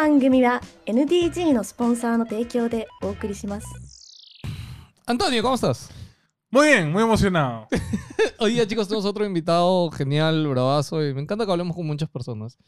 [0.00, 3.66] 番組は NDG のスポンサーの提供でお送りします。
[5.06, 5.90] Antonio, ¿cómo estás?
[6.50, 7.68] Muy bien, muy emocionado.
[8.38, 12.08] Hoy día, chicos, tenemos otro invitado genial, bravazo, y me encanta que hablemos con muchas
[12.08, 12.58] personas.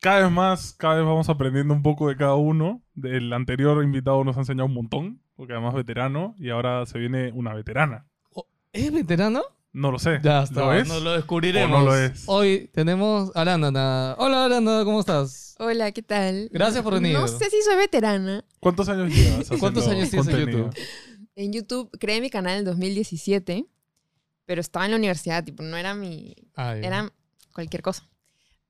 [0.00, 2.82] Cada vez más, cada vez vamos aprendiendo un poco de cada uno.
[2.94, 6.98] Del anterior invitado nos ha enseñado un montón, porque además es veterano, y ahora se
[6.98, 8.06] viene una veterana.
[8.72, 9.42] ¿Es veterano?
[9.72, 10.18] No lo sé.
[10.22, 10.88] Ya está, ¿Lo es?
[10.88, 11.76] no lo descubriremos.
[11.80, 12.24] ¿O no lo es?
[12.26, 14.16] Hoy tenemos a Arándana.
[14.18, 15.43] Hola, Arándana, ¿cómo estás?
[15.57, 16.49] Hola, ¿qué tal?
[16.51, 17.13] Gracias por venir.
[17.13, 18.43] No sé si soy veterana.
[18.59, 19.47] ¿Cuántos años llevas?
[19.59, 20.37] ¿Cuántos años tienes en?
[20.39, 20.75] YouTube?
[21.35, 23.65] En YouTube creé mi canal en 2017,
[24.45, 26.35] pero estaba en la universidad, tipo, no era mi...
[26.55, 27.11] Ay, Era
[27.53, 28.07] cualquier cosa.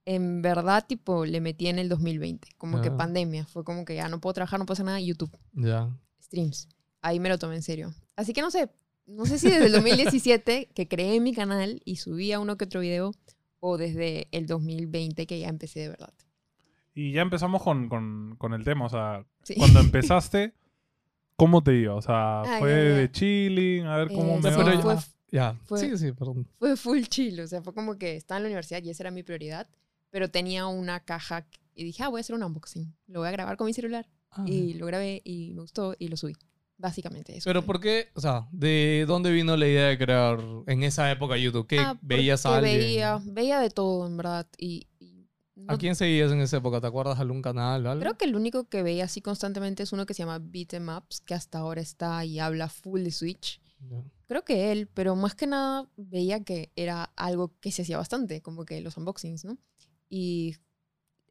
[0.05, 2.97] En verdad, tipo, le metí en el 2020, como que Ah.
[2.97, 3.45] pandemia.
[3.47, 5.89] Fue como que ya no puedo trabajar, no puedo hacer nada, YouTube, Ya.
[6.21, 6.69] streams.
[7.01, 7.93] Ahí me lo tomé en serio.
[8.15, 8.69] Así que no sé,
[9.07, 12.81] no sé si desde el 2017 que creé mi canal y subía uno que otro
[12.81, 13.11] video,
[13.59, 16.13] o desde el 2020 que ya empecé de verdad.
[16.95, 18.85] Y ya empezamos con, con- con el tema.
[18.85, 19.53] O sea, Sí.
[19.55, 20.53] cuando empezaste,
[21.35, 21.93] ¿cómo te iba?
[21.95, 22.95] O sea, Ah, ¿fue ya, ya.
[22.95, 23.85] de chilling?
[23.85, 24.81] A ver cómo Eh, me sí, va?
[24.81, 24.99] fue- ya.
[25.31, 25.55] ya.
[25.65, 26.47] fue- Sí, sí, perdón.
[26.57, 29.11] fue full chill, o sea, fue como que estaba en la universidad y esa era
[29.11, 29.67] mi prioridad,
[30.09, 33.31] pero tenía una caja y dije, ah, voy a hacer un unboxing, lo voy a
[33.31, 36.35] grabar con mi celular Ah, y lo grabé y me gustó y lo subí.
[36.77, 37.49] Básicamente eso.
[37.49, 37.61] Pero.
[37.63, 38.09] ¿por qué?
[38.15, 41.67] O sea, ¿de dónde vino la idea de crear en esa época YouTube?
[41.67, 42.77] ¿Qué Ah, veías a alguien?
[42.79, 44.87] Veía, veía de todo, en verdad, y...
[45.55, 46.81] no- ¿A quién seguías en esa época?
[46.81, 48.01] ¿Te acuerdas de algún canal o algo?
[48.01, 50.89] Creo que el único que veía así constantemente es uno que se llama Beat 'em
[50.89, 53.61] Ups, que hasta ahora está y habla full de Switch.
[54.27, 58.41] Creo que él, pero más que nada veía que era algo que se hacía bastante,
[58.41, 59.57] como que los unboxings, ¿no?
[60.09, 60.55] Y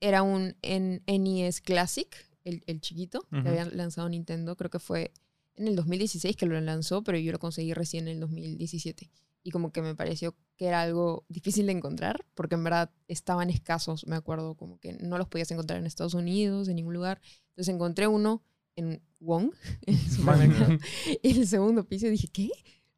[0.00, 2.14] era un NES Classic,
[2.44, 5.12] el, el chiquito, que había lanzado Nintendo, creo que fue
[5.56, 9.10] en el 2016 que lo lanzó, pero yo lo conseguí recién en el 2017.
[9.44, 13.50] Y como que me pareció que era algo difícil de encontrar, porque en verdad estaban
[13.50, 17.20] escasos, me acuerdo, como que no los podías encontrar en Estados Unidos, en ningún lugar.
[17.50, 18.42] Entonces encontré uno
[18.74, 19.52] en Wong,
[19.86, 20.72] en el supermercado,
[21.22, 22.50] en el segundo piso dije, ¿qué?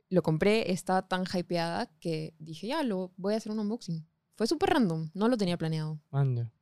[0.08, 4.06] Lo compré, estaba tan hypeada que dije, ya, lo voy a hacer un unboxing.
[4.36, 6.00] Fue súper random, no lo tenía planeado.
[6.10, 6.52] Anda.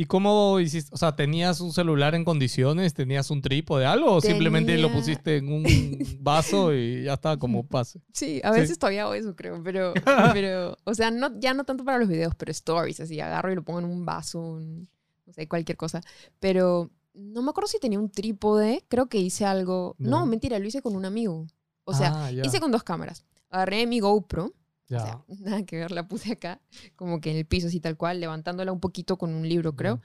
[0.00, 0.94] ¿Y cómo hiciste?
[0.94, 2.94] O sea, ¿tenías un celular en condiciones?
[2.94, 4.12] ¿Tenías un trípode de algo?
[4.14, 5.64] ¿O simplemente lo Tenía- pusiste en un
[6.20, 8.00] vaso y ya está como pase?
[8.12, 8.60] Sí, a Sí.
[8.60, 9.92] veces todavía hago eso, creo, pero,
[10.40, 13.56] pero o sea, no, ya no tanto para los videos, pero stories, así, agarro y
[13.56, 14.88] lo pongo en un vaso, un-
[15.26, 16.00] no sé, cualquier cosa.
[16.38, 20.26] Pero no me acuerdo si tenía un trípode, creo que hice algo, no, Ya.
[20.26, 21.48] mentira, lo hice con un amigo.
[21.82, 23.24] O sea, Ah, hice con dos cámaras.
[23.50, 24.52] Agarré mi GoPro,
[24.88, 24.98] ya.
[24.98, 26.60] O sea, nada que ver, la puse acá,
[26.96, 30.00] como que en el piso así tal cual, levantándola un poquito con un libro, creo.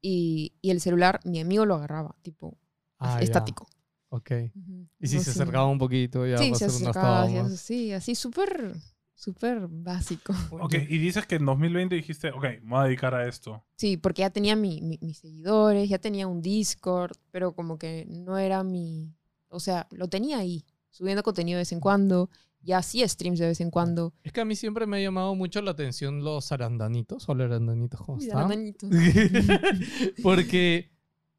[0.00, 2.58] Y, y el celular, mi amigo lo agarraba, tipo,
[2.98, 3.24] Ah, ya.
[3.24, 3.66] estático.
[4.10, 4.30] Ok.
[4.54, 4.86] Ujú.
[5.00, 5.40] Y si No se sé.
[5.42, 8.74] acercaba un poquito ya Sí, se acercaba, así, así, así, súper,
[9.14, 10.32] súper básico.
[10.52, 13.64] Ok, y dices que en 2020 dijiste, ok, me voy a dedicar a esto.
[13.76, 18.06] Sí, porque ya tenía mi- mi- mis seguidores, ya tenía un Discord, pero como que
[18.08, 19.12] no era mi...
[19.48, 22.30] O sea, lo tenía ahí, subiendo contenido de vez en cuando,
[22.64, 24.12] ya hacía streams de vez en cuando.
[24.24, 27.28] Es que a mí siempre me ha llamado mucho la atención los arandanitos.
[27.28, 28.38] Hola, arandanitos, ¿cómo Uy, están?
[28.38, 28.90] arandanitos.
[30.22, 30.90] Porque,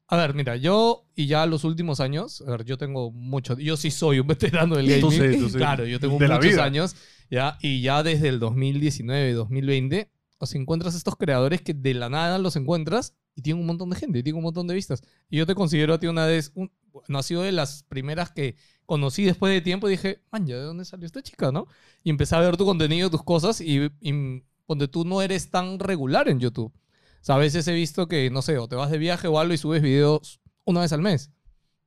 [0.08, 3.76] a ver, mira, yo y ya los últimos años, a ver, yo tengo mucho, yo
[3.76, 5.00] sí soy un veterano del gaming.
[5.02, 5.56] Tú sí, tú sí.
[5.56, 6.64] Claro, yo tengo De la muchos vida.
[6.64, 6.96] años,
[7.30, 12.38] ya, y ya desde el 2019, 2020, os encuentras estos creadores que de la nada
[12.38, 15.02] los encuentras y tienen un montón de gente, y tienen un montón de vistas.
[15.28, 16.70] Y yo te considero a ti una vez, un,
[17.08, 20.54] no ha sido de las primeras que conocí después de tiempo y dije, man, ¿de
[20.54, 21.66] dónde salió esta chica, no?
[22.04, 25.78] Y empecé a ver tu contenido, tus cosas, y, y donde tú no eres tan
[25.78, 26.72] regular en YouTube.
[26.72, 29.38] O sea, a veces he visto que, no sé, o te vas de viaje o
[29.38, 31.30] algo y subes videos una vez al mes,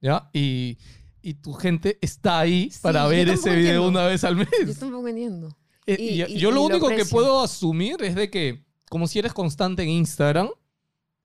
[0.02, 0.30] ¿ya?
[0.34, 0.78] Y,
[1.22, 3.88] y tu gente está ahí Sí, para ver ese video entiendo.
[3.88, 4.48] una vez al mes.
[4.68, 5.56] Yo tampoco entiendo.
[5.86, 9.08] Eh, Y- y- yo lo y lo único que puedo asumir es de que, como
[9.08, 10.50] si eres constante en Instagram,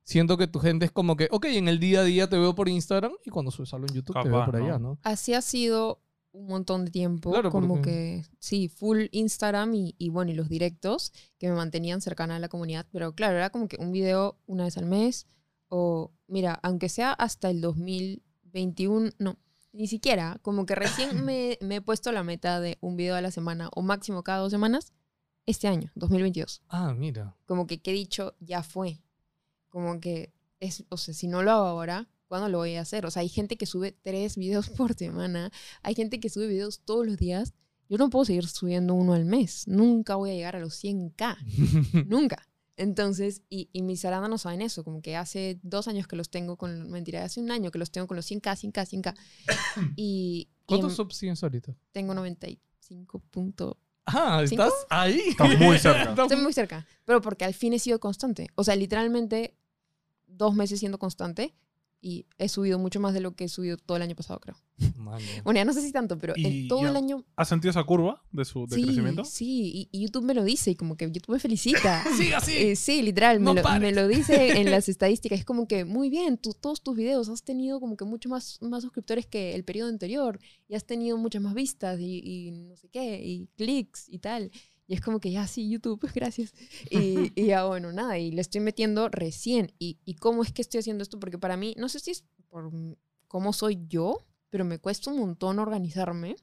[0.04, 2.54] siento que tu gente es como que, ok, en el día a día te veo
[2.54, 4.90] por Instagram y cuando subes algo en YouTube te veo Capaz, por allá, ¿no?
[4.90, 4.98] ¿no?
[5.02, 6.00] así ha sido
[6.32, 10.34] un montón de tiempo, Claro, como porque- que sí, full Instagram y, y bueno, y
[10.34, 13.92] los directos que me mantenían cercana a la comunidad, pero claro, era como que un
[13.92, 15.26] video una vez al mes
[15.68, 19.36] o mira, aunque sea hasta el 2021, no,
[19.72, 23.20] ni siquiera, como que recién me, me he puesto la meta de un video a
[23.20, 24.92] la semana o máximo cada dos semanas
[25.46, 27.36] este año, 2022 Ah, mira.
[27.46, 29.00] como que, que he dicho, ya fue.
[29.74, 33.04] Como que, es, o sea, si no lo hago ahora, ¿cuándo lo voy a hacer?
[33.06, 35.50] O sea, hay gente que sube tres videos por semana,
[35.82, 37.54] hay gente que sube videos todos los días.
[37.88, 39.66] Yo no puedo seguir subiendo uno al mes.
[39.66, 41.36] Nunca voy a llegar a los 100k.
[42.08, 42.48] Nunca.
[42.76, 46.56] Entonces, y, y mis arándanos saben eso, como que hace dos años que los tengo
[46.56, 49.14] con, mentira, hace un año que los tengo con los 100k, 100k, 100k.
[49.96, 51.76] Y, y ¿Cuántos en- subs tienes ahorita?
[51.92, 53.76] tengo 95 puntos.
[54.06, 54.64] Ah, ¿Cinco?
[54.64, 55.20] ¿estás ahí?
[55.28, 56.14] Estás muy cerca.
[56.22, 58.48] Estoy muy cerca, pero porque al fin he sido constante.
[58.54, 59.56] O sea, literalmente
[60.36, 61.54] dos meses siendo constante
[62.00, 64.56] y he subido mucho más de lo que he subido todo el año pasado, creo.
[65.44, 68.22] Bueno, ya no sé si tanto, pero en todo el año ¿Has sentido esa curva
[68.32, 69.25] de su de sí, crecimiento?
[69.25, 72.02] sí, y, y YouTube me lo dice y como que YouTube me felicita.
[72.16, 72.52] Siga así.
[72.52, 73.81] Eh, sí, literal, me, No lo, pares.
[73.81, 75.38] me lo dice en las estadísticas.
[75.38, 78.58] Es como que, muy bien, tú, todos tus videos has tenido como que mucho más,
[78.60, 80.38] más suscriptores que el periodo anterior
[80.69, 84.50] y has tenido muchas más vistas y, y no sé qué, y clics y tal.
[84.86, 86.52] Y es como que ya, sí, YouTube, gracias.
[86.90, 89.72] Y, y ya, bueno, nada, y le estoy metiendo recién.
[89.78, 91.19] Y, ¿Y cómo es que estoy haciendo esto?
[91.19, 92.70] Porque para mí, no sé si es por
[93.28, 96.36] cómo soy yo, pero me cuesta un montón organizarme.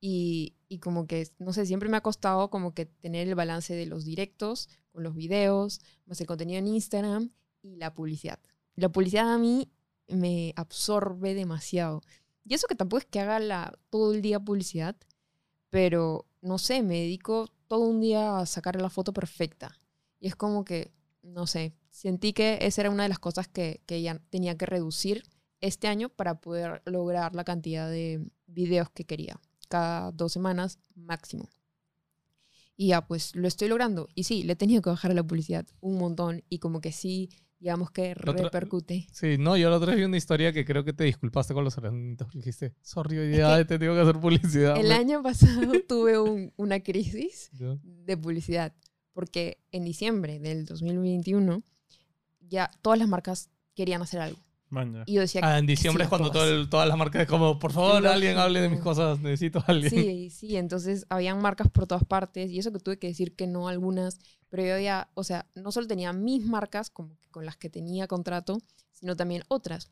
[0.00, 3.74] Y, y como que, no sé, siempre me ha costado como que tener el balance
[3.74, 7.30] de los directos con los videos, más el contenido en Instagram
[7.62, 8.40] y la publicidad.
[8.76, 9.70] La publicidad a mí
[10.08, 12.02] me absorbe demasiado.
[12.44, 14.96] Y eso que tampoco es que haga la, todo el día publicidad,
[15.68, 19.78] pero no sé, me dedico todo un día a sacar la foto perfecta.
[20.18, 20.92] Y es como que,
[21.22, 24.66] no sé, sentí que esa era una de las cosas que, que ya tenía que
[24.66, 25.24] reducir
[25.60, 29.40] este año para poder lograr la cantidad de videos que quería.
[29.68, 31.48] Cada dos semanas máximo.
[32.76, 34.08] Y ya, pues lo estoy logrando.
[34.14, 36.44] Y sí, le tenido que bajar la publicidad un montón.
[36.48, 37.28] Y como que sí,
[37.60, 39.06] digamos que repercute.
[39.12, 41.62] Sí, no, yo la otra vez vi una historia que creo que te disculpaste con
[41.62, 42.28] los hermanitos.
[42.32, 44.76] Dijiste, sorry, hoy día he tenido que hacer publicidad.
[44.76, 47.76] El año pasado tuve un- una crisis Ya.
[47.82, 48.72] de publicidad.
[49.12, 51.62] Porque en diciembre del 2021
[52.40, 54.38] ya todas las marcas querían hacer algo.
[55.06, 56.46] Y yo decía, Ah, en diciembre es cuando todas.
[56.48, 58.12] todo el- todas las marcas es como, por favor, Lógico.
[58.12, 59.90] alguien hable de mis cosas, necesito a alguien.
[59.90, 63.48] Sí, sí, entonces habían marcas por todas partes y eso que tuve que decir que
[63.48, 67.46] no algunas, pero yo había, o sea, no solo tenía mis marcas como que con
[67.46, 68.60] las que tenía contrato,
[68.92, 69.90] sino también otras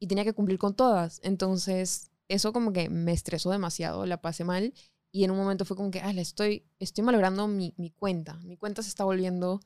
[0.00, 1.20] y tenía que cumplir con todas.
[1.22, 4.74] Entonces, eso como que me estresó demasiado, la pasé mal
[5.12, 8.34] y en un momento fue como que, ah, la estoy, estoy malogrando mi, mi cuenta.
[8.44, 9.60] Mi cuenta se está volviendo...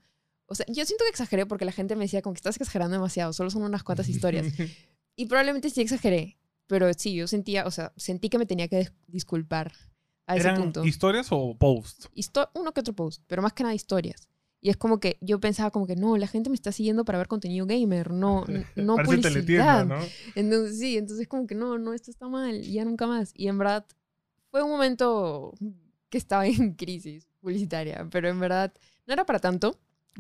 [0.46, 2.94] O sea, yo siento que exageré porque la gente me decía como que estás exagerando
[2.94, 4.46] demasiado, solo son unas cuantas historias.
[5.14, 8.80] Y probablemente sí exageré, pero sí, yo sentía, o sea, sentí que me tenía que
[8.80, 9.72] dis- disculpar
[10.26, 10.84] a ese ¿Eran punto.
[10.84, 12.08] historias o posts?
[12.14, 14.28] Histo- uno que otro post, pero más que nada historias.
[14.60, 17.18] Y es como que yo pensaba como que no, la gente me está siguiendo para
[17.18, 18.44] ver contenido gamer, no,
[18.76, 19.84] no publicidad.
[19.86, 19.98] ¿no?
[20.36, 23.32] Entonces sí, entonces como que no, no, esto está mal, ya nunca más.
[23.34, 23.84] Y en verdad
[24.50, 25.52] fue un momento
[26.08, 28.72] que estaba en crisis publicitaria, pero en verdad
[29.06, 29.76] no era para tanto,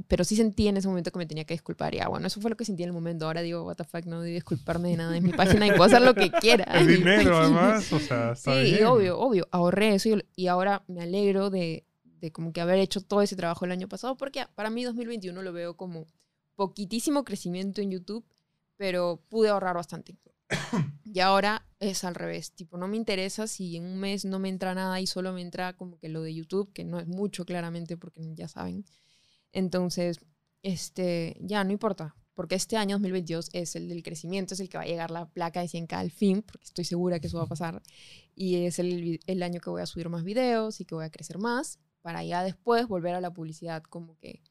[0.08, 1.94] pero sí sentí en ese momento que me tenía que disculpar.
[1.94, 3.26] Y ah, bueno, eso fue lo que sentí en el momento.
[3.26, 5.84] Ahora digo, what the fuck, no debí disculparme de nada en mi página y puedo
[5.84, 6.64] hacer lo que quiera.
[6.64, 8.86] El dinero, además, o sea, está Sí, y bien.
[8.86, 11.84] obvio, obvio, ahorré eso y, y ahora me alegro de,
[12.20, 15.42] de como que haber hecho todo ese trabajo el año pasado, porque para mí 2021
[15.42, 16.06] lo veo como
[16.54, 18.24] poquitísimo crecimiento en YouTube,
[18.76, 20.16] pero pude ahorrar bastante.
[21.04, 24.48] y ahora es al revés, tipo, no me interesa si en un mes no me
[24.48, 27.44] entra nada y solo me entra como que lo de YouTube, que no es mucho
[27.44, 28.84] claramente, porque ya saben.
[29.52, 30.20] Entonces,
[30.62, 34.78] este, ya no importa, porque este año 2022 es el del crecimiento, es el que
[34.78, 37.44] va a llegar la placa de 100k al fin, porque estoy segura que eso va
[37.44, 37.82] a pasar.
[38.34, 41.10] Y es el, el año que voy a subir más videos y que voy a
[41.10, 44.42] crecer más, para ya después volver a la publicidad como que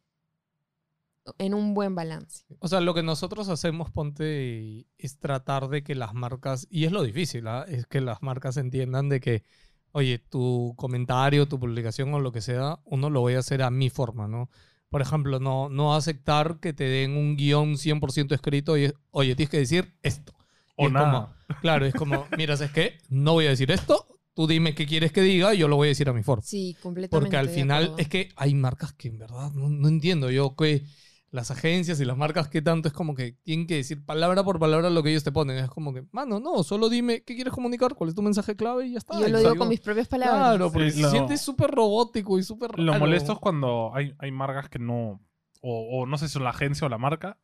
[1.38, 2.46] en un buen balance.
[2.60, 6.92] O sea, lo que nosotros hacemos, ponte, es tratar de que las marcas, y es
[6.92, 7.66] lo difícil, ¿ah?
[7.68, 9.44] es que las marcas entiendan de que,
[9.92, 13.70] oye, tu comentario, tu publicación o lo que sea, uno lo voy a hacer a
[13.70, 14.50] mi forma, ¿no?
[14.92, 19.36] Por ejemplo, no, no aceptar que te den un guion 100% escrito y, es, oye,
[19.36, 20.34] tienes que decir esto.
[20.78, 21.12] Y O es nada.
[21.48, 22.98] como- claro, es como, mira, ¿sabes qué?
[23.10, 24.06] No voy a decir esto,
[24.36, 26.44] tú dime qué quieres que diga y yo lo voy a decir a mi forma.
[26.44, 27.26] Sí, completamente.
[27.26, 30.84] Porque al final es que hay marcas que en verdad no, no entiendo yo que
[31.32, 34.60] las agencias y las marcas que tanto es como que tienen que decir palabra por
[34.60, 35.58] palabra lo que ellos te ponen.
[35.58, 38.88] Es como que, mano, no, solo dime qué quieres comunicar, cuál es tu mensaje clave
[38.88, 39.16] y ya está.
[39.16, 40.38] Y yo lo digo con mis propias palabras.
[40.58, 44.14] Claro, porque Sí, se lo- siente súper robótico y súper Lo molesto es cuando hay,
[44.20, 45.22] hay marcas que no,
[45.62, 47.38] o, o no sé si son la agencia o la marca,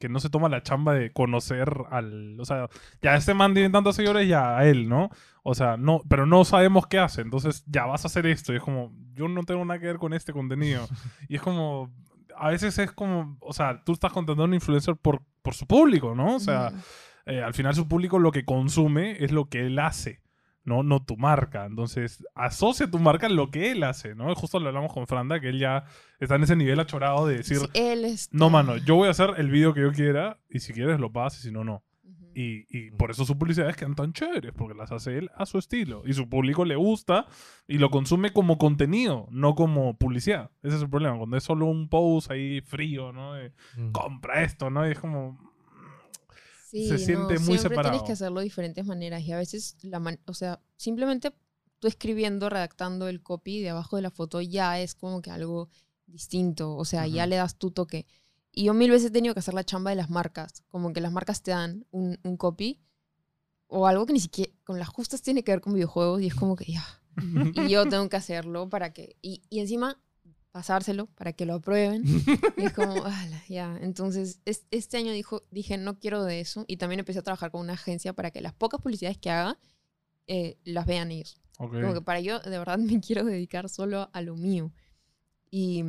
[0.00, 2.68] que no se toma la chamba de conocer al, o sea,
[3.02, 5.10] ya este man tiene tantos seguidores, ya a él, ¿no?
[5.42, 8.56] O sea, no, pero no sabemos qué hace, entonces ya vas a hacer esto, y
[8.56, 10.86] es como, yo no tengo nada que ver con este contenido,
[11.28, 11.92] y es como,
[12.40, 15.66] a veces es como, o sea, tú estás contratando a un influencer por, por su
[15.66, 16.36] público, ¿no?
[16.36, 16.72] O sea,
[17.26, 20.22] eh, al final su público lo que consume es lo que él hace,
[20.64, 20.82] ¿no?
[20.82, 21.66] No tu marca.
[21.66, 24.34] Entonces, asocia tu marca a lo que él hace, ¿no?
[24.34, 25.84] Justo lo hablamos con Franda, que él ya
[26.20, 28.28] está en ese nivel achorado de decir, Sí, él es...
[28.32, 31.12] no, mano, yo voy a hacer el video que yo quiera y si quieres lo
[31.12, 31.82] pagas y si no, no.
[32.40, 35.58] Y, y por eso sus publicidades quedan tan chéveres, porque las hace él a su
[35.58, 36.02] estilo.
[36.06, 37.26] Y su público le gusta
[37.66, 40.50] y lo consume como contenido, no como publicidad.
[40.62, 43.34] Ese es el problema, cuando es solo un post ahí frío, ¿no?
[43.34, 43.90] De, Mm.
[43.92, 44.86] compra esto, ¿no?
[44.86, 45.36] Y es como...
[46.70, 47.92] Sí, se siente no, muy siempre separado.
[47.94, 51.32] tienes que hacerlo de diferentes maneras y a veces, la man- o sea, simplemente
[51.78, 55.70] tú escribiendo, redactando el copy de abajo de la foto ya es como que algo
[56.06, 58.06] distinto, o sea, ya le das tu toque.
[58.52, 60.62] Y yo mil veces he tenido que hacer la chamba de las marcas.
[60.68, 62.80] Como que las marcas te dan un, un copy
[63.68, 66.34] o algo que ni siquiera con las justas tiene que ver con videojuegos y es
[66.34, 66.84] como que ya.
[67.54, 69.16] Y yo tengo que hacerlo para que...
[69.22, 70.00] Y, y encima
[70.50, 72.02] pasárselo para que lo aprueben.
[72.56, 73.78] Y es como, "Ala, ya.
[73.82, 76.64] Entonces, es- este año dijo, dije, no quiero de eso.
[76.66, 79.58] Y también empecé a trabajar con una agencia para que las pocas publicidades que haga
[80.26, 81.38] eh, las vean ellos.
[81.58, 81.72] Ok.
[81.82, 84.72] Como que para yo, de verdad, me quiero dedicar solo a lo mío.
[85.50, 85.84] Y,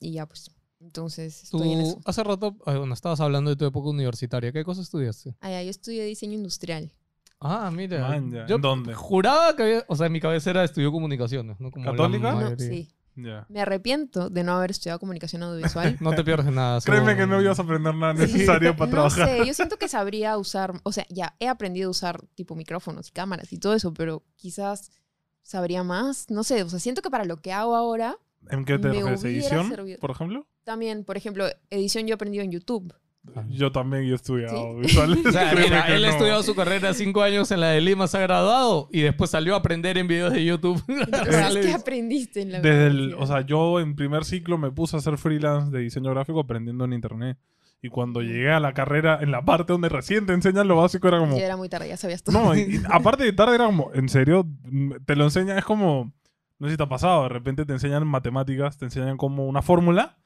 [0.00, 0.50] y ya, pues.
[0.80, 2.00] Entonces, estoy en Tú eso.
[2.04, 4.52] hace rato, eh, bueno, estabas hablando de tu época universitaria.
[4.52, 5.34] ¿Qué cosa estudiaste?
[5.40, 6.92] Ah, ya, yo estudié diseño industrial.
[7.40, 8.08] Ah, mira.
[8.08, 8.46] Man, ya.
[8.46, 8.94] Yo ¿En dónde?
[8.94, 11.70] juraba que había, o sea, en mi cabecera estudió comunicaciones, ¿no?
[11.70, 12.32] Como ¿Católica?
[12.32, 12.88] No, sí.
[13.16, 13.46] Ya.
[13.48, 15.96] Me arrepiento de no haber estudiado comunicación audiovisual.
[16.00, 16.80] No te pierdes nada.
[16.80, 19.28] Créeme que no ibas a aprender nada necesario para no trabajar.
[19.28, 23.08] sé, yo siento que sabría usar, o sea, ya he aprendido a usar tipo micrófonos
[23.08, 24.90] y cámaras y todo eso, pero quizás
[25.42, 28.16] sabría más, no sé, o sea, siento que para lo que hago ahora,
[28.50, 29.22] ¿En qué te refieres?
[29.24, 30.00] ¿Edición, servido.
[30.00, 30.46] por ejemplo?
[30.64, 32.92] También, por ejemplo, edición yo he aprendido en YouTube.
[33.34, 33.42] Ah.
[33.48, 34.80] Yo también he estudiado ¿Sí?
[34.82, 35.18] visuales.
[35.26, 36.12] O sea, mira, él ha no.
[36.12, 39.54] estudiado su carrera cinco años en la de Lima, se ha graduado y después salió
[39.54, 40.82] a aprender en videos de YouTube.
[40.88, 44.96] Entonces, ¿qué aprendiste en la Desde el, o sea, yo en primer ciclo me puse
[44.96, 47.38] a hacer freelance de diseño gráfico aprendiendo en internet.
[47.80, 48.24] Y cuando Mm.
[48.24, 51.36] llegué a la carrera, en la parte donde recién te enseñan lo básico, era como...
[51.38, 52.38] Ya era muy tarde, ya sabías todo.
[52.38, 55.64] No, y- y aparte de tarde era como, en serio, Mm, te lo enseñan, es
[55.64, 56.12] como,
[56.58, 59.60] no sé si te ha pasado, de repente te enseñan matemáticas, te enseñan como una
[59.62, 60.18] fórmula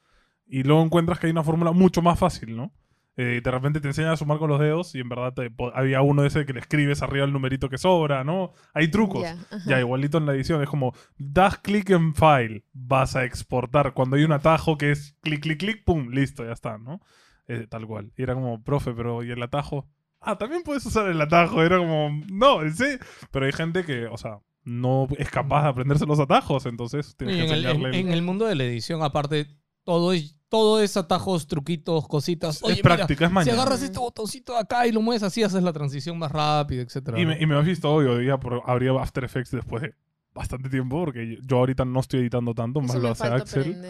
[0.49, 2.73] y luego encuentras que hay una fórmula mucho más fácil, ¿no?
[3.21, 6.03] Eh, de repente te enseñan a sumar con los dedos y en verdad te había
[6.03, 8.53] uno de ese que le escribes arriba el numerito que sobra, ¿no?
[8.75, 9.23] Hay trucos.
[9.23, 9.61] Ya, ajá.
[9.67, 13.93] Ya, igualito en la edición, es como, das clic en file, vas a exportar.
[13.93, 17.01] Cuando hay un atajo que es clic, clic, clic, pum, listo, ya está, ¿no?
[17.49, 18.13] Eh, tal cual.
[18.17, 19.89] Y era como, profe, pero ¿y el atajo?
[20.21, 21.61] Ah, también puedes usar el atajo.
[21.63, 22.99] Era como, no, ¿en serio?
[23.33, 27.35] Pero hay gente que, o sea, no es capaz de aprenderse los atajos, entonces tienes
[27.37, 27.99] Y que en, el, en- enseñarle.
[28.01, 29.49] en el mundo de la edición, aparte,
[29.89, 32.57] todo es, todo es atajos, truquitos, cositas.
[32.57, 33.63] es Oye, mira, práctica, es si mañana.
[33.63, 37.19] agarras este botoncito de acá y lo mueves así, haces la transición más rápida, etcétera.
[37.19, 37.31] Y ¿no?
[37.31, 39.95] me, y me has visto, obvio, ya por, habría After Effects después de
[40.35, 43.83] bastante tiempo, porque yo- ahorita no estoy editando tanto, más lo hace Axel.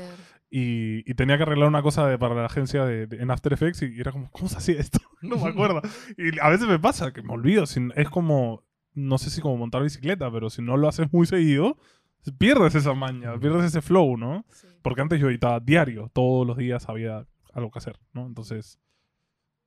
[0.52, 3.52] y, y tenía que arreglar una cosa de- para la agencia de, de- en After
[3.52, 5.00] Effects y, era como, ¿cómo se hacía esto?
[5.22, 5.82] no me acuerdo.
[6.16, 7.66] Y a veces me pasa que me olvido.
[7.66, 8.62] si- es como,
[8.94, 11.76] no sé si como montar bicicleta, pero si no lo haces muy seguido,
[12.38, 14.44] pierdes esa maña, pierdes ese flow, ¿no?
[14.52, 14.67] Sí.
[14.88, 18.24] Porque antes yo editaba diario, todos los días había algo que hacer, ¿no?
[18.24, 18.78] Entonces,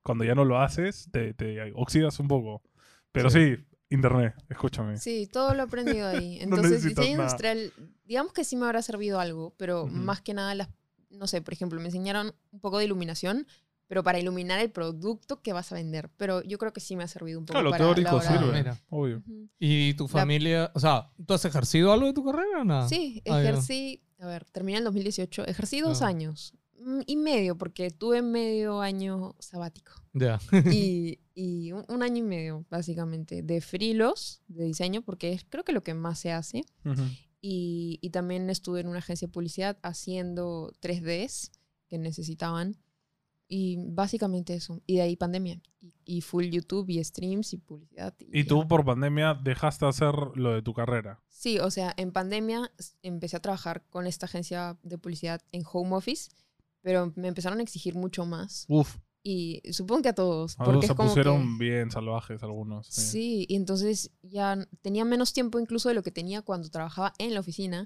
[0.01, 2.63] cuando ya no lo haces, te, te oxidas un poco.
[3.11, 3.55] Pero sí,
[3.91, 4.97] internet, escúchame.
[4.97, 6.37] Sí, todo lo he aprendido ahí.
[6.39, 7.71] No Entonces, necesitas diseño industrial,
[8.03, 9.91] digamos que sí me habrá servido algo, pero Ujú.
[9.91, 10.69] más que nada, las,
[11.11, 13.45] no sé, por ejemplo, me enseñaron un poco de iluminación,
[13.85, 16.09] pero para iluminar el producto que vas a vender.
[16.17, 18.21] Pero yo creo que sí me ha servido un poco Claro, lo para teórico la
[18.21, 18.77] sirve, Mira.
[18.89, 19.17] obvio.
[19.17, 19.49] Ujú.
[19.59, 22.87] ¿Y tu familia, o sea, tú has ejercido algo de tu carrera o nada?
[22.87, 26.07] Sí, Ah, ejercí, a ver, terminé en 2018, ejercí dos Ah.
[26.07, 29.93] años mm, y medio, porque tuve medio año sabático.
[30.13, 30.39] Ya.
[30.71, 35.63] y, y un, un año y medio, básicamente, de frilos de diseño, porque es creo
[35.63, 36.63] que lo que más se hace.
[36.85, 37.01] Ujú.
[37.41, 41.51] Y, y también estuve en una agencia de publicidad haciendo 3Ds
[41.87, 42.77] que necesitaban.
[43.53, 44.81] Y básicamente eso.
[44.87, 45.61] Y de ahí pandemia.
[45.81, 48.15] Y, y full YouTube y streams y publicidad.
[48.31, 48.47] Y ya.
[48.47, 51.21] tú por pandemia dejaste hacer lo de tu carrera.
[51.27, 55.93] Sí, o sea, en pandemia empecé a trabajar con esta agencia de publicidad en home
[55.95, 56.29] office,
[56.81, 58.63] pero me empezaron a exigir mucho más.
[58.69, 60.55] Uf, Y supongo que a todos.
[60.57, 62.87] algunos Porque se es como pusieron que- bien salvajes algunos.
[62.87, 63.01] Sí.
[63.01, 67.33] Sí, y entonces ya tenía menos tiempo incluso de lo que tenía cuando trabajaba en
[67.33, 67.85] la oficina.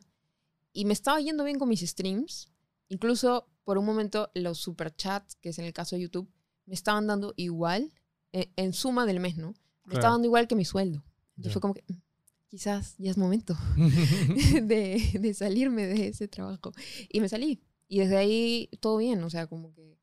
[0.73, 2.51] Y me estaba yendo bien con mis streams.
[2.87, 6.31] Incluso por un momento los superchats, que es en el caso de YouTube,
[6.65, 7.91] me estaban dando igual,
[8.31, 9.49] eh, en suma del mes, ¿no?
[9.49, 9.55] Me
[9.91, 9.99] Claro.
[9.99, 11.03] estaban dando igual que mi sueldo.
[11.35, 11.53] Entonces Ya.
[11.53, 12.01] fue como que, "Mm,
[12.47, 13.55] quizás ya es momento
[14.63, 16.71] de, de salirme de ese trabajo.
[17.09, 17.61] Y me salí.
[17.87, 19.97] Y desde ahí todo bien, o sea, como que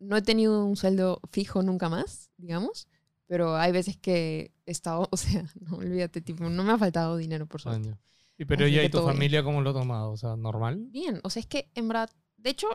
[0.00, 2.88] no he tenido un sueldo fijo nunca más, digamos,
[3.26, 7.16] pero hay veces que he estado, o sea, no olvídate, tipo, no me ha faltado
[7.16, 7.82] dinero, por suerte.
[7.90, 7.98] Coño.
[8.40, 9.16] Y pero Así ya y tu todo bien.
[9.16, 10.86] familia cómo lo ha tomado, o sea, normal.
[10.90, 12.68] Bien, o sea, es que en verdad, de hecho,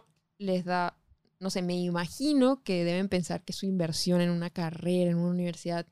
[0.44, 0.98] les da,
[1.40, 5.32] no sé, me imagino que deben pensar que su inversión en una carrera, en una
[5.32, 5.88] universidad,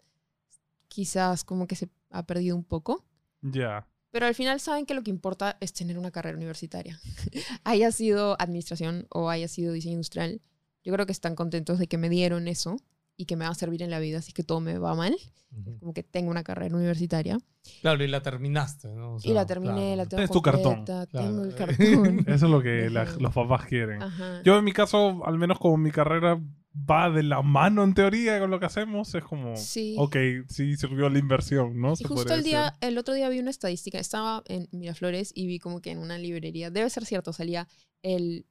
[0.88, 3.06] quizás como que se ha perdido un poco.
[3.42, 3.88] Ya.
[4.12, 7.00] Pero al final saben que lo que importa es tener una carrera universitaria.
[7.64, 10.42] haya sido administración o haya sido diseño industrial,
[10.84, 12.78] yo creo que están contentos de que me dieron eso
[13.22, 15.16] y que me va a servir en la vida, así que todo me va mal,
[15.56, 15.78] Ujú.
[15.80, 17.38] como que tengo una carrera universitaria.
[17.82, 19.14] Claro, y la terminaste, ¿no?
[19.16, 19.96] O y sea, la terminé, claro.
[19.98, 20.84] la tengo Tienes tu cartón.
[20.86, 21.08] Claro.
[21.12, 22.20] tengo el cartón.
[22.28, 24.02] Eso es lo que la- los papás quieren.
[24.02, 24.42] Ajá.
[24.44, 26.42] Yo en mi caso, al menos como mi carrera
[26.74, 29.94] va de la mano en teoría con lo que hacemos, es como, sí.
[30.00, 30.16] ok,
[30.48, 31.94] sí sirvió la inversión, ¿no?
[31.94, 35.46] Y Se justo el día, el otro día vi una estadística, estaba en Miraflores y
[35.46, 37.68] vi como que en una librería, debe ser cierto, salía
[38.02, 38.46] el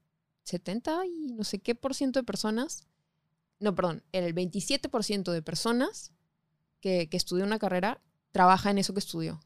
[0.45, 2.87] 70 y no sé qué por ciento de personas,
[3.61, 6.13] no, perdón, el 27% de personas
[6.81, 8.03] que, que estudió una carrera
[8.33, 9.41] trabaja en eso que estudió.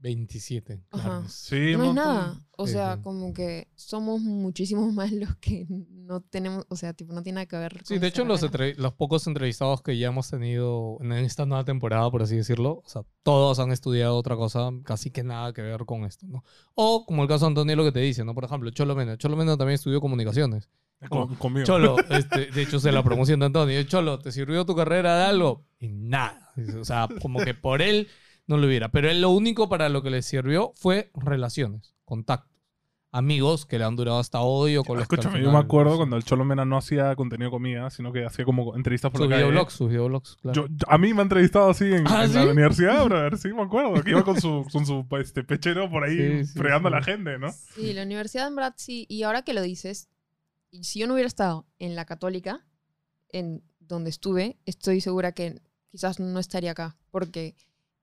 [0.00, 0.80] 27.
[0.90, 1.02] Ajá.
[1.02, 1.28] claro.
[1.28, 2.40] Sí, no es nada.
[2.56, 3.02] O Sí, sea, sí.
[3.02, 7.46] como que somos muchísimos más los que no tenemos, o sea, tipo, no tiene nada
[7.46, 7.80] que ver.
[7.84, 8.40] Sí, con de esta hecho, los,
[8.78, 12.88] los pocos entrevistados que ya hemos tenido en esta nueva temporada, por así decirlo, o
[12.88, 16.44] sea, todos han estudiado otra cosa, casi que nada que ver con esto, ¿no?
[16.74, 18.34] O, como el caso de Antonio, lo que te dice, ¿no?
[18.34, 19.18] Por ejemplo, Cholo Mena.
[19.18, 20.68] Cholo Mena también estudió comunicaciones.
[21.08, 21.64] Con- conmigo.
[21.66, 23.82] Cholo, este, de hecho, se la promoción de Antonio.
[23.84, 25.64] Cholo, ¿te sirvió tu carrera de algo?
[25.78, 26.52] Y nada.
[26.80, 28.08] O sea, como que por él
[28.46, 28.88] no lo hubiera.
[28.90, 32.48] Pero él lo único para lo que le sirvió fue relaciones, contactos.
[33.10, 36.16] Amigos que le han durado hasta hoy o con los Escúchame, yo me acuerdo cuando
[36.18, 39.36] el Cholo Mena no hacía contenido comida, sino que hacía como entrevistas por Sus la
[39.36, 39.44] calle.
[39.48, 40.54] videoblogs, sus videoblogs, claro.
[40.54, 42.48] Yo- yo- a mí me ha entrevistado así en, ¿Ah, en la sí?
[42.48, 43.38] universidad, brother.
[43.38, 44.02] Sí, me acuerdo.
[44.04, 46.94] Que iba con su, con su este, pechero por ahí Sí, sí, fregando sí.
[46.94, 47.50] a la gente, ¿no?
[47.50, 49.06] Sí, la universidad en verdad sí.
[49.08, 50.10] Y ahora que lo dices,
[50.70, 52.64] y si yo no hubiera estado en la católica,
[53.30, 55.60] en donde estuve, estoy segura que
[55.90, 56.96] quizás no estaría acá.
[57.10, 57.56] Porque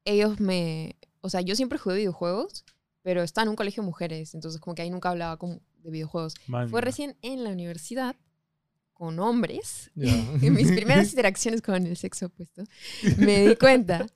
[0.04, 0.98] ellos me...
[1.22, 2.66] O sea, yo siempre jugué videojuegos,
[3.02, 4.34] pero estaba en un colegio de mujeres.
[4.34, 6.36] Entonces como que ahí nunca hablaba como de videojuegos.
[6.48, 8.16] Man, Fue recién en la universidad
[8.96, 12.64] con hombres, en mis primeras interacciones con el sexo opuesto,
[13.18, 14.08] me di cuenta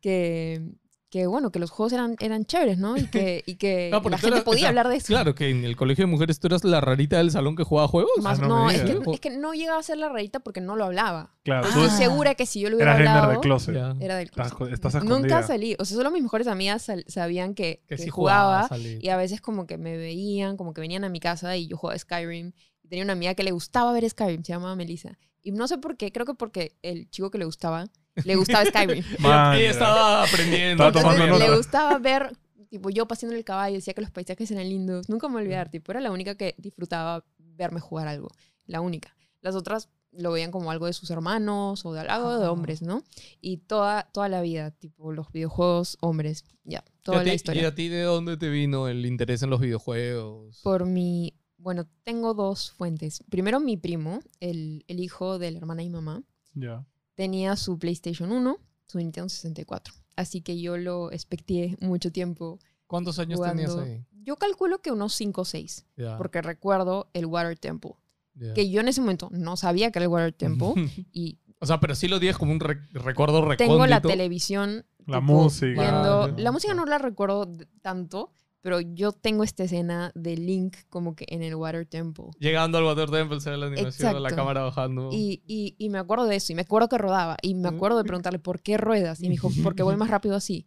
[0.00, 0.62] que,
[1.10, 2.96] que bueno, que los juegos eran, eran chéveres, ¿no?
[2.96, 5.06] Y que, y que No, la gente podía sea, hablar de eso.
[5.06, 7.88] Claro, que en el colegio de mujeres tú eras la rarita del salón que jugaba
[7.88, 8.10] juegos.
[8.20, 9.08] Más, Ah, no es, que, digas.
[9.14, 11.34] es que no llegaba a ser la rarita porque no lo hablaba.
[11.44, 11.68] Claro, Ah.
[11.68, 13.74] Estoy segura que si yo lo hubiera gamer hablado, de closet.
[14.00, 14.74] Era del Estás, closet.
[14.74, 15.42] estás Nunca escondida.
[15.42, 15.76] salí.
[15.78, 18.44] O sea, solo mis mejores amigas sal- sabían que, Que que sí jugaba.
[18.64, 18.68] jugaba.
[18.68, 18.98] salí.
[19.00, 21.76] Y a veces como que me veían, como que venían a mi casa y yo
[21.78, 22.52] jugaba Skyrim.
[22.82, 25.18] Y tenía una amiga que le gustaba ver Skyrim, se llamaba Melissa.
[25.42, 27.86] Y no sé por qué, creo que porque el chico que le gustaba,
[28.24, 29.04] le gustaba Skyrim.
[29.20, 30.86] Man, Ella estaba aprendiendo.
[30.86, 32.36] Estaba Entonces, le gustaba ver,
[32.70, 35.08] tipo, yo paseando en el caballo, decía que los paisajes eran lindos.
[35.08, 38.28] Nunca me voy a olvidar, tipo, era la única que disfrutaba verme jugar algo.
[38.66, 39.14] La única.
[39.40, 42.50] Las otras lo veían como algo de sus hermanos o de algo de Ah.
[42.52, 43.02] hombres, ¿no?
[43.40, 47.62] Y toda, toda la vida, tipo, los videojuegos, hombres, ya, ¿Y toda la ti, historia.
[47.62, 50.60] ¿Y a ti de dónde te vino el interés en los videojuegos?
[50.62, 53.22] Por mi, bueno, tengo dos fuentes.
[53.28, 56.22] Primero, mi primo, el, el hijo de la hermana y mamá,
[56.54, 56.84] Ya.
[57.18, 59.92] Tenía su PlayStation 1, su Nintendo 64.
[60.14, 63.92] Así que yo lo expecté mucho tiempo ¿Cuántos años tenías jugando.
[63.92, 64.04] ahí?
[64.22, 67.94] Yo calculo que unos 5 o 6, Ya, porque recuerdo el Water Temple,
[68.34, 68.54] ya.
[68.54, 70.74] que yo en ese momento no sabía que era el Water Temple
[71.12, 73.64] y o sea, pero sí lo tienes como un re- recuerdo recóndito.
[73.72, 75.66] tengo la televisión La tipo, música.
[75.82, 77.50] viendo- Ah, la música no la recuerdo
[77.82, 82.26] tanto, pero yo tengo esta escena de Link como que en el Water Temple.
[82.38, 85.10] Llegando al Water Temple, se ve la animación de la cámara bajando.
[85.12, 87.98] Y, y, y me acuerdo de eso, y me acuerdo que rodaba, y me acuerdo
[87.98, 89.20] de preguntarle, ¿por qué ruedas?
[89.20, 90.66] Y me dijo, porque voy más rápido así.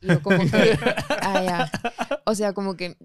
[0.00, 0.78] Y yo como que,
[1.22, 1.70] ah, ya.
[2.26, 2.96] O sea, como que,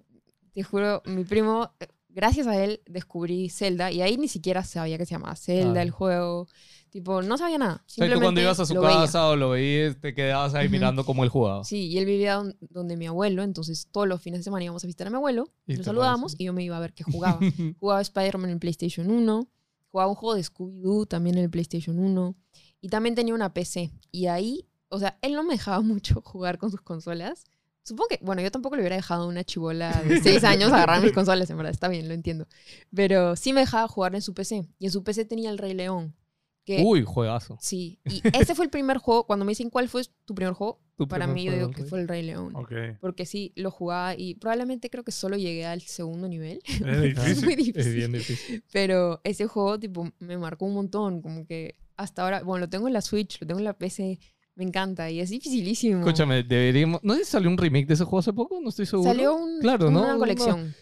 [0.53, 4.97] te juro, mi primo, eh, gracias a él, descubrí Zelda, y ahí ni siquiera sabía
[4.97, 5.83] que se llamaba Zelda, Ah.
[5.83, 6.47] el juego.
[6.95, 7.83] Tipo, no sabía nada.
[7.85, 8.95] o sea, tú cuando simplemente ibas a su lo veía.
[9.01, 10.71] casa o lo veías, te quedabas ahí Ujú.
[10.71, 11.65] mirando cómo él jugaba.
[11.65, 14.81] Sí, y él vivía don- donde mi abuelo, entonces todos los fines de semana íbamos
[14.85, 17.37] a visitar a mi abuelo, lo saludábamos y yo me iba a ver qué jugaba.
[17.81, 19.47] jugaba Spider-Man en PlayStation 1,
[19.91, 22.33] jugaba un juego de Scooby-Doo también en el PlayStation 1
[22.79, 23.91] y también tenía una PC.
[24.13, 27.43] Y ahí, o sea, él no me dejaba mucho jugar con sus consolas.
[27.83, 31.01] Supongo que, bueno, yo tampoco le hubiera dejado a una chivola de 6 años agarrar
[31.01, 32.47] mis consolas, en verdad, está bien, lo entiendo.
[32.95, 34.65] Pero sí me dejaba jugar en su PC.
[34.79, 36.15] Y en su PC tenía el Rey León.
[36.65, 37.57] Que, Uy, juegazo.
[37.61, 40.81] Sí, y ese fue el primer juego, cuando me dicen cuál fue tu primer juego,
[40.97, 41.89] Tu para primer mí yo digo que Rey.
[41.89, 42.55] fue el Rey León.
[42.55, 42.71] Ok.
[42.99, 46.59] Porque sí, lo jugaba y probablemente creo que solo llegué al segundo nivel.
[46.65, 47.43] Es Es difícil.
[47.45, 47.93] muy Es difícil.
[47.95, 48.63] bien difícil.
[48.71, 51.21] Pero ese juego, tipo, me marcó un montón.
[51.21, 54.19] Como que hasta ahora, bueno, lo tengo en la Switch, lo tengo en la PC,
[54.55, 55.99] me encanta y es dificilísimo.
[55.99, 56.99] Escúchame, deberíamos.
[57.03, 58.59] ¿No sé si salió un remake de ese juego hace poco?
[58.59, 59.11] No estoy seguro.
[59.11, 59.99] Salió un- Claro, ¿no?
[59.99, 60.59] una Una- colección.
[60.69, 60.73] Eh,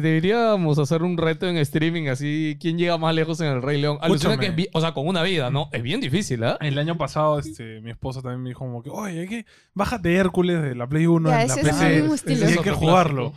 [0.00, 2.56] Deberíamos hacer un reto en streaming así.
[2.60, 3.98] ¿Quién llega más lejos en el Rey León?
[4.00, 5.68] Alucina que es o sea, con una vida, ¿no?
[5.72, 6.56] Es bien difícil, ¿ah?
[6.60, 10.14] El año pasado, este, mi esposa también me dijo como que, oye, hay que bájate
[10.14, 11.86] Hércules de la Play 1 Ya, en la es PC.
[11.96, 13.32] el mismo y hay es que jugarlo.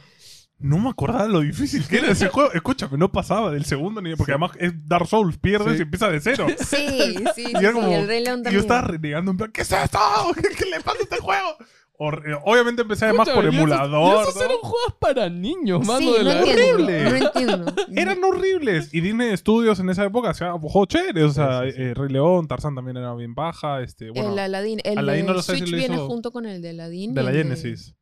[0.58, 2.54] No me acordaba lo difícil que era ese juego.
[2.54, 5.80] Escúchame, no pasaba del segundo nivel, porque además es Dark Souls, pierdes Sí.
[5.80, 6.48] y empieza de cero.
[6.58, 8.62] Sí, sí, sí, Y era sí, como- el Rey León Y yo también.
[8.62, 10.00] estaba renegando en plan, ¿qué es esto?
[10.36, 11.58] ¿Qué, qué le pasa a este juego?
[11.97, 14.17] Eh, obviamente empecé además por y esos- emulador.
[14.17, 14.41] y esos ¿no?
[14.43, 17.03] eran juegos para niños, mano Sí, de no la entiendo, horrible.
[17.03, 17.73] no entiendo.
[17.95, 18.93] Eran horribles.
[18.93, 21.23] Y Disney Studios en esa época juegos chéveres.
[21.23, 21.81] O sea, Sí, sí, sí.
[21.84, 23.81] eh, Rey León, Tarzán también era bien baja.
[23.81, 26.08] Este, bueno, el Aladdin, el Aladdin de no lo sé si Switch lo viene hizo
[26.08, 27.13] junto con el de Aladdin.
[27.13, 27.95] de la el Genesis.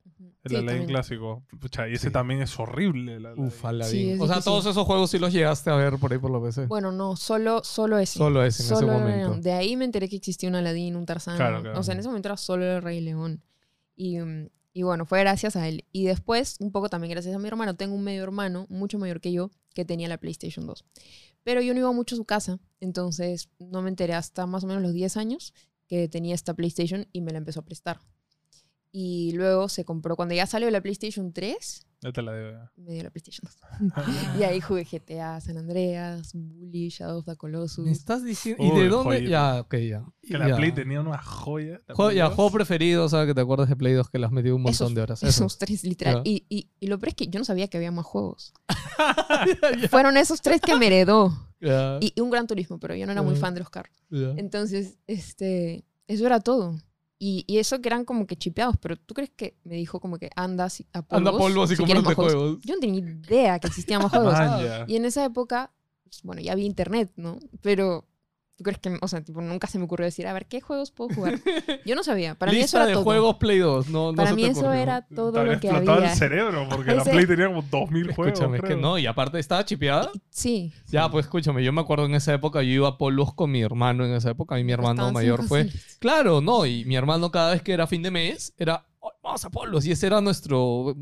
[0.43, 0.89] El Sí, Aladdin también.
[0.89, 1.43] clásico.
[1.61, 2.11] Pucha, y ese Sí.
[2.13, 3.15] también es horrible.
[3.15, 3.45] el Aladdin.
[3.45, 4.13] Uf, Aladdin.
[4.21, 4.43] o sea, difícil.
[4.43, 6.65] todos esos juegos sí los llegaste a ver por ahí por la PC.
[6.65, 8.17] Bueno, no, solo, solo ese.
[8.17, 9.37] Solo ese en Solo ese momento.
[9.39, 11.37] De ahí me enteré que existía un Aladdin, un Tarzán.
[11.37, 11.79] Claro, claro.
[11.79, 13.41] O sea, en ese momento era solo el Rey León.
[13.95, 15.85] Y, mm, y bueno, fue gracias a él.
[15.91, 19.21] Y después, un poco también gracias a mi hermano, tengo un medio hermano, mucho mayor
[19.21, 20.83] que yo, que tenía la PlayStation 2.
[21.43, 24.67] Pero yo no iba mucho a su casa, entonces no me enteré hasta más o
[24.67, 25.53] menos los 10 años
[25.87, 27.99] que tenía esta PlayStation y me la empezó a prestar.
[28.95, 32.69] Y luego se compró, cuando ya salió la PlayStation 3, Ya te la debo.
[32.77, 33.49] me dio la PlayStation
[33.95, 34.05] 2.
[34.39, 37.85] y ahí jugué GTA, San Andreas, Bully, Shadow of the Colossus.
[37.85, 38.63] ¿Me estás diciendo?
[38.63, 39.27] ¿Y Uy, de dónde?
[39.27, 40.05] Ya, ok, ya.
[40.21, 40.55] Que la Ya.
[40.57, 41.81] Play tenía una joya.
[41.87, 42.35] Juego, Play ya, 2.
[42.35, 44.61] juego preferido, o sea, que te acuerdas de Play 2 que le has metido un
[44.61, 45.23] montón Esos- de horas.
[45.23, 45.57] Esos Esos.
[45.57, 46.21] tres, literal.
[46.23, 48.53] Y, y, y lo peor es que yo no sabía que había más juegos.
[49.89, 51.31] Fueron esos tres que me heredó.
[51.59, 53.97] Ya, Y, y un Gran Turismo, pero yo no era muy fan de los carros.
[54.11, 56.77] Entonces, este, eso era todo.
[57.25, 60.17] Y, y eso que eran como que chipeados, pero ¿tú crees que me dijo como
[60.17, 61.29] que andas a polvos?
[61.29, 62.33] Anda polvo así si como quieres de más juegos?
[62.33, 62.59] juegos.
[62.65, 64.33] Yo no tenía idea que existían más juegos.
[64.33, 64.83] Man, ya.
[64.89, 65.71] Y en esa época,
[66.03, 67.39] pues, bueno, ya había internet, ¿no?
[67.61, 68.05] Pero,
[68.55, 70.91] ¿tú crees que, o sea, tipo, nunca se me ocurrió decir, a ver, ¿qué juegos
[70.91, 71.39] puedo jugar?
[71.85, 72.35] Yo no sabía.
[72.35, 73.03] Para mí eso era de todo.
[73.03, 73.89] juegos Play 2.
[73.89, 74.79] No, no Para se mí te eso ocurrió.
[74.81, 76.11] era todo lo que explotado había.
[76.11, 78.33] el cerebro porque la Ese- Play tenía como 2000 juegos.
[78.33, 78.79] Escúchame, es que creo.
[78.79, 80.11] no, y aparte estaba chipeada.
[80.29, 80.71] Sí.
[80.89, 83.61] Ya, pues escúchame, yo me acuerdo en esa época, yo iba a polos con mi
[83.61, 85.63] hermano en esa época, y mi hermano mayor cinco fue.
[85.65, 85.97] soles.
[85.99, 89.43] Claro, no, y mi hermano cada vez que era fin de mes, era, "Oh, vamos
[89.45, 90.95] a polos, y ese era nuestro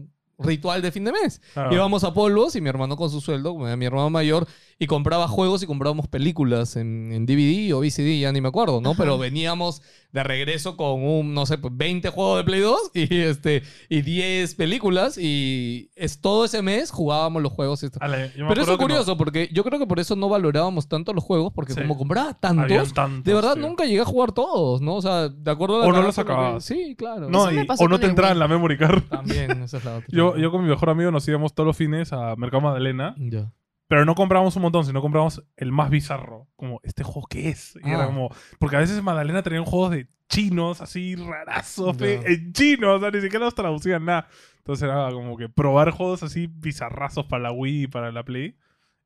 [0.43, 1.39] ritual de fin de mes.
[1.55, 1.69] Ah.
[1.71, 4.47] Íbamos a polos y mi hermano con su sueldo, como era mi hermano mayor,
[4.83, 8.81] y compraba juegos y comprábamos películas en, en DVD o VCD, ya ni me acuerdo,
[8.81, 8.89] ¿no?
[8.91, 8.97] Ajá.
[9.03, 13.17] Pero veníamos de regreso con un, no sé, pues 20 juegos de Play 2 y,
[13.19, 17.83] este, y 10 películas y es, todo ese mes jugábamos los juegos.
[17.83, 17.99] y esto.
[18.01, 20.87] Ale, Pero eso es que no- curioso, porque yo creo que por eso no valorábamos
[20.87, 21.81] tanto los juegos, porque Sí.
[21.81, 23.67] como compraba tantos, tantos, de verdad tío.
[23.67, 24.95] nunca llegué a jugar todos, ¿no?
[24.95, 26.65] O sea, de acuerdo a la O no los acababas.
[26.65, 27.29] Sí, claro.
[27.29, 28.33] No, y- o no te entraba Wii.
[28.33, 29.03] en la memory card.
[29.03, 30.07] También, esa es la otra.
[30.11, 33.51] Yo, yo con mi mejor amigo nos íbamos todos los fines a Mercado Magdalena, Ya.
[33.91, 36.47] Pero no comprábamos un montón, sino comprábamos el más bizarro.
[36.55, 37.75] Como, ¿este juego qué es?
[37.83, 38.05] Y era Ah.
[38.05, 42.99] como, porque a veces en Magdalena tenían juegos de chinos, así rarazos, en chino, o
[43.01, 44.29] sea, ni siquiera los traducían nada.
[44.59, 48.55] Entonces era como que probar juegos así bizarrazos para la Wii y para la Play.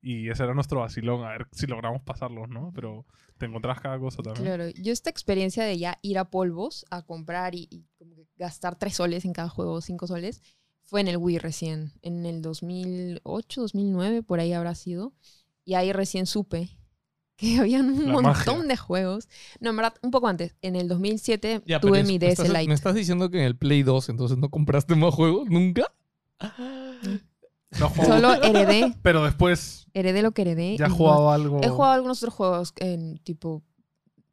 [0.03, 2.71] Y ese era nuestro vacilón, a ver si logramos pasarlos, ¿no?
[2.75, 3.07] Pero
[3.39, 4.45] te encontrás cada cosa también.
[4.45, 8.27] Claro, yo esta experiencia de ya ir a polvos a comprar y, y como que
[8.37, 10.43] gastar tres soles en cada juego, cinco soles,
[10.85, 15.13] fue en el Wii recién, en el 2008, 2009, por ahí habrá sido.
[15.65, 16.77] Y ahí recién supe
[17.37, 18.67] que habían un La montón magia.
[18.67, 19.27] de juegos.
[19.59, 20.55] No, en verdad, un poco antes.
[20.61, 22.67] En el 2007 Ya, tuve es- mi DS estás, Lite.
[22.67, 25.49] ¿Me estás diciendo que en el Play 2 entonces no compraste más juegos?
[25.49, 25.83] ¿Nunca?
[27.79, 30.77] No juego, Solo heredé, pero después heredé lo que heredé.
[30.77, 31.61] ya he jugado algo.
[31.63, 33.63] He jugado algunos otros juegos en tipo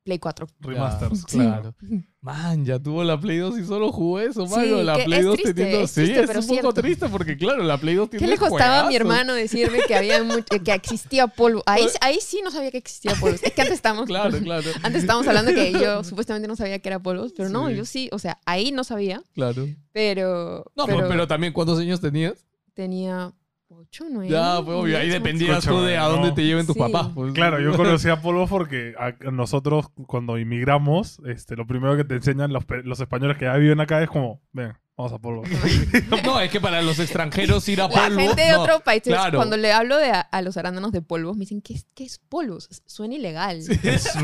[0.05, 0.47] Play 4.
[0.61, 1.75] remasters, claro.
[2.21, 4.79] Man, ya tuvo la Play 2 y solo jugó eso, mano.
[4.79, 5.85] Sí, la Play es 2 triste, teniendo...
[5.85, 8.81] es sí, es un poco triste porque, claro, la Play 2 tiene ¿Qué le costaba
[8.81, 11.63] a mi hermano decirme que había mucho- que existía polvo?
[11.67, 13.37] Ahí, ahí sí no sabía que existía polvo.
[13.41, 14.69] Es que antes estábamos, Claro, claro.
[14.83, 17.77] antes estábamos hablando que yo supuestamente no sabía que era polvos, pero no, Sí.
[17.77, 19.69] yo sí, o sea, ahí no sabía, Claro.
[19.93, 22.45] pero, No, pero, pero también, ¿cuántos años tenías?
[22.75, 23.33] tenía
[23.75, 24.29] 8, 9.
[24.29, 26.35] Ya, pues obvio, ahí 10, dependías tú de a dónde no.
[26.35, 26.81] te lleven tus Sí.
[26.81, 27.09] papás.
[27.15, 27.33] pues.
[27.33, 32.15] Claro, yo conocí a Polvo porque a- nosotros cuando inmigramos, este, lo primero que te
[32.17, 32.65] enseñan los,
[33.01, 35.43] españoles que ya viven acá es como, ven, vamos a Polvo.
[36.25, 38.19] No, es que para los extranjeros ir a La polvo...
[38.21, 39.39] gente de no, otros países, claro.
[39.39, 42.05] cuando le hablo de a, a los arándanos de polvos, me dicen, ¿qué es, qué
[42.05, 42.69] es polvos?
[42.87, 43.59] Suena ilegal.
[43.83, 44.15] Es-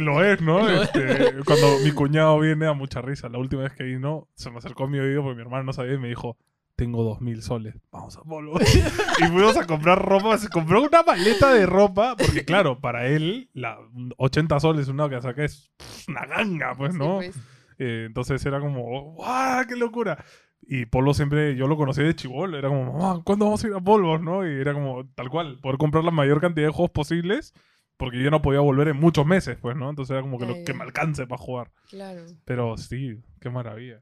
[0.00, 0.68] lo es, ¿no?
[0.68, 4.58] Este, cuando mi cuñado viene a mucha risa, la última vez que vino, se me
[4.58, 6.36] acercó a mi oído porque mi hermano no sabía y me dijo,
[6.76, 8.58] tengo dos mil soles, vamos a Polvo.
[9.20, 13.48] y fuimos a comprar ropa, se compró una maleta de ropa, porque claro, para él,
[13.52, 13.78] la
[14.16, 15.70] 80 soles una que saca es
[16.08, 17.16] una ganga, pues, Sí, ¿no?
[17.16, 17.36] pues.
[17.78, 19.66] Eh, entonces era como, ¡guau!
[19.66, 20.24] ¡Qué locura!
[20.66, 23.74] Y Polo siempre, yo lo conocí de chivolo, era como, mamá, ¿cuándo vamos a ir
[23.74, 24.46] a Polvos, no?
[24.46, 27.52] Y era como, tal cual, poder comprar la mayor cantidad de juegos posibles,
[27.96, 29.90] porque yo no podía volver en muchos meses, pues, ¿no?
[29.90, 31.70] Entonces era como que, lo, que me alcance para jugar.
[31.90, 32.24] Claro.
[32.44, 34.00] Pero sí, qué maravilla.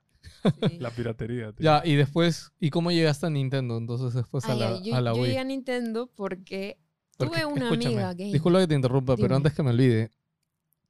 [0.68, 0.78] Sí.
[0.80, 1.64] La piratería, tío.
[1.64, 5.00] Ya, y después, ¿y cómo llegaste a Nintendo entonces después a Ah, la, yo, a
[5.00, 5.26] la yo Wii?
[5.28, 6.78] llegué a Nintendo porque,
[7.16, 8.32] Porque, tuve una amiga gay.
[8.32, 9.36] Disculpa que te interrumpa, pero Dime.
[9.36, 10.10] antes que me olvide,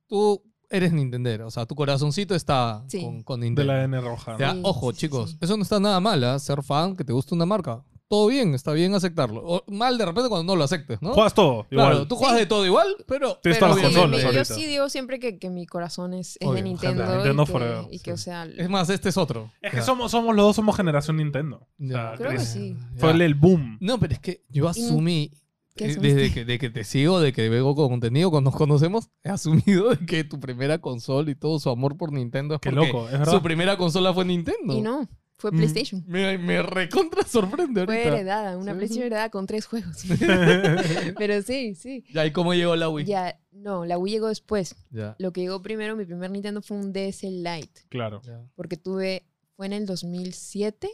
[0.07, 3.03] tú eres Nintendero, o sea, tu corazoncito está Sí.
[3.03, 3.73] con, con de Nintendo.
[3.73, 4.33] la N roja.
[4.33, 4.38] ¿no?
[4.38, 5.38] Ya, Sí, ojo, chicos, sí.
[5.40, 6.38] eso no está nada mal, ¿ah?
[6.38, 7.85] ser fan, que te gusta una marca.
[8.12, 9.40] Todo bien, está bien aceptarlo.
[9.42, 11.14] O mal de repente cuando no lo aceptes, ¿no?
[11.14, 12.09] Juegas todo, claro, igual.
[12.09, 12.40] tú juegas Sí.
[12.42, 13.38] de todo igual, pero...
[13.42, 16.46] Tienes Pero todas las consolas yo sí digo siempre que, que mi corazón es, es
[16.46, 17.05] Obvio, de Nintendo.
[17.05, 18.11] gente, Nintendo y que, forever, y que, sí.
[18.11, 19.51] o sea, Es más, este es otro.
[19.62, 21.66] Es que somos, somos los dos, somos generación Nintendo.
[21.79, 21.87] Ya.
[21.87, 22.77] O sea, Creo que Chris, sí.
[22.98, 23.79] Fue el, el boom.
[23.81, 25.31] No, pero es que yo asumí,
[25.75, 28.59] ¿Qué eh, desde que, de que te sigo, de que veo con contenido, cuando nos
[28.59, 32.61] conocemos, he asumido de que tu primera consola y todo su amor por Nintendo es
[32.61, 34.77] Qué porque loco, es su primera consola fue Nintendo.
[34.77, 35.09] Y no,
[35.42, 36.05] fue Mm, PlayStation.
[36.07, 38.14] Me, me recontra sorprende Fue ahorita.
[38.16, 40.05] heredada, una Sí, PlayStation heredada con tres juegos.
[41.18, 42.05] Pero sí, sí.
[42.12, 43.05] Ya, ¿y cómo llegó la Wii?
[43.05, 44.76] Ya, no, la Wii llegó después.
[44.90, 45.16] Ya.
[45.18, 47.83] Lo que llegó primero, mi primer Nintendo fue un DS Lite.
[47.88, 48.22] Claro.
[48.24, 48.40] ya.
[48.55, 49.26] Porque tuve,
[49.57, 50.88] fue en el 2007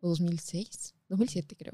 [0.00, 1.72] o 2006, 2007 creo,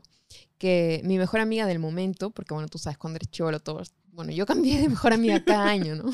[0.57, 4.31] que mi mejor amiga del momento, porque bueno, tú sabes, cuando eres chivolo todos, bueno,
[4.33, 6.11] yo cambié de mejor amiga cada año, ¿no?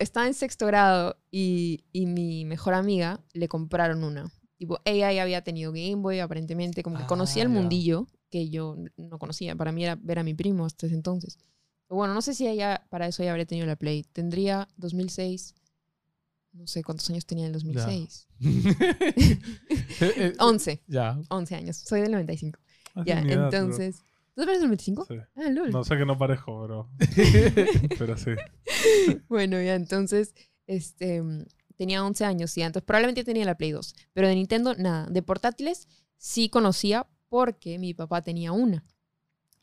[0.00, 4.28] Estaba en sexto grado y, y mi mejor amiga le compraron una.
[4.56, 7.54] Tipo, ella ya había tenido Game Boy, aparentemente, como que Ah, conocía el ya.
[7.54, 9.54] mundillo que yo no conocía.
[9.56, 11.38] Para mí era ver a mi primo hasta ese entonces.
[11.88, 14.04] Pero bueno, no sé si ella, para eso ya habría tenido la Play.
[14.12, 15.54] Tendría 2006,
[16.52, 18.28] no sé cuántos años tenía en el 2006.
[20.00, 21.18] Eh, 11, ya.
[21.28, 21.76] 11 años.
[21.76, 22.58] Soy del 95.
[22.94, 24.02] Ah, Ya, entonces...
[24.34, 25.04] ¿Tú eres del 95?
[25.08, 25.28] pero- sí.
[25.36, 25.70] Ah, lol.
[25.70, 26.90] No sé que no parezco, pero,
[27.98, 28.30] pero sí.
[29.28, 30.34] Bueno, ya entonces,
[30.66, 31.22] este,
[31.76, 35.06] tenía 11 años y antes probablemente tenía la Play 2, pero de Nintendo nada.
[35.10, 38.84] De portátiles sí conocía porque mi papá tenía una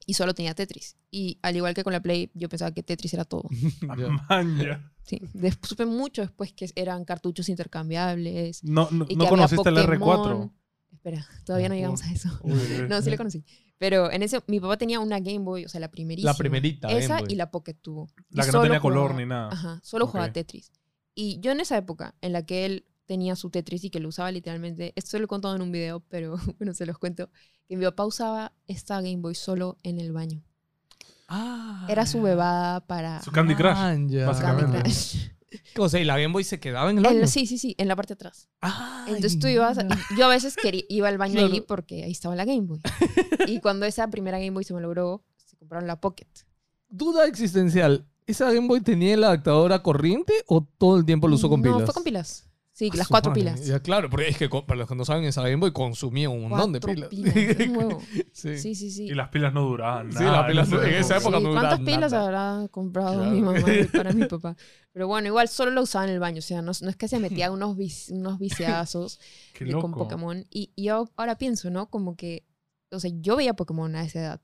[0.06, 0.98] y solo tenía Tetris.
[1.10, 3.48] Y al igual que con la Play, yo pensaba que Tetris era todo.
[5.04, 5.20] Sí.
[5.34, 8.64] Después, supe mucho después que eran cartuchos intercambiables.
[8.64, 10.50] No, no, Y no que había conociste el Pokémon.
[10.50, 10.52] R4.
[10.94, 12.30] Espera, todavía no llegamos a eso.
[12.88, 13.44] No, sí la conocí.
[13.78, 16.32] Pero en ese, mi papá tenía una Game Boy, o sea, la primerísima.
[16.32, 16.88] La primerita.
[16.90, 17.34] Esa Game Boy.
[17.34, 18.10] y la Pocket tuvo.
[18.30, 19.50] Y La que no solo tenía color jugaba- ni nada.
[19.52, 20.34] Ajá, solo jugaba Ok.
[20.34, 20.72] Tetris.
[21.16, 24.10] Y yo en esa época en la que él tenía su Tetris y que lo
[24.10, 27.30] usaba literalmente, esto lo he contado en un video, pero bueno, se los cuento,
[27.68, 30.42] que mi papá usaba esta Game Boy solo en el baño.
[31.28, 33.74] Ah, Era su bebada para Su Candy Crush.
[33.74, 34.26] man, ya.
[34.26, 34.82] Candy básicamente.
[34.84, 35.16] Crush.
[35.78, 37.28] O sea, y la Game Boy se quedaba en el En- baño.
[37.28, 38.48] sí, sí, sí, en la parte de atrás.
[38.62, 39.78] Ay, Entonces tú ibas,
[40.18, 41.52] yo a veces quería, iba al baño Claro.
[41.52, 42.80] ahí porque ahí estaba la Game Boy.
[43.48, 46.28] Y cuando esa primera Game Boy se me logró, se compraron la Pocket.
[46.88, 48.08] Duda existencial.
[48.28, 51.62] ¿Esa Game Boy tenía el adaptador a corriente o todo el tiempo lo usó con
[51.62, 51.80] pilas?
[51.80, 52.48] No, fue con pilas.
[52.74, 53.42] Sí, Ah, las cuatro madre.
[53.44, 53.66] pilas.
[53.66, 56.48] Ya, claro, porque es que para los que no saben, esa Game Boy consumía un
[56.48, 57.10] montón de pilas.
[58.32, 58.58] sí.
[58.58, 59.04] Sí, sí, sí.
[59.06, 60.12] Y las pilas no duraban.
[60.12, 62.24] Sí, nada las pilas no- en esa época Sí, no ¿Cuántas duraba pilas nada.
[62.58, 63.32] habrá comprado Claro.
[63.32, 63.60] mi mamá
[63.94, 64.56] para mi papá?
[64.94, 66.40] Pero bueno, igual solo lo usaba en el baño.
[66.40, 69.20] O sea, no, no es que se metía unos, vici- unos viciazos
[69.82, 70.46] con Pokémon.
[70.50, 71.90] Y, y yo ahora pienso, ¿no?
[71.90, 72.46] Como que,
[72.90, 74.42] o sea, yo veía Pokémon a esa edad.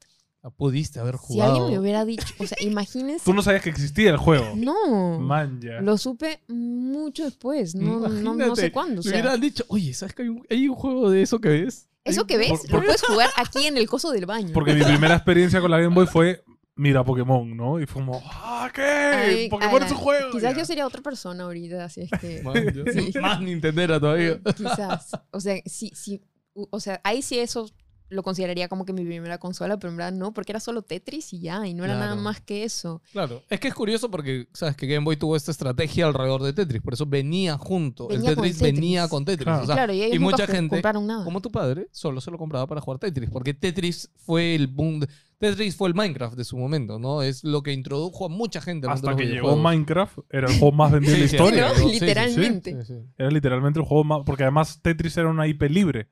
[0.52, 1.52] Pudiste haber Si jugado.
[1.54, 3.26] alguien me hubiera dicho, o sea, imagínense.
[3.26, 4.54] Tú no sabías que existía el juego.
[4.56, 5.20] No.
[5.20, 5.82] Man, ya.
[5.82, 7.76] Lo supe mucho después.
[7.76, 9.02] No, no, no sé cuándo.
[9.02, 11.40] O Me sea, hubieran dicho, oye, ¿sabes que hay un, hay un juego de eso
[11.40, 11.88] que ves?
[12.04, 14.52] eso que ves, por- lo puedes jugar aquí en el coso del baño.
[14.54, 16.42] Porque mi primera experiencia con la Game Boy fue
[16.80, 17.82] mira Pokémon, ¿no?
[17.82, 18.82] Y fue como, ¡ah, qué!
[18.82, 20.32] Ay, Pokémon ala, es un juego.
[20.32, 20.60] Quizás Ya.
[20.60, 22.42] yo sería otra persona ahorita, así es que.
[22.44, 22.56] Man.
[22.94, 23.20] Sí.
[23.20, 24.40] Más Nintendera todavía.
[24.56, 25.12] Quizás.
[25.32, 26.22] O sea, sí, sí.
[26.54, 27.70] O sea, ahí sí eso
[28.10, 31.34] lo consideraría como que mi primera consola, pero en verdad no, porque era solo Tetris
[31.34, 33.02] y ya, y no era nada más que eso.
[33.12, 36.54] Claro, es que es curioso porque, sabes, que Game Boy tuvo esta estrategia alrededor de
[36.54, 38.08] Tetris, por eso venía junto.
[38.08, 38.76] Venía el con Tetris, Tetris.
[38.76, 39.44] venía con Tetris.
[39.46, 39.64] Claro.
[39.64, 41.24] O sea, claro, y ellos y nunca mucha gente, compraron nada.
[41.26, 45.02] como tu padre, solo se lo compraba para jugar Tetris, porque Tetris fue el boom.
[45.02, 45.08] de-
[45.40, 47.22] Tetris fue el Minecraft de su momento, ¿no?
[47.22, 49.56] Es lo que introdujo a mucha gente al mundo Hasta que llegó.
[49.56, 51.74] Minecraft, era el juego más vendido de la sí, historia.
[51.92, 52.84] Literalmente.
[52.84, 53.06] sí, sí.
[53.18, 54.22] Era literalmente el juego más.
[54.26, 56.08] Porque además Tetris era una IP libre.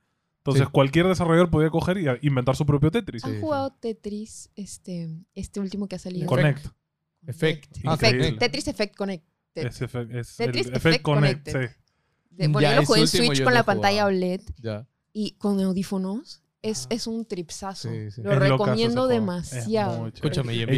[0.45, 0.71] Entonces Sí.
[0.71, 3.23] cualquier desarrollador podía coger y a- inventar su propio Tetris.
[3.23, 3.41] Sí, ¿Han sí.
[3.41, 6.27] jugado Tetris, este, este último que ha salido?
[6.27, 6.67] Connect.
[7.25, 7.77] Effect.
[7.77, 7.85] Effect.
[7.85, 8.37] Ah.
[8.39, 9.25] Tetris Effect Connect.
[9.55, 11.47] Es, es Tetris el Effect Effect Connect.
[11.47, 14.05] De- bueno, Ya, yo lo jugué en Switch con la pantalla.
[14.05, 14.87] OLED Ya.
[15.13, 16.43] y con audífonos.
[16.61, 16.95] Es, Ajá.
[16.95, 17.89] es un tripsazo.
[17.89, 18.21] Sí, sí.
[18.21, 20.07] Lo Es recomiendo demasiado.
[20.07, 20.69] Escúchame, y en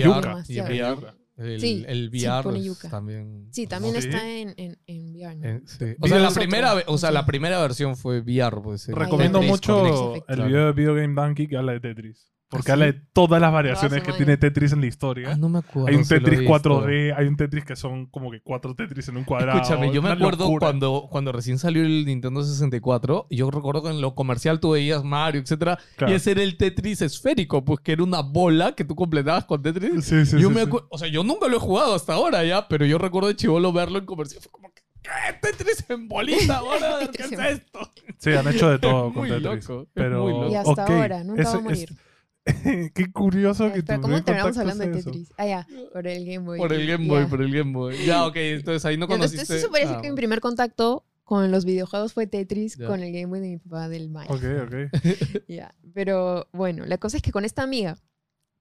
[1.38, 2.90] En el, Sí, el sí, VR yuca.
[2.90, 3.48] también...
[3.52, 4.08] Sí, también Sí.
[4.08, 5.36] está en, en, en VR.
[5.36, 5.46] ¿no?
[5.48, 5.86] Eh, sí.
[6.00, 7.14] O sea, la primera, o sea, Sí.
[7.14, 8.88] la primera versión fue VR, pues.
[8.90, 12.32] el Recomiendo Tetris mucho Tetris el video de Video Game Donkey que habla de Tetris.
[12.50, 15.32] Porque ¿Ah, habla de todas las variaciones su que tiene Tetris en la historia.
[15.34, 15.90] Ah, no me acuerdo.
[15.90, 16.54] hay un si Tetris visto.
[16.82, 19.60] 4D, hay un Tetris que son como que cuatro Tetris en un cuadrado.
[19.60, 20.68] Escúchame, yo me acuerdo locura.
[20.68, 24.72] cuando, cuando recién salió el Nintendo 64, y yo recuerdo que en lo comercial tú
[24.72, 26.14] veías Mario, etcétera, Claro.
[26.14, 29.62] y ese era el Tetris esférico, pues que era una bola que tú completabas con
[29.62, 30.06] Tetris.
[30.06, 32.68] Sí, sí, yo sí, me o sea, yo nunca lo he jugado hasta ahora ya,
[32.70, 35.10] pero yo recuerdo de chivolo verlo en comercial, fue como que, ¿qué?
[35.42, 37.80] Tetris en bolita, ahora, ¿qué es esto?
[38.20, 39.68] Sí, han hecho de todo Es con muy Tetris.
[39.68, 40.50] loco, es pero, muy loco.
[40.50, 41.90] Y hasta ahora, nunca va a morir.
[41.92, 42.07] es-
[42.94, 44.92] Qué curioso que tú ¿cómo terminamos hablando de.
[45.04, 45.34] Tetris?
[45.38, 46.58] Ah, ya, por el Game Boy.
[46.58, 47.14] Por el Game Ya.
[47.14, 48.06] Boy, por el Game Boy.
[48.06, 49.58] Ya, ok, entonces ahí no Ya, entonces, conociste.
[49.58, 52.88] Eso parece ah, que mi primer contacto con los videojuegos fue Tetris Ya.
[52.88, 54.34] con el Game Boy de mi papá del Maya.
[54.34, 54.92] Ok, ok.
[55.48, 57.98] Ya, Pero bueno, la cosa es que con esta amiga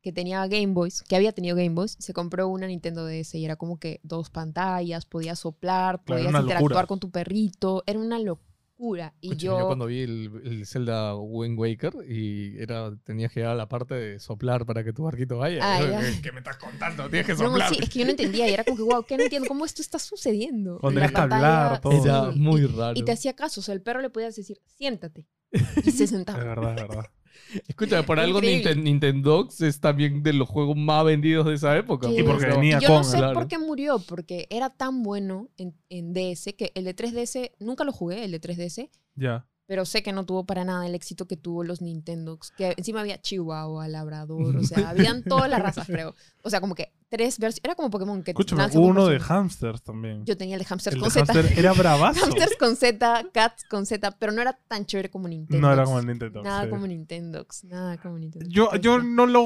[0.02, 3.44] que tenía Game Boys, que había tenido Game Boys, se compró una Nintendo DS y
[3.44, 6.86] era como que dos pantallas, podías soplar, Claro, podías interactuar locura.
[6.86, 8.45] con tu perrito, era una locura.
[8.78, 13.40] Y Escucha, yo, yo cuando vi el, el Zelda Wind Waker y era, tenías que
[13.40, 15.60] llegar a la parte de soplar para que tu barquito vaya.
[15.62, 16.00] Ah, Yo, ya.
[16.00, 17.08] ¿qué, qué me estás contando?
[17.08, 17.68] Tienes que no, soplar.
[17.70, 19.48] sí, es que yo no entendía y era como que, wow, ¿qué no entiendo?
[19.48, 20.78] ¿Cómo esto está sucediendo?
[20.80, 22.04] Cuando Y tenías que hablar, todo.
[22.04, 22.92] Era sí, muy y- raro.
[22.98, 25.26] Y te hacía caso, o sea, el perro le podías decir, siéntate.
[25.84, 26.38] Y se Es sentaba.
[26.44, 27.04] verdad, es verdad.
[27.68, 28.40] Escucha, por algo.
[28.40, 32.08] Ninten- Nintendox es también de los juegos más vendidos de esa época.
[32.08, 32.18] Sí.
[32.18, 32.96] Y porque Pero- venía Y yo con.
[32.98, 33.34] no sé claro.
[33.34, 37.84] por qué murió, porque era tan bueno en, en DS que el de 3DS, nunca
[37.84, 39.46] lo jugué, el de 3DS, Ya.
[39.66, 43.00] pero sé que no tuvo para nada el éxito que tuvo los Nintendo, que encima
[43.00, 46.14] había Chihuahua, Labrador, o sea, habían todas las razas, creo.
[46.42, 49.82] O sea, como que tres versiones, era como Pokémon que Escúchame, hubo uno de hamsters
[49.82, 50.24] también.
[50.24, 51.32] Yo tenía el de hamsters el con Z.
[51.32, 52.24] hamster era bravazo.
[52.24, 55.66] Hamsters con Z, cats con Z, pero no era tan chévere como Nintendo.
[55.66, 56.42] no era como Nintendo.
[56.42, 56.70] Nada sí.
[56.70, 58.48] como Nintendo, nada como Nintendo.
[58.50, 59.42] Yo, yo no lo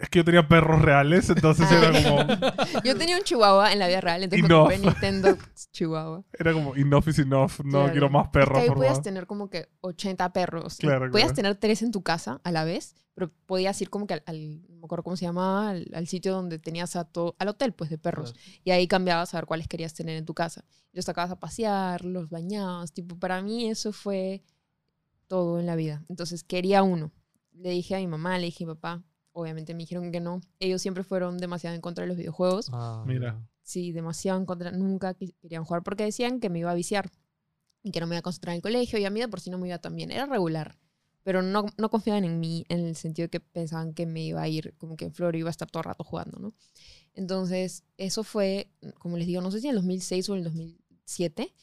[0.00, 2.22] Es que yo tenía perros reales, entonces era como,
[2.84, 4.60] Yo tenía un chihuahua en la vida real, entonces Enough.
[4.60, 5.36] compré Nintendo
[5.72, 6.22] Chihuahua.
[6.38, 7.52] era como enough is enough.
[7.64, 7.90] No Claro.
[7.92, 9.02] quiero más Es perros, que ahí por podías favor.
[9.04, 10.76] tener como que 80 perros.
[10.76, 11.34] Claro, podías claro.
[11.34, 14.62] tener tres en tu casa a la vez, pero podías ir como que al, al-
[14.68, 17.72] no me acuerdo cómo se llamaba, al, al sitio donde tenías a todo, al hotel
[17.72, 18.36] pues de perros.
[18.62, 20.64] Y ahí cambiabas a ver cuáles querías tener en tu casa.
[20.92, 24.42] Los sacabas a pasear, los bañabas, tipo, para mí eso fue
[25.26, 26.04] todo en la vida.
[26.08, 27.10] Entonces quería uno.
[27.52, 29.02] Le dije a mi mamá, le dije a mi papá,
[29.38, 30.40] obviamente me dijeron que no.
[30.58, 32.68] Ellos siempre fueron demasiado en contra de los videojuegos.
[32.72, 33.40] Ah, Mira.
[33.62, 34.72] Sí, demasiado en contra.
[34.72, 37.10] Nunca querían jugar porque decían que me iba a viciar
[37.82, 39.40] y que no me iba a concentrar en el colegio y a mí de por
[39.40, 40.10] sí no me iba tan bien.
[40.10, 40.76] Era regular,
[41.22, 44.42] pero no, no confiaban en mí en el sentido de que pensaban que me iba
[44.42, 46.54] a ir, como que en Flor iba a estar todo el rato jugando, ¿no?
[47.14, 50.44] Entonces, eso fue, como les digo, no sé si en el 2006 o en el
[50.44, 51.54] 2007,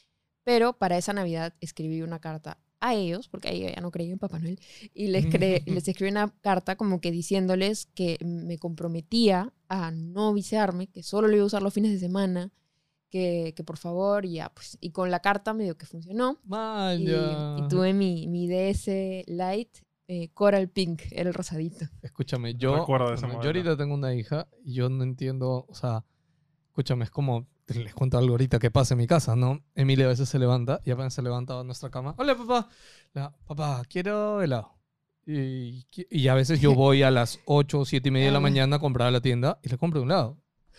[0.44, 4.20] pero para esa Navidad escribí una carta a ellos, porque ahí ya no creía en
[4.20, 4.60] Papá Noel,
[4.94, 10.34] y les, cre- les escribí una carta como que diciéndoles que me comprometía a no
[10.34, 12.52] viciarme, que solo lo iba a usar los fines de semana,
[13.10, 16.40] que, que por favor, y ya, pues, y con la carta medio que funcionó,
[17.00, 17.06] y,
[17.58, 21.86] y tuve mi, mi DS Lite eh, Coral Pink, era el rosadito.
[22.04, 22.86] Escúchame, yo,
[23.42, 26.04] yo ahorita tengo una hija y yo no entiendo, o sea,
[26.68, 29.64] escúchame, es como, les cuento algo ahorita que pasa en mi casa, ¿no?
[29.76, 32.14] Emilia a veces se levanta y apenas se levanta a nuestra cama.
[32.18, 32.70] Hola, papá.
[33.14, 34.72] La, papá, quiero helado.
[35.28, 38.38] Y, y a veces yo voy a las 8 o 7 y media de la
[38.38, 38.42] Ah.
[38.42, 40.38] mañana a comprar a la tienda y le compro un helado.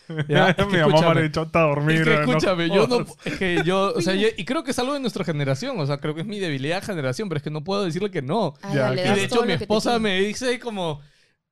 [0.28, 1.96] Ya, es que Mi mamá me ha dicho hasta dormir.
[1.96, 3.04] Es que no escúchame, yo no.
[3.24, 3.92] Es que yo.
[3.96, 5.80] O sea, yo- y creo que es algo de nuestra generación.
[5.80, 8.10] O sea, creo que es mi debilidad de generación, pero es que no puedo decirle
[8.12, 8.54] que no.
[8.54, 11.00] Que- Y de hecho, mi esposa me dice como.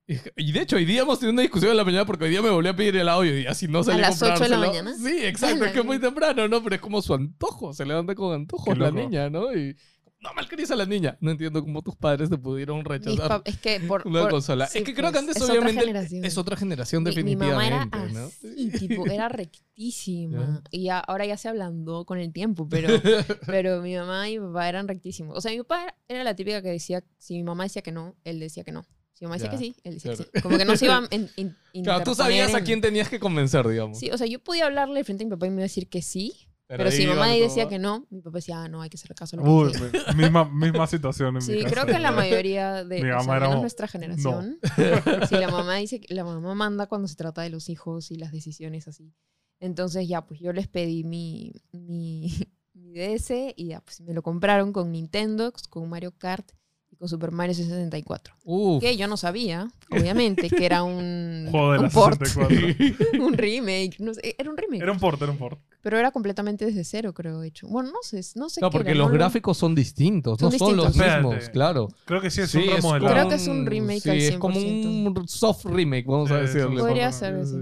[0.07, 2.43] Y de hecho, hoy día hemos tenido una discusión en la mañana porque hoy día
[2.43, 4.51] me volví a pedir helado y hoy día si no salí a, las ocho de
[4.51, 4.95] la mañana?
[4.97, 5.64] Sí, exacto.
[5.64, 6.62] Es que es muy temprano, ¿no?
[6.62, 7.73] Pero es como su antojo.
[7.73, 9.55] Se levanta con antojos Qué la niña, ¿no?
[9.55, 9.77] Y.
[10.21, 11.19] No malcrías a la niña.
[11.21, 14.67] No entiendo cómo tus padres te pudieron rechazar es que por, una por- consola.
[14.67, 17.62] sí, es que creo que pues, antes, es obviamente, es otra generación, Mi- Mi, mamá
[17.62, 17.99] definitivamente.
[17.99, 18.27] era ¿no?
[18.27, 20.62] así, tipo, era rectísima.
[20.71, 22.88] Y ya- ahora ya se ablandó con el tiempo, pero,
[23.47, 25.37] pero mi mamá y mi papá eran rectísimos.
[25.37, 28.14] O sea, mi papá era la típica que decía, si mi mamá decía que no,
[28.25, 28.87] él decía que no.
[29.14, 30.31] Si mi mamá decía que sí, él decía que claro.
[30.35, 30.40] sí.
[30.42, 31.31] Como que no se iba a in-
[31.72, 33.98] in- Claro, tú sabías a en- quién tenías que convencer, digamos.
[33.98, 35.88] Sí, o sea, yo podía hablarle frente a mi papá y me iba a decir
[35.88, 36.35] que sí,
[36.66, 37.68] pero, si ahí mi mamá decía todo.
[37.70, 39.72] que no, mi papá decía, ah, no, hay que hacer caso a lo que Uy,
[39.72, 39.90] dice".
[40.16, 41.70] mi- misma, misma situación en mi Sí, casa.
[41.74, 44.59] creo que la mayoría de Mi o sea, menos nuestra generación.
[45.29, 48.16] Sí, la mamá dice que la mamá manda cuando se trata de los hijos y
[48.16, 49.12] las decisiones así.
[49.61, 52.33] Entonces ya, pues yo les pedí mi, mi,
[52.74, 56.50] mi DS y ya, pues me lo compraron con Nintendo, con Mario Kart
[56.95, 58.35] y con Super Mario 64.
[58.45, 58.81] Uf.
[58.81, 63.19] Que yo no sabía, obviamente, que era un, Juego de un la port, 64.
[63.27, 64.83] un remake, no sé, era un remake.
[64.83, 65.59] Era un port, era un port.
[65.83, 67.67] Pero era completamente desde cero, creo, hecho.
[67.69, 70.39] Bueno, no sé, no sé No, qué porque era, los no lo- gráficos son distintos,
[70.39, 71.89] Son no son los mismos, claro.
[72.05, 73.13] Creo que sí es Sí, un es remodelado.
[73.13, 75.19] Creo que es un remake sí, al es como 100%.
[75.19, 76.81] un soft remake, vamos a decirle.
[76.81, 77.57] Podría ser, sí.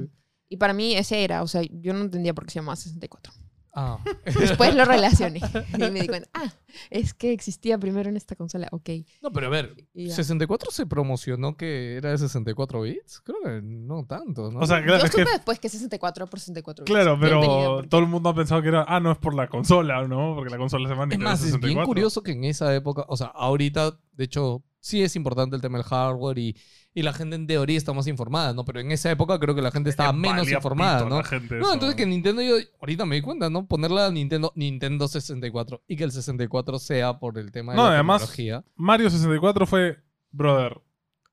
[0.48, 3.32] Y para mí ese era, o sea, yo no entendía por qué se llamaba 64.
[3.74, 3.98] Ah.
[4.24, 5.40] Después lo relacioné
[5.74, 6.52] y me di cuenta, ah,
[6.90, 8.90] es que existía primero en esta consola, ok.
[9.22, 10.14] No, pero a ver, Y ya.
[10.14, 13.20] 64 se promocionó que era de 64 bits.
[13.20, 14.60] Creo que no tanto, ¿no?
[14.60, 16.92] O sea, claro, yo es que supe después que 64 por 64 bits.
[16.92, 17.88] Claro, pero por qué.
[17.88, 20.34] todo el mundo ha pensado que era, ah, no es por la consola, ¿no?
[20.34, 21.66] Porque la consola se llama es más, es 64.
[21.66, 25.62] bien curioso que en esa época, o sea, ahorita, de hecho, sí es importante el
[25.62, 26.56] tema del hardware y,
[26.94, 28.64] y la gente en teoría está más informada, ¿no?
[28.64, 31.22] Pero en esa época creo que la gente estaba menos informada, ¿no?
[31.24, 31.72] gente No, eso.
[31.74, 33.66] entonces que Nintendo, yo ahorita me di cuenta, ¿no?
[33.66, 37.84] Ponerla a Nintendo, Nintendo 64 y que el 64 sea por el tema de No,
[37.84, 38.64] la además- tecnología.
[38.76, 39.98] Mario 64 fue,
[40.30, 40.80] brother,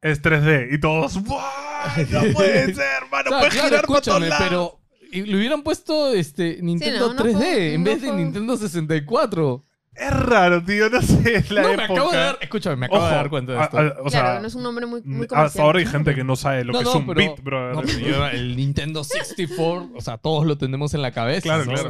[0.01, 0.69] es 3D.
[0.71, 1.43] Y todos, ¡buah!
[2.11, 4.45] No puede ser, mano, O sea, puedes claro, girar para escúchame, lados.
[4.47, 4.79] pero
[5.11, 8.55] y le hubieran puesto este Nintendo no, no 3D fue- en no vez de Nintendo
[8.57, 9.65] 64.
[9.95, 11.87] Es raro, tío, no sé, la no, época.
[11.87, 13.77] me acabo de dar, escúchame, me acabo de Ojo, dar cuenta de a- esto.
[13.77, 15.65] a- o sea, claro, no es un nombre muy, muy hasta comercial.
[15.65, 17.75] ahora hay gente que no sabe lo No, que no, es un pero- bit, brother.
[17.75, 21.41] No, pero el Nintendo 64, o sea, todos lo tenemos en la cabeza.
[21.41, 21.73] Claro, ¿no?
[21.73, 21.87] claro.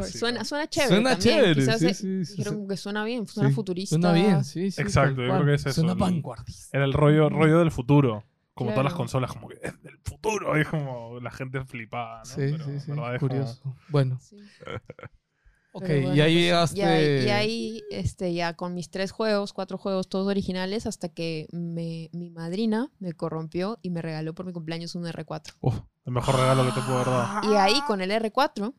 [0.00, 0.94] O sea, suena, suena chévere.
[0.94, 1.36] Suena también.
[1.36, 2.68] chévere, Quizás sí, sí, sí, dijeron sí.
[2.68, 3.94] que suena bien, suena Sí, futurista.
[3.94, 4.80] Suena bien, sí, sí.
[4.82, 6.76] Exacto, yo creo que es eso, Suena vanguardista.
[6.76, 8.24] Era el rollo, rollo del futuro.
[8.54, 8.82] Como Claro.
[8.82, 10.56] todas las consolas, como que es del futuro.
[10.56, 12.24] Es como la gente flipada, ¿no?
[12.24, 12.90] Sí, Pero, sí, sí.
[12.90, 13.76] verdad es como- Curioso.
[13.88, 14.36] Bueno, Sí.
[15.74, 16.78] ok, Pero bueno, y ahí pues, llegaste.
[16.78, 21.08] Y ahí, y ahí, este, ya con mis tres juegos, cuatro juegos, todos originales, hasta
[21.08, 25.54] que me, mi madrina me corrompió y me regaló por mi cumpleaños un R4.
[25.60, 27.52] Uf, el mejor regalo que te puedo dado.
[27.52, 28.72] Y ahí con el R4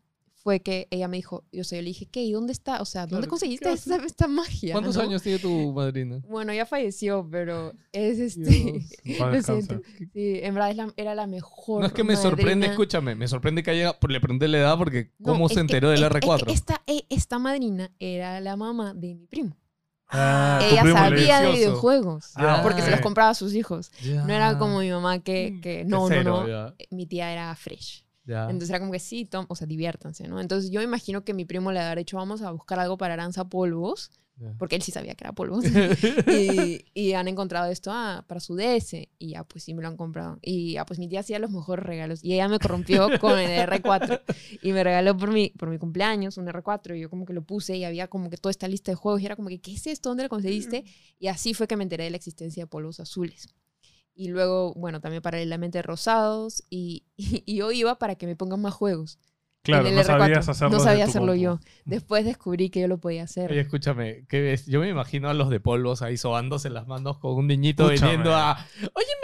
[0.46, 2.22] fue que ella me dijo, yo sé, yo le dije, ¿qué?
[2.22, 2.80] ¿Y dónde está?
[2.80, 4.74] O sea, ¿dónde Claro, conseguiste ¿qué esta, esta magia?
[4.74, 5.02] ¿Cuántos no?
[5.02, 6.22] años tiene tu madrina?
[6.30, 8.86] Bueno, ya falleció, pero es este...
[9.20, 9.82] Lo siento.
[10.14, 11.82] Sí, en verdad es la- era la mejor.
[11.82, 12.72] No es que me sorprende, madrina.
[12.74, 15.62] escúchame, me sorprende que haya, le pregunté la edad porque No, cómo es se que-
[15.62, 16.52] enteró del es- es que R4.
[16.54, 19.58] esta, eh, esta madrina era la mamá de mi primo.
[20.10, 22.34] Ah, Ella sabía de videojuegos.
[22.36, 22.92] Ah, porque se ok.
[22.92, 23.92] los compraba a sus hijos.
[24.04, 26.48] No era como mi mamá que, que no, cero, no, no.
[26.48, 28.05] ya, Mi tía era fresh.
[28.26, 28.44] Ya.
[28.46, 30.40] Entonces era como que sí, tom- o sea, diviértanse, ¿no?
[30.42, 33.46] Entonces yo imagino que mi primo le había dicho, vamos a buscar algo para Aranza
[33.50, 34.54] Polvos, Ya.
[34.58, 35.64] porque él sí sabía que era polvos.
[36.28, 39.08] y, y han encontrado esto ah, para su DS.
[39.18, 40.40] Y ya, pues sí me lo han comprado.
[40.42, 42.22] Y ya, pues mi tía hacía los mejores regalos.
[42.24, 44.22] Y ella me corrompió con el R4.
[44.62, 46.98] Y me regaló por mi, por mi cumpleaños un R4.
[46.98, 49.22] Y yo como que lo puse y había como que toda esta lista de juegos.
[49.22, 50.10] Y era como que, ¿qué es esto?
[50.10, 50.84] ¿Dónde lo conseguiste?
[51.18, 53.48] Y así fue que me enteré de la existencia de polvos azules.
[54.16, 56.64] Y luego, bueno, también paralelamente rosados.
[56.70, 59.20] Y, y, yo iba para que me pongan más juegos.
[59.62, 60.04] Claro, no R4.
[60.04, 60.78] sabías hacerlo.
[60.78, 61.42] No sabía hacerlo compu.
[61.42, 61.60] yo.
[61.86, 63.52] Después descubrí que yo lo podía hacer.
[63.52, 64.68] Oye, escúchame, ¿qué ves?
[64.68, 68.12] Yo me imagino a los de polvos ahí sobándose las manos con un niñito Escúchame.
[68.12, 68.54] viniendo a.
[68.54, 69.15] Oye, ¿me pones más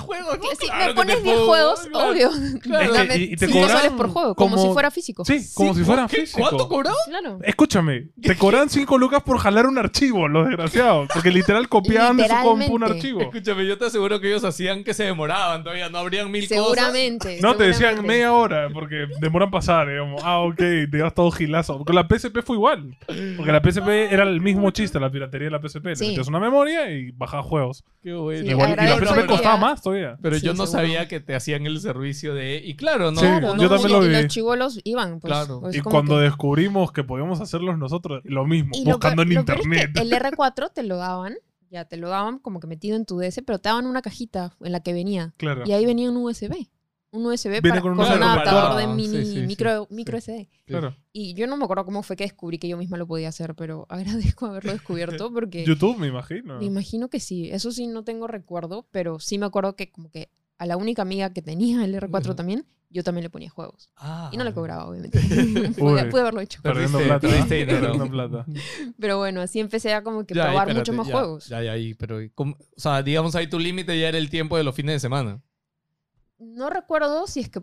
[0.00, 0.38] juegos?
[0.38, 2.10] No, Sí, claro me pones te 10 pongo, juegos, claro.
[2.10, 2.30] obvio.
[2.60, 2.84] Claro.
[2.84, 5.24] Es que- Dame y- y te cobran soles por juego, como, como- si fuera físico.
[5.24, 6.40] Sí, como si fuera físico.
[6.40, 6.90] ¿Cuánto cobró?
[7.06, 7.38] Claro.
[7.42, 11.08] Escúchame, te cobran 5 lucas por jalar un archivo, los desgraciados.
[11.12, 13.20] Porque literal copiaban de su compu un archivo.
[13.20, 16.64] Escúchame, yo te aseguro que ellos hacían que se demoraban todavía, no habrían mil cosas.
[16.64, 17.38] Seguramente.
[17.42, 18.08] No, te decían seguramente.
[18.08, 20.22] media hora, porque demoran pasar, digamos.
[20.24, 21.84] Ah, ok, te ibas todo gilazo.
[21.84, 22.96] Con la PSP fue igual.
[23.36, 25.86] Porque la PSP era el mismo chiste, la piratería de la PSP.
[25.90, 26.06] Le Sí.
[26.08, 27.84] metías una memoria y bajabas juegos.
[28.02, 28.42] Qué bueno.
[28.44, 30.18] Sí, Igual- y la PSP costaba más todavía.
[30.22, 30.82] Pero Sí, yo no seguro.
[30.82, 32.56] sabía que te hacían el servicio de.
[32.64, 33.20] Y claro, ¿no?
[33.20, 34.22] Sí, Claro, yo también y- lo y viví.
[34.22, 35.32] los chivolos iban, pues.
[35.32, 35.60] Claro.
[35.60, 39.34] pues, y cuando que- descubrimos que podíamos hacerlos nosotros, lo mismo, y lo buscando en
[39.34, 39.98] lo peor es que internet.
[40.00, 41.34] el R4 te lo daban,
[41.70, 44.54] ya te lo daban como que metido en tu DS, pero te daban una cajita
[44.60, 45.34] en la que venía.
[45.36, 45.62] Claro.
[45.66, 46.68] Y ahí venía un USB.
[47.12, 49.46] Un USB Viene para, con con, un Claro, adaptador para- de mini, sí, sí, sí.
[49.46, 50.48] micro, micro SD.
[50.66, 50.94] claro.
[51.12, 53.54] Y yo no me acuerdo cómo fue que descubrí que yo misma lo podía hacer,
[53.56, 53.84] pero
[54.36, 56.58] agradezco haberlo descubierto porque YouTube, me imagino.
[56.58, 57.50] me imagino que sí.
[57.50, 61.02] Eso sí no tengo recuerdo, pero sí me acuerdo que como que a la única
[61.02, 62.34] amiga que tenía el R4 Ujú.
[62.36, 63.88] también, yo también le ponía juegos.
[63.96, 64.30] Ah.
[64.32, 65.18] Y no le cobraba, obviamente.
[65.78, 66.60] pude, haberlo hecho.
[66.62, 67.20] Perdiendo plata.
[67.28, 67.80] perdiste dinero.
[67.80, 68.46] Perdiendo plata.
[69.00, 71.46] Pero bueno, así empecé a como que Ya, probar espérate, muchos más ya, juegos.
[71.48, 72.18] Ya, ya, ahí, pero.
[72.34, 72.56] ¿cómo?
[72.76, 75.40] O sea, digamos ahí tu límite ya era el tiempo de los fines de semana.
[76.40, 77.62] No recuerdo si es que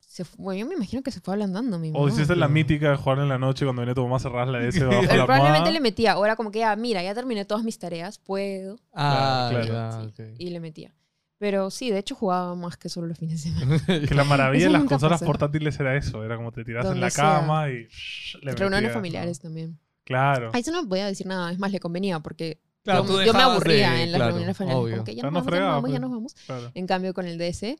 [0.00, 2.08] se fu- bueno, yo me imagino que se fue ablandando mi O mamá.
[2.12, 4.58] hiciste la mítica de jugar en la noche cuando venía tu mamá a cerrar la
[4.60, 7.78] bajo la probablemente le metía, o era como que ya, mira, ya terminé todas mis
[7.78, 8.76] tareas, puedo.
[8.92, 10.02] Ah, claro.
[10.14, 10.28] Sí, ok.
[10.38, 10.94] Y le metía.
[11.38, 13.82] Pero sí, de hecho jugaba más que solo los fines de semana.
[14.08, 15.26] Que la maravilla de las consolas pasó.
[15.26, 16.22] portátiles era eso.
[16.24, 17.24] Era como te tiras en la sea.
[17.40, 17.88] cama y...
[17.88, 19.48] shh, le Reuniones metías, familiares ¿no?
[19.48, 19.78] también.
[20.04, 20.50] Claro.
[20.52, 23.42] A eso no me podía decir nada, es más, le convenía porque Claro, yo, me
[23.42, 24.84] aburría de- en las claro, reuniones familiares.
[24.84, 24.94] obvio.
[24.96, 26.00] Como que ya Ah, nos no vamos, ya nos vamos, ya pues.
[26.00, 26.34] nos vamos.
[26.46, 26.70] claro.
[26.74, 27.76] En cambio, con el DS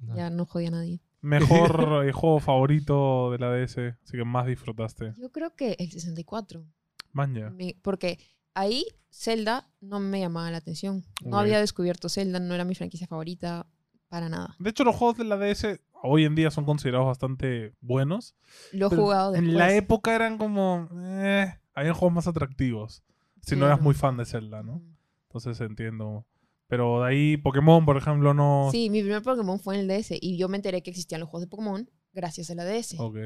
[0.00, 0.16] No.
[0.16, 1.00] ya no jodía a nadie.
[1.20, 3.78] Mejor juego favorito de la DS.
[4.02, 5.12] Así que más disfrutaste.
[5.18, 6.64] Yo creo que el 64.
[7.12, 7.50] Manja.
[7.50, 8.18] Me- porque
[8.54, 11.04] ahí Zelda no me llamaba la atención.
[11.24, 11.42] No Ok.
[11.42, 13.66] había descubierto Zelda, no era mi franquicia favorita
[14.08, 14.56] para nada.
[14.58, 18.34] De hecho, los juegos de la DS hoy en día son considerados bastante buenos.
[18.72, 19.50] Lo he pero jugado después.
[19.52, 20.88] En la época eran como...
[20.94, 23.02] Eh, habían juegos más atractivos.
[23.42, 24.82] Si no eras muy fan de Zelda, ¿no?
[25.28, 26.26] Entonces entiendo.
[26.70, 28.68] Pero de ahí Pokémon, por ejemplo, no...
[28.70, 31.28] Sí, mi primer Pokémon fue en el DS y yo me enteré que existían los
[31.28, 32.94] juegos de Pokémon gracias a la DS.
[33.00, 33.16] Ok.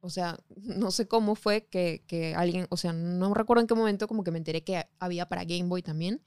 [0.00, 3.74] O sea, no sé cómo fue que, que alguien, o sea, no recuerdo en qué
[3.74, 6.22] momento como que me enteré que había para Game Boy también,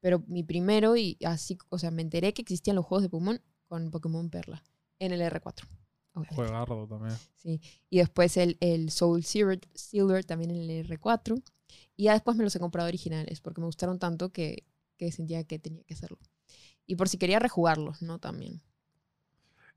[0.00, 3.42] pero mi primero y así, o sea, me enteré que existían los juegos de Pokémon
[3.68, 4.64] con Pokémon Perla
[4.98, 5.68] en el R4.
[6.14, 6.34] obviamente.
[6.34, 7.14] Juegardo también.
[7.34, 7.60] Sí.
[7.90, 11.42] Y después el, el Soul Silver, Silver también en el R4.
[11.94, 14.64] Y ya después me los he comprado originales porque me gustaron tanto que,
[14.96, 16.18] que sentía que tenía que hacerlo.
[16.86, 18.18] Y por si quería rejugarlos, ¿no?
[18.18, 18.62] También.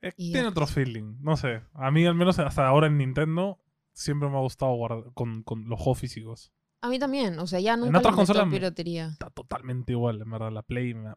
[0.01, 1.15] Eh, tiene otro feeling.
[1.21, 1.61] No sé.
[1.73, 3.59] A mí, al menos hasta ahora en Nintendo,
[3.93, 6.51] siempre me ha gustado guardar con, con los juegos físicos.
[6.81, 7.37] A mí también.
[7.39, 9.07] O sea, ya nunca otras le meto consolas piratería.
[9.07, 10.51] Está totalmente igual, en verdad.
[10.51, 11.13] La Play, me-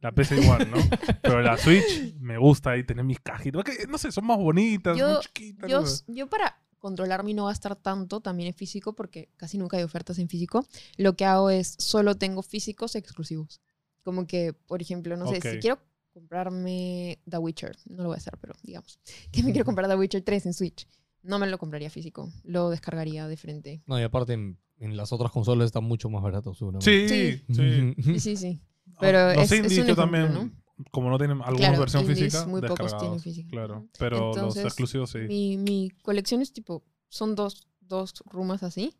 [0.00, 0.78] la PC igual, ¿no?
[1.22, 3.62] Pero la Switch me gusta ahí tener mis cajitas.
[3.62, 5.70] Que, no sé, son más bonitas, Yo- muy chiquitas.
[5.70, 6.04] Yo, no sé.
[6.08, 10.18] yo para controlarme y no gastar tanto también en físico, porque casi nunca hay ofertas
[10.18, 10.66] en físico,
[10.98, 13.60] lo que hago es solo tengo físicos exclusivos.
[14.02, 15.44] Como que, por ejemplo, no sé, Ok.
[15.46, 15.78] si quiero
[16.12, 18.98] comprarme The Witcher, no lo voy a hacer, pero digamos,
[19.32, 20.86] que me quiero comprar The Witcher 3 en Switch,
[21.22, 23.82] no me lo compraría físico, lo descargaría de frente.
[23.86, 27.08] No, y aparte en, en las otras consolas está mucho más barato, seguramente.
[27.08, 27.94] Sí, sí.
[28.02, 28.60] Sí, sí, sí.
[29.00, 30.61] Pero Los es- es indies un yo ejemplo, también, ¿no?
[30.90, 33.48] Como no tienen alguna Claro, versión indies física, muy pocos tienen física.
[33.50, 35.18] Claro, pero Entonces, los exclusivos sí.
[35.20, 38.94] Mi, mi colección es tipo, son dos, dos rumas así,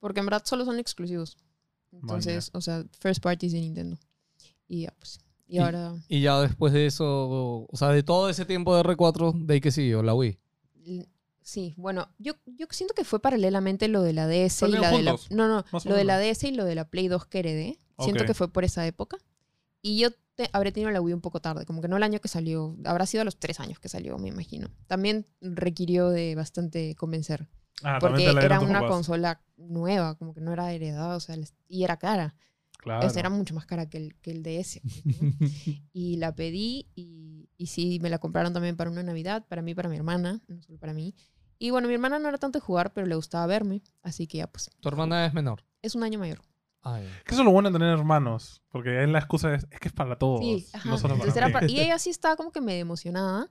[0.00, 1.36] porque en verdad solo son exclusivos.
[1.92, 3.98] Entonces, o sea, first parties de Nintendo.
[4.66, 5.20] Y ya, pues.
[5.46, 8.82] Y Y- ahora, Y ya después de eso, o sea, de todo ese tiempo de
[8.82, 10.38] R4, de ahí que siguió, la Wii.
[11.42, 15.02] Sí, bueno, yo, yo siento que fue paralelamente lo de la DS y la de
[15.02, 15.10] la...
[15.12, 16.18] juntos, No, no, lo de la.
[16.18, 17.78] DS y lo de la Play 2 que heredé.
[17.98, 18.28] Siento Ok.
[18.28, 19.18] que fue por esa época.
[19.82, 22.20] Y yo te- habré tenido la Wii un poco tarde, como que no el año
[22.20, 24.68] que salió, habrá sido a los tres años que salió, me imagino.
[24.86, 27.48] También requirió de bastante convencer,
[27.84, 28.90] Ah, porque era una papás.
[28.90, 31.36] consola nueva, como que no era heredada, o sea,
[31.68, 32.34] y era cara.
[32.78, 33.06] Claro.
[33.06, 34.80] O sea, era mucho más cara que el, que el DS.
[35.04, 35.36] pues, ¿no?
[35.92, 39.74] y la pedí y, y sí, me la compraron también para una Navidad, para mí,
[39.74, 41.14] para mi hermana, no solo para mí.
[41.58, 44.38] Y bueno, mi hermana no era tanto de jugar, pero le gustaba verme, así que
[44.38, 45.64] ya pues, Tu hermana es menor.
[45.80, 46.40] es un año mayor.
[46.82, 47.04] Ay.
[47.24, 48.62] Que eso es lo bueno de tener hermanos.
[48.70, 50.40] Porque ahí la excusa es, es que es para todos.
[50.40, 50.88] Sí, ajá.
[50.88, 51.52] no solo para mí.
[51.52, 53.50] para- y ella sí estaba como que medio emocionada,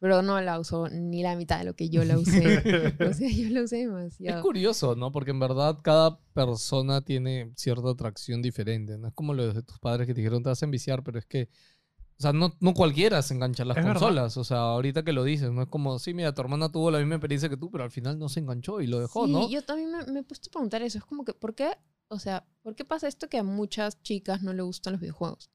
[0.00, 2.58] pero no la usó ni la mitad de lo que yo la usé.
[3.08, 4.42] o sea, yo la usé Es demasiado.
[4.42, 5.12] curioso, ¿no?
[5.12, 8.98] Porque en verdad cada persona tiene cierta atracción diferente.
[8.98, 11.18] No es como lo de tus padres que te dijeron te vas a enviciar, pero
[11.18, 11.48] es que.
[12.18, 14.00] O sea, no, no cualquiera se engancha a las Es verdad.
[14.00, 14.36] consolas.
[14.36, 16.98] O sea, ahorita que lo dices, no es como, sí, mira, tu hermana tuvo la
[16.98, 19.48] misma experiencia que tú, pero al final no se enganchó y lo dejó, sí, ¿no?
[19.48, 20.98] yo también me, me he puesto a preguntar eso.
[20.98, 21.72] Es como que, ¿por qué?
[22.12, 25.50] O sea, ¿por qué pasa esto que a muchas chicas no le gustan los videojuegos?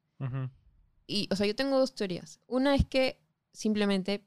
[1.06, 2.40] Y, o sea, yo tengo dos teorías.
[2.48, 3.22] Una es que
[3.54, 4.26] simplemente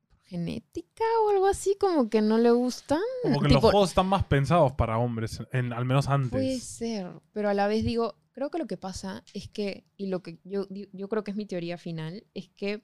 [0.00, 3.02] por genética o algo así, como que no le gustan.
[3.22, 6.30] Como que Tipo, los juegos están más pensados para hombres, en, al menos antes.
[6.30, 10.06] Puede ser, pero a la vez digo, creo que lo que pasa es que, y
[10.06, 12.80] lo que yo, yo creo que es mi teoría final, es que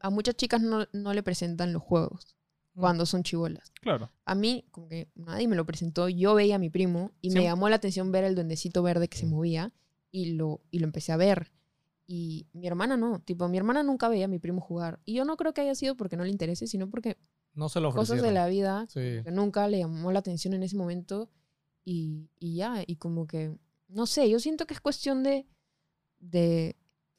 [0.00, 2.36] a muchas chicas no, no le presentan los juegos.
[2.80, 3.72] Cuando son chivolas.
[3.80, 4.10] Claro.
[4.24, 7.40] A mí, como que nadie me lo presentó, yo veía a mi primo y me
[7.40, 7.44] Sí.
[7.46, 9.72] llamó la atención ver el duendecito verde que se movía
[10.10, 11.52] y lo, y lo empecé a ver.
[12.06, 15.00] Y mi hermana no, tipo, mi hermana nunca veía a mi primo jugar.
[15.04, 17.16] Y yo no creo que haya sido porque no le interese, sino porque
[17.54, 19.22] No se lo cosas de la vida Sí.
[19.24, 21.30] que nunca le llamó la atención en ese momento
[21.84, 23.56] y, y ya, y como que,
[23.88, 25.46] no sé, yo siento que es cuestión de,
[26.20, 26.76] de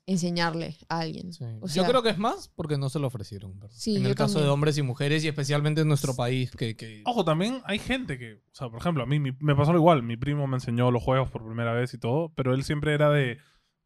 [0.08, 1.32] enseñarle a alguien.
[1.34, 1.44] Sí.
[1.62, 3.60] O yo creo que es más porque no se lo ofrecieron.
[3.86, 6.76] en el caso de hombres y mujeres y especialmente en nuestro país que...
[6.76, 9.72] que- Ojo, también hay gente que, o sea, por ejemplo, a mí mi- me pasó
[9.74, 10.02] lo igual.
[10.04, 13.12] Mi primo me enseñó los juegos por primera vez y todo, pero él siempre era
[13.12, 13.38] de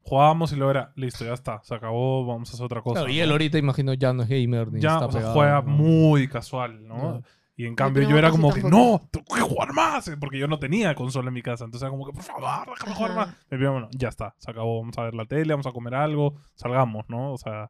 [0.04, 3.02] jugábamos y luego era, listo, ya está, se acabó, vamos a hacer otra cosa.
[3.02, 3.24] Claro, y ¿no?
[3.24, 5.68] él ahorita, imagino, ya no es gamer ni ya está o sea, pegado, juega ¿no?
[5.70, 7.22] muy casual, ¿no?
[7.62, 10.58] Y en cambio yo era como que, no, tengo que jugar más, porque yo no
[10.58, 11.66] tenía consola en mi casa.
[11.66, 12.44] Entonces era como que, por favor,
[12.74, 13.28] déjame jugar más.
[13.52, 15.94] Mi primo, bueno, ya está, se acabó, vamos a ver la tele, vamos a comer
[15.96, 17.34] algo, salgamos, ¿no?
[17.34, 17.70] O sea,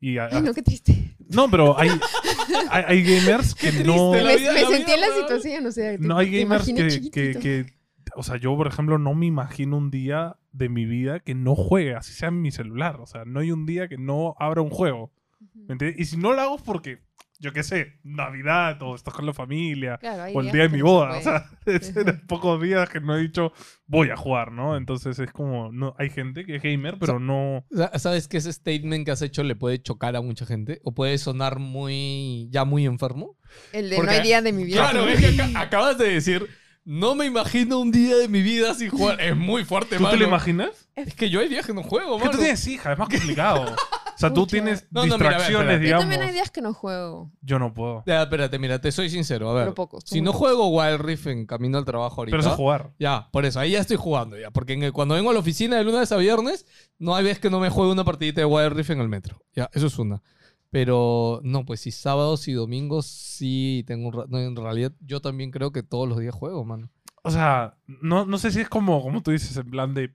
[0.00, 1.16] y a- Ay, no, qué triste.
[1.28, 1.88] no, pero hay,
[2.70, 4.12] hay, hay gamers que no...
[4.12, 6.64] me vida- me la sentí vida en la situación, o sea, te- No hay gamers
[6.66, 7.66] que, que, que-
[8.14, 11.54] O sea, yo, por ejemplo, no me imagino un día de mi vida que no
[11.56, 13.00] juegue, así sea en mi celular.
[13.00, 15.10] O sea, no hay un día que no abra un juego.
[15.54, 15.98] ¿Me entiendes?
[15.98, 16.98] Y si no lo hago es porque,
[17.42, 20.78] yo qué sé, Navidad o estás con la familia Claro, o el día de mi
[20.78, 21.06] no boda.
[21.08, 21.22] O puede.
[21.24, 22.00] sea, es Ujú.
[22.08, 23.52] en pocos días que no he dicho
[23.86, 24.76] voy a jugar, ¿no?
[24.76, 27.66] Entonces es como, no, hay gente que es gamer, pero no...
[27.70, 30.80] Sa- ¿Sabes que ese statement que has hecho le puede chocar a mucha gente?
[30.84, 33.36] ¿O puede sonar muy ya muy enfermo?
[33.72, 34.88] El de Porque- no hay día de mi vida.
[34.90, 36.46] Claro, es que aca- acabas de decir,
[36.84, 39.20] no me imagino un día de mi vida sin jugar.
[39.20, 40.16] Es muy fuerte, ¿Tú te mano.
[40.16, 40.88] lo imaginas?
[40.96, 42.38] Es que yo hay días que no juego, Que tú mano.
[42.38, 43.74] tienes hija, es más complicado.
[44.26, 45.78] O sea, tú tienes No, no, mira, a ver, distracciones, espérate.
[45.80, 46.02] Yo digamos.
[46.04, 48.02] también hay días que no juego, Yo no puedo.
[48.06, 49.50] Ya, espérate, mira, te soy sincero.
[49.50, 50.04] A ver, pero pocos.
[50.06, 52.32] si no juego Wild Rift en camino al trabajo ahorita...
[52.36, 52.92] Pero eso es jugar.
[52.98, 54.50] Ya, por eso, ahí ya estoy jugando ya.
[54.50, 56.66] Porque en el- cuando vengo a la oficina de lunes a viernes,
[56.98, 59.42] no hay vez que no me juegue una partidita de Wild Rift en el metro.
[59.54, 60.22] Ya, eso es una.
[60.70, 65.20] Pero no, pues si sábados y domingos sí tengo un ra- no, En realidad, yo
[65.20, 66.88] también creo que todos los días juego, mano.
[67.24, 70.10] O sea, no, no sé si es como, como tú dices, en plan de.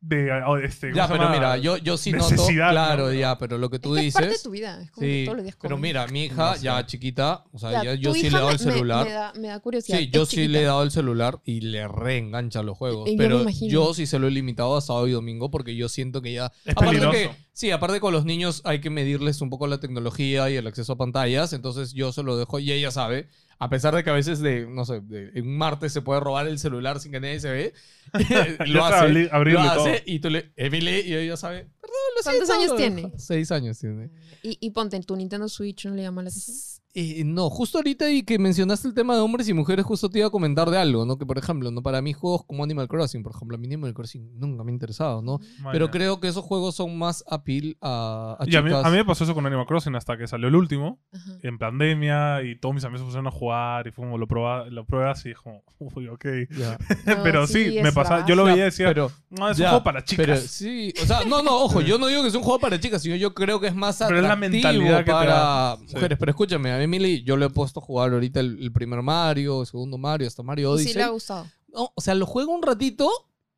[0.00, 1.34] de oh, este, Ya, ¿cómo se pero llama?
[1.34, 2.30] mira, yo, yo sí noto.
[2.30, 3.12] Necesidad, Claro, ¿no?
[3.12, 4.42] ya, pero lo que tú Es que es parte de dices.
[4.44, 4.80] tu vida.
[4.80, 7.82] Es como Sí, que todos los días pero mira, mi hija ya chiquita, o sea,
[7.82, 9.06] Ya, yo sí le he dado me- el celular.
[9.06, 9.98] Me, da, me da curiosidad.
[9.98, 13.10] Sí, yo sí le he dado el celular y le reengancha los juegos.
[13.10, 16.22] Me pero yo sí se lo he limitado a sábado y domingo porque yo siento
[16.22, 16.52] que ya.
[16.64, 17.12] Es aparte peligroso.
[17.12, 20.66] que, sí, aparte con los niños hay que medirles un poco la tecnología y el
[20.68, 21.52] acceso a pantallas.
[21.52, 23.28] Entonces yo se lo dejo y ella sabe.
[23.62, 26.18] A pesar de que a veces de, no sé, de, en un martes se puede
[26.20, 27.74] robar el celular sin que nadie se ve.
[28.66, 29.08] Lo hace.
[29.10, 29.60] lo todo.
[29.60, 31.68] hace y tú le, Emily, y ella sabe.
[31.80, 32.64] Perdón, lo ¿Cuántos siento".
[32.64, 33.12] años tiene?
[33.18, 34.10] Seis años tiene.
[34.42, 36.80] Y, y ponte, ¿tu Nintendo Switch no le llama la atención?
[36.92, 40.18] Eh, no, justo ahorita y que mencionaste el tema de hombres y mujeres, justo te
[40.18, 41.18] iba a comentar de algo, ¿no?
[41.18, 41.82] Que por ejemplo, ¿no?
[41.82, 44.74] Para mí juegos como Animal Crossing, por ejemplo, a mí Animal Crossing nunca me ha
[44.74, 45.38] interesado, ¿no?
[45.58, 45.70] Vaya.
[45.70, 48.84] Pero creo que esos juegos son más appeal a, a Y a mí, chicas.
[48.84, 51.38] a mí me pasó eso con Animal Crossing hasta que salió el último, Ajá.
[51.42, 54.66] en pandemia, y todos mis amigos se pusieron a jugar, y fue como lo, proba,
[54.68, 56.24] lo pruebas y es como, uy, ok.
[57.06, 58.26] No, pero sí, sí, me verdad.
[58.26, 60.26] yo lo veía y decía, pero, no, es ya, un juego para chicas.
[60.26, 62.78] pero sí, o sea, no, no, ojo, yo no digo que es un juego para
[62.80, 65.34] chicas, sino yo creo que es más Pero es la atractivo mentalidad que te para
[65.34, 65.76] da.
[65.86, 65.94] Sí.
[65.94, 66.18] mujeres.
[66.18, 69.02] Pero escúchame, a mí Emily, yo le he puesto a jugar ahorita el, el primer
[69.02, 70.92] Mario, el segundo Mario, hasta Mario Y Odyssey.
[70.92, 71.46] sí le ha gustado.
[71.72, 73.08] No, o sea, lo juega un ratito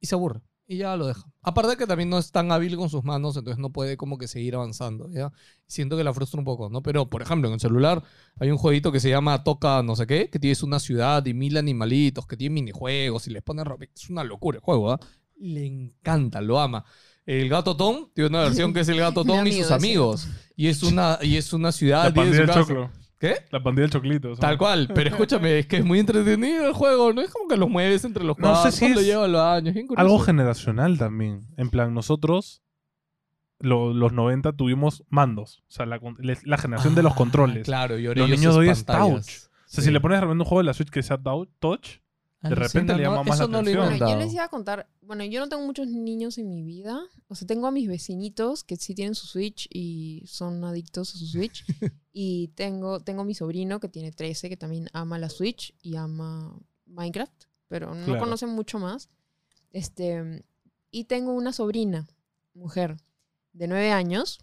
[0.00, 0.40] y se aburre.
[0.66, 1.24] y ya lo deja.
[1.42, 4.28] Aparte que también no es tan hábil con sus manos, entonces no puede como que
[4.28, 5.32] seguir avanzando, ¿ya?
[5.66, 6.82] Siento que la frustra un poco, ¿no?
[6.82, 8.02] Pero, por ejemplo, en el celular
[8.38, 11.34] hay un jueguito que se llama Toca no sé qué, que tienes una ciudad y
[11.34, 13.84] mil animalitos, que tiene minijuegos y les pones ropa.
[13.94, 15.00] Es una locura el juego, ¿ah?
[15.36, 16.84] Le encanta, lo ama.
[17.26, 20.28] El gato Tom tiene una versión que es el gato Tom y sus amigos.
[20.56, 22.04] Y es una, y es una ciudad.
[22.04, 22.60] La tiene pandilla casa.
[22.60, 22.90] choclo.
[23.22, 23.36] ¿Qué?
[23.52, 24.34] La pandilla del choclito.
[24.34, 27.20] Tal cual, pero escúchame, es que es muy entretenido el juego, ¿no?
[27.20, 29.40] Es como que los mueves entre los No sé cuadros, si lo es lleva los
[29.40, 29.76] años.
[29.96, 31.46] Algo generacional también.
[31.56, 32.62] En plan, nosotros,
[33.60, 35.62] lo- los 90, tuvimos mandos.
[35.68, 37.64] O sea, la, la generación de los Ah, controles.
[37.64, 38.98] Claro, y ahora Los niños hoy es touch.
[39.20, 39.22] O
[39.66, 41.16] sea, si le pones de repente un juego de la Switch que sea
[41.60, 42.00] touch,
[42.43, 43.88] de repente le llama más la no atención.
[43.88, 47.01] Bueno, yo les iba a contar, bueno, yo no tengo muchos niños en mi vida,
[47.28, 51.18] o sea, tengo a mis vecinitos que sí tienen su Switch y son adictos a
[51.18, 51.64] su Switch,
[52.12, 56.59] y tengo, tengo mi sobrino que tiene 13, que también ama la Switch y ama
[56.86, 58.20] Minecraft, pero no Claro.
[58.20, 59.09] conoce mucho más.
[59.70, 60.45] Este,
[60.90, 62.07] y tengo una sobrina,
[62.55, 62.97] mujer,
[63.53, 64.38] de 9 años,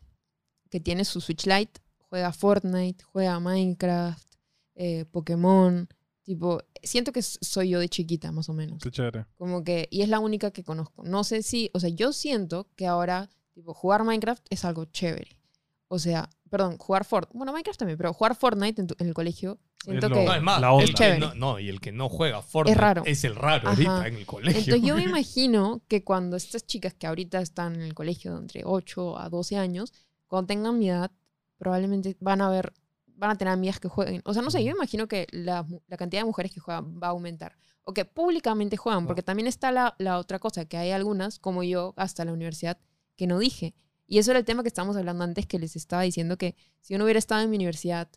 [0.70, 4.28] que tiene su Switch Lite, juega Fortnite, juega Minecraft,
[4.76, 5.88] eh, Pokémon,
[6.30, 8.84] tipo, siento que soy yo de chiquita, más o menos.
[8.84, 9.26] Qué chévere.
[9.36, 11.04] Como que, y es la única que conozco.
[11.04, 15.40] No sé si, o sea, yo siento que ahora, tipo, jugar Minecraft es algo chévere.
[15.88, 17.36] O sea, perdón, jugar Fortnite.
[17.36, 20.26] Bueno, Minecraft también, pero jugar Fortnite en, tu- en el colegio, siento lo- que.
[20.26, 20.94] No, es más, La onda.
[20.94, 21.20] Chévere.
[21.20, 23.02] no, no, y el que no juega Fortnite raro.
[23.08, 23.72] es el raro Ajá.
[23.72, 24.60] ahorita en el colegio.
[24.60, 28.42] Entonces yo me imagino que cuando estas chicas que ahorita están en el colegio de
[28.42, 29.92] entre 8 a 12 años,
[30.28, 31.10] cuando tengan mi edad,
[31.58, 32.72] probablemente van a ver,
[33.20, 34.22] van a tener amigas que jueguen.
[34.26, 35.66] O sea, no sé, yo imagino que la,
[35.98, 37.58] cantidad de mujeres que juegan va a aumentar.
[37.84, 41.64] O que públicamente juegan, porque también está la, la otra cosa, que hay algunas, como
[41.64, 42.80] yo, hasta la universidad,
[43.18, 43.74] que no dije.
[44.08, 46.94] Y eso era el tema que estábamos hablando antes, que les estaba diciendo que si
[46.94, 48.10] yo no hubiera estado en mi universidad,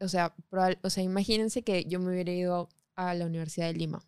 [0.00, 3.74] o sea, probable- o sea imagínense que yo me hubiera ido a la Universidad de
[3.74, 4.02] Lima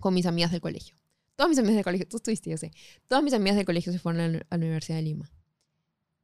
[0.00, 0.96] con mis amigas del colegio.
[1.36, 2.72] Todas mis amigas del colegio, tú estuviste, yo sé.
[3.08, 5.30] Todas mis amigas del colegio se fueron a la, a la Universidad de Lima.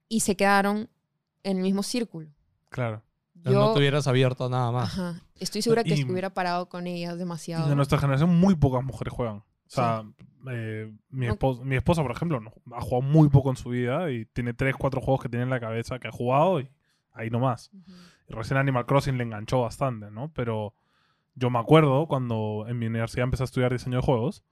[0.08, 0.90] Y se quedaron
[1.42, 2.30] en el mismo círculo.
[2.70, 3.02] Claro.
[3.44, 4.92] Ya no te hubieras abierto nada más.
[4.98, 7.68] ajá, estoy segura que Y- hubiera parado con ellas Y demasiado.
[7.68, 9.36] de nuestra generación muy pocas mujeres juegan.
[9.36, 10.02] O sea,
[10.50, 11.32] eh, mi, No.
[11.34, 14.54] esposa, mi esposa, por ejemplo, no- ha jugado muy poco en su vida y tiene
[14.54, 16.68] 3, 4 juegos que tiene en la cabeza que ha jugado y
[17.12, 17.70] ahí nomás.
[18.28, 20.32] Y recién Animal Crossing le enganchó bastante, ¿no?
[20.34, 20.74] Pero
[21.34, 24.42] yo me acuerdo cuando en mi universidad empecé a estudiar diseño de juegos,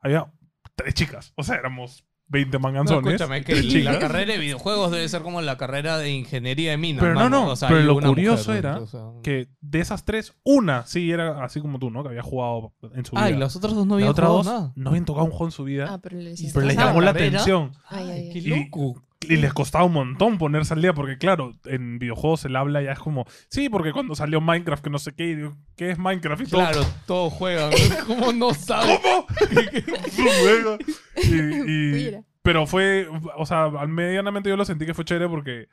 [0.00, 0.32] había
[0.74, 1.32] tres chicas.
[1.36, 3.14] O sea, éramos 20 No, manganzones.
[3.14, 7.00] escúchame, que la carrera de videojuegos debe ser como la carrera de ingeniería de minas.
[7.02, 7.44] Pero no, mano.
[7.44, 9.00] no, O sea, pero lo curioso mujer, era o sea.
[9.22, 12.02] Que de esas tres, una sí era así como tú, ¿no?
[12.02, 13.24] Que había jugado en su vida.
[13.24, 14.72] Ah, y las otras dos no habían jugado dos nada.
[14.74, 15.86] no habían tocado un juego en su vida.
[15.90, 17.72] Ah, pero les pero les ¿Estás llamó la la atención.
[17.88, 18.30] Ay, ay, ay.
[18.32, 19.02] qué Y- loco.
[19.28, 22.92] Y les costaba un montón ponerse al día, porque claro, en videojuegos el habla ya
[22.92, 25.98] es como, sí, porque cuando salió Minecraft, que no sé qué, y digo, ¿qué es
[25.98, 26.42] Minecraft?
[26.42, 27.70] Y todo, Claro, todos juegan.
[28.06, 28.98] ¿Cómo no sabes?
[29.00, 29.26] ¿Cómo?
[30.44, 30.78] Luego,
[31.22, 32.22] y, y- Mira.
[32.42, 35.68] pero fue, o sea, medianamente yo lo sentí que fue chévere porque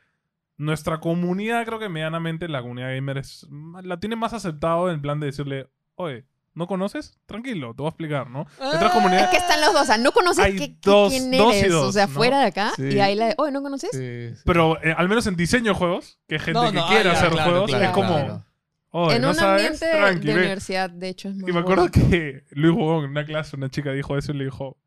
[0.57, 3.47] nuestra comunidad, creo que medianamente la comunidad gamer es,
[3.83, 7.17] la tiene más aceptado en el plan de decirle, oye, ¿no conoces?
[7.25, 8.47] Tranquilo, te voy a explicar, ¿no?
[8.59, 11.53] Hay otras Es que están los dos, o sea, no conoces Hay dos- quién dos
[11.53, 12.13] y eres, o dos, sea, ¿no?
[12.13, 12.83] fuera de acá, Sí.
[12.89, 13.91] y ahí la de, oh, ¿no conoces?
[13.91, 14.41] Sí, sí.
[14.45, 17.13] Pero eh, al menos en diseño de juegos, que gente No, que no, quiere ah,
[17.13, 18.45] hacer claro, juegos, claro, es como, claro.
[18.91, 19.65] oye, en ¿no un sabes?
[19.65, 20.39] ambiente de- Tranqui, de ve".
[20.39, 22.09] universidad, de hecho, es más Y me acuerdo bonito.
[22.09, 24.77] que Luis jugó en una clase, una chica dijo eso y le dijo,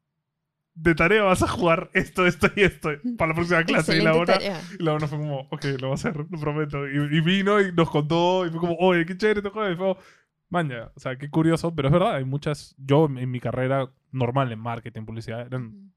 [0.74, 2.88] de tarea vas a jugar esto, esto y esto
[3.18, 3.94] para la próxima clase.
[3.98, 6.40] Y la Excelente hora, y la hora fue como, ok, lo voy a hacer, lo
[6.40, 6.88] prometo.
[6.88, 9.70] Y, y vino y nos contó y fue como, oye, qué chévere este juego.
[9.70, 9.96] Y fue,
[10.52, 14.52] maña, o sea, qué curioso, pero es verdad, hay muchas, yo en mi carrera normal
[14.52, 15.92] en marketing, publicidad, eran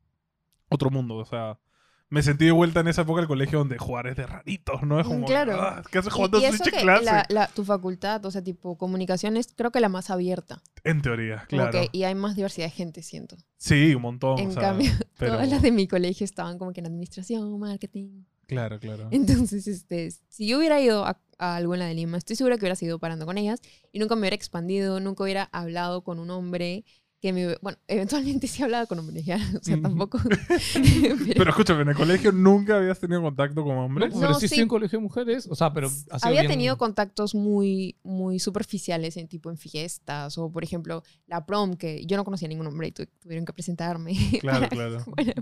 [0.69, 1.59] otro mundo, o sea...
[2.07, 4.99] Me sentí de vuelta en esa época del colegio donde jugar es de raritos, ¿no?
[4.99, 5.59] Es Mm, como, claro.
[5.59, 7.03] "Ah, ¿qué haces Y, jugando y eso Switch en que clase?
[7.03, 10.61] la, la- tu facultad, o sea, tipo, comunicación es creo que la más abierta.
[10.83, 11.71] En teoría, Como claro.
[11.71, 13.37] que, y hay más diversidad de gente, siento.
[13.57, 14.37] Sí, un montón.
[14.37, 17.59] en o sea, cambio, pero- todas las de mi colegio estaban como que en administración,
[17.59, 18.21] marketing.
[18.47, 19.07] Claro, claro.
[19.11, 22.75] Entonces, este, si yo hubiera ido a, a alguna de Lima, estoy segura que hubiera
[22.75, 23.59] seguido parando con ellas
[23.91, 26.85] y nunca me hubiera expandido, nunca hubiera hablado con un hombre
[27.21, 27.55] que me...
[27.61, 30.19] Bueno, eventualmente sí hablaba con hombres, ya, o sea, tampoco...
[31.35, 34.13] Pero escúchame, en el colegio nunca habías tenido contacto con No, hombres.
[34.13, 34.61] pero No, sí, sí.
[34.61, 35.47] en colegio de mujeres.
[35.49, 35.89] O sea, pero
[36.21, 41.45] había bien- tenido contactos muy, muy superficiales en tipo en fiestas o por ejemplo la
[41.45, 44.13] prom que yo no conocía a ningún hombre y tu- tuvieron que presentarme.
[44.39, 45.03] Claro, para- claro.
[45.07, 45.33] bueno,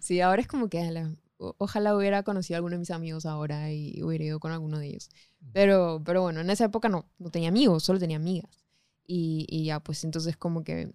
[0.00, 3.26] sí, ahora es como que ala, o- ojalá hubiera conocido a alguno de mis amigos
[3.26, 5.10] ahora y hubiera ido con alguno de ellos.
[5.52, 8.50] Pero, pero bueno, en esa época no, no tenía amigos, solo tenía amigas.
[9.06, 10.92] Y, y ya, pues entonces como que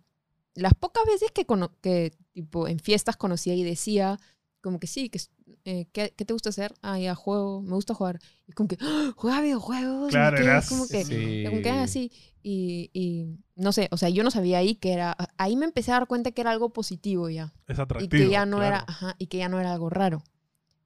[0.56, 4.20] las pocas veces que, cono- que tipo en fiestas conocía y decía
[4.62, 5.20] como que sí, que
[5.66, 6.74] eh, ¿qué, qué te gusta hacer?
[6.82, 8.20] Ah, ya, juego, me gusta jugar.
[8.48, 9.12] Y como que, ¡Ah!
[9.16, 10.10] ¿juega videojuegos?
[10.10, 11.44] y Claro, que- eras- como que, Sí.
[11.48, 12.12] como que así.
[12.44, 15.92] Y, y no sé, o sea, yo no sabía ahí que era, ahí me empecé
[15.92, 17.54] a dar cuenta que era algo positivo ya.
[17.68, 18.10] Es Y atractivo.
[18.10, 18.76] que ya no claro.
[18.76, 20.24] era, ajá, y que ya no era algo raro.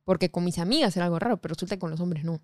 [0.03, 2.41] Porque con mis amigas era algo raro, pero resulta que con los hombres no.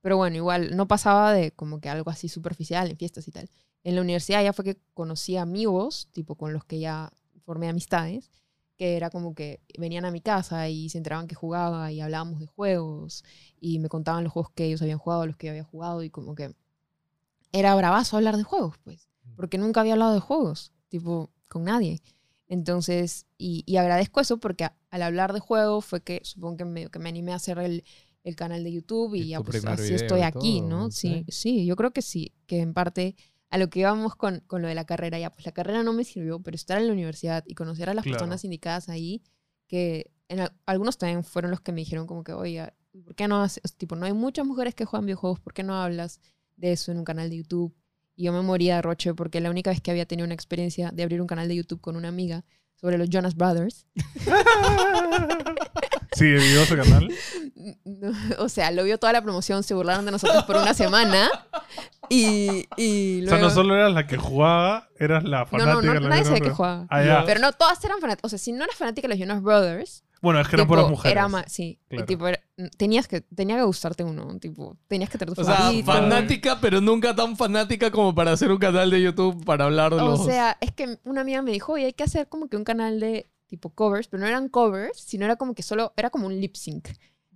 [0.00, 3.50] Pero bueno, igual, no pasaba de como que algo así superficial en fiestas y tal.
[3.82, 7.12] En la universidad ya fue que conocí amigos, tipo con los que ya
[7.44, 8.30] formé amistades,
[8.78, 12.40] que era como que venían a mi casa y se enteraban que jugaba y hablábamos
[12.40, 13.24] de juegos
[13.60, 16.10] y me contaban los juegos que ellos habían jugado, los que yo había jugado y
[16.10, 16.54] como que
[17.52, 22.00] era bravazo hablar de juegos, pues, porque nunca había hablado de juegos, tipo, con nadie.
[22.48, 26.64] Entonces, y, y agradezco eso porque a- al hablar de juegos fue que supongo que
[26.64, 27.84] me, que me animé a hacer el,
[28.24, 30.90] el canal de YouTube y, Y ya pues así estoy aquí, todo, ¿no?
[30.90, 31.24] ¿sí?
[31.26, 33.16] Sí, sí, yo creo que sí, que en parte
[33.50, 35.92] a lo que íbamos con, con lo de la carrera, ya pues la carrera no
[35.92, 38.18] me sirvió, pero estar en la universidad y conocer a las Claro.
[38.18, 39.22] personas indicadas ahí,
[39.66, 42.74] que en al- algunos también fueron los que me dijeron como que, oiga,
[43.04, 45.74] ¿por qué no haces, tipo, no hay muchas mujeres que juegan videojuegos, ¿por qué no
[45.80, 46.20] hablas
[46.56, 47.74] de eso en un canal de YouTube?
[48.16, 50.90] Y yo me moría de roche porque la única vez que había tenido una experiencia
[50.92, 52.44] de abrir un canal de YouTube con una amiga
[52.74, 53.86] sobre los Jonas Brothers,
[56.18, 57.08] Sí, vivió ese canal.
[57.84, 61.28] no, o sea, lo vio toda la promoción, se burlaron de nosotros por una semana
[62.08, 63.48] y, y O sea, luego...
[63.48, 65.74] no solo eras la que jugaba, eras la no, fanática.
[65.74, 66.86] no, no, los nadie sabe Jonas que jugaba.
[66.90, 67.22] Ah.
[67.26, 68.24] Pero no, todas eran fanáticas.
[68.26, 70.74] O sea, si no eras fanática de los Jonas Brothers, Bueno, es que eran tipo,
[70.76, 71.12] puras mujeres.
[71.12, 71.78] era más, sí.
[71.90, 72.06] y Claro.
[72.06, 72.40] tipo, era-
[72.76, 76.80] tenías que, tenía que gustarte uno, tipo, tenías que tener tu O sea, fanática, pero
[76.80, 80.24] nunca tan fanática como para hacer un canal de YouTube para hablar de O los...
[80.24, 82.98] sea, es que una amiga me dijo, oye, hay que hacer como que un canal
[83.00, 86.40] de tipo covers, pero no eran covers, sino era como que solo, era como un
[86.40, 86.88] lip sync.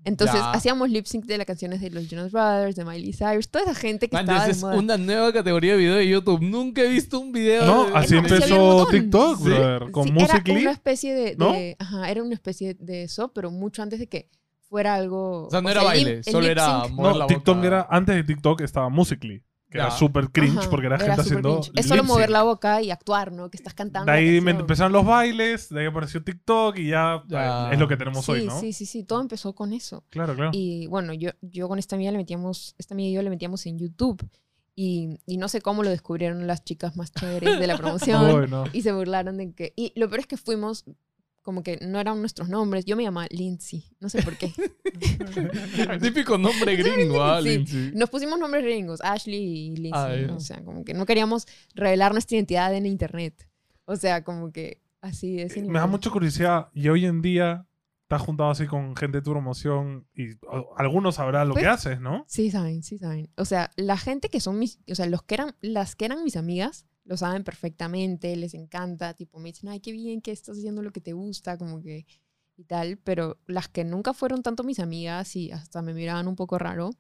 [0.05, 0.51] Entonces Ya.
[0.51, 3.75] hacíamos lip sync de las canciones de los Jonas Brothers, de Miley Cyrus, toda esa
[3.75, 4.75] gente que Man, estaba esa de es moda.
[4.77, 6.41] una nueva categoría de video de YouTube.
[6.43, 8.87] Nunca he visto un video No, de- así no, empezó.
[8.91, 9.45] TikTok, Sí.
[9.45, 9.91] brother.
[9.93, 10.51] Con Sí, Musical.ly.
[10.53, 11.53] Era una especie de, ¿no?
[11.53, 14.29] de- ajá, era una especie de eso, pero mucho antes de que
[14.69, 15.47] fuera algo.
[15.47, 17.67] O sea, no era el baile, lip- el solo era mover No, la TikTok boca.
[17.69, 19.41] era, antes de TikTok estaba Musical.ly,
[19.73, 21.73] que era súper cringe ajá, porque era, gente súper haciendo cringe.
[21.81, 23.51] Es solo mover la boca y actuar, ¿no?
[23.51, 24.13] Que estás cantando.
[24.13, 27.71] De ahí me empezaron los bailes, de ahí apareció TikTok y ya, Ya.
[27.71, 28.61] eh, es lo que tenemos sí, hoy, ¿no?
[28.61, 30.05] Sí, sí, sí, todo empezó con eso.
[30.11, 30.51] Claro, claro.
[30.53, 33.65] Y bueno, yo, yo con esta amiga le metíamos, esta amiga y yo le metíamos
[33.67, 34.23] en YouTube.
[34.75, 38.43] Y, y no sé cómo lo descubrieron las chicas más chéveres de la promoción.
[38.43, 38.65] Uy, no.
[38.73, 39.73] y se burlaron de que...
[39.77, 40.85] Y lo peor es que fuimos
[41.43, 42.85] como que no eran nuestros nombres.
[42.85, 44.53] Yo me llamaba Lindsay, no sé por qué.
[46.01, 47.41] Típico nombre gringo, ah.
[47.41, 47.93] Lindsay.
[47.95, 50.25] Nos pusimos nombres gringos, Ashley y Lindsay.
[50.25, 50.27] Ah.
[50.27, 50.37] ¿no?
[50.37, 53.49] O sea, como que no queríamos revelar nuestra identidad en internet.
[53.85, 56.69] O sea, como que así ese Me da mucha curiosidad.
[56.73, 57.67] Y hoy en día
[58.03, 61.69] estás juntado así con gente de tu promoción y o, algunos sabrán lo Pues- que
[61.69, 62.25] haces, ¿no?
[62.29, 63.31] Sí saben, sí saben.
[63.37, 66.23] O sea, la gente que son mis, o sea, los que eran, las que eran
[66.23, 70.57] mis amigas, lo saben perfectamente, les encanta, tipo, me dicen, ay, qué bien que estás
[70.59, 72.07] haciendo lo que te gusta, como que,
[72.57, 76.37] y tal, pero las que nunca fueron tanto mis amigas y hasta me miraban un
[76.37, 76.91] poco raro,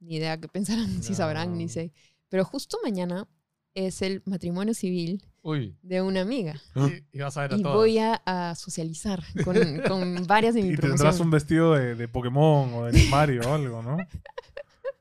[0.00, 1.70] ni idea qué pensarán, si sabrán, ni No.
[1.70, 1.92] sé.
[2.28, 3.28] Pero justo mañana
[3.74, 5.76] es el matrimonio civil Uy.
[5.82, 7.76] de una amiga Y, y vas a ver a y todas.
[7.76, 9.56] voy a, a socializar con,
[9.88, 10.96] con varias de mi Y promoción.
[10.98, 13.96] tendrás un vestido de, de Pokémon o de Mario o algo, ¿no?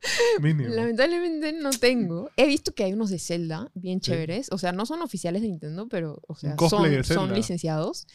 [0.41, 0.73] Mínimo.
[0.73, 2.29] Lamentablemente no tengo.
[2.37, 4.49] He visto que hay unos de Zelda bien chéveres.
[4.51, 8.07] O sea, no son oficiales de Nintendo, pero o sea, son, son licenciados.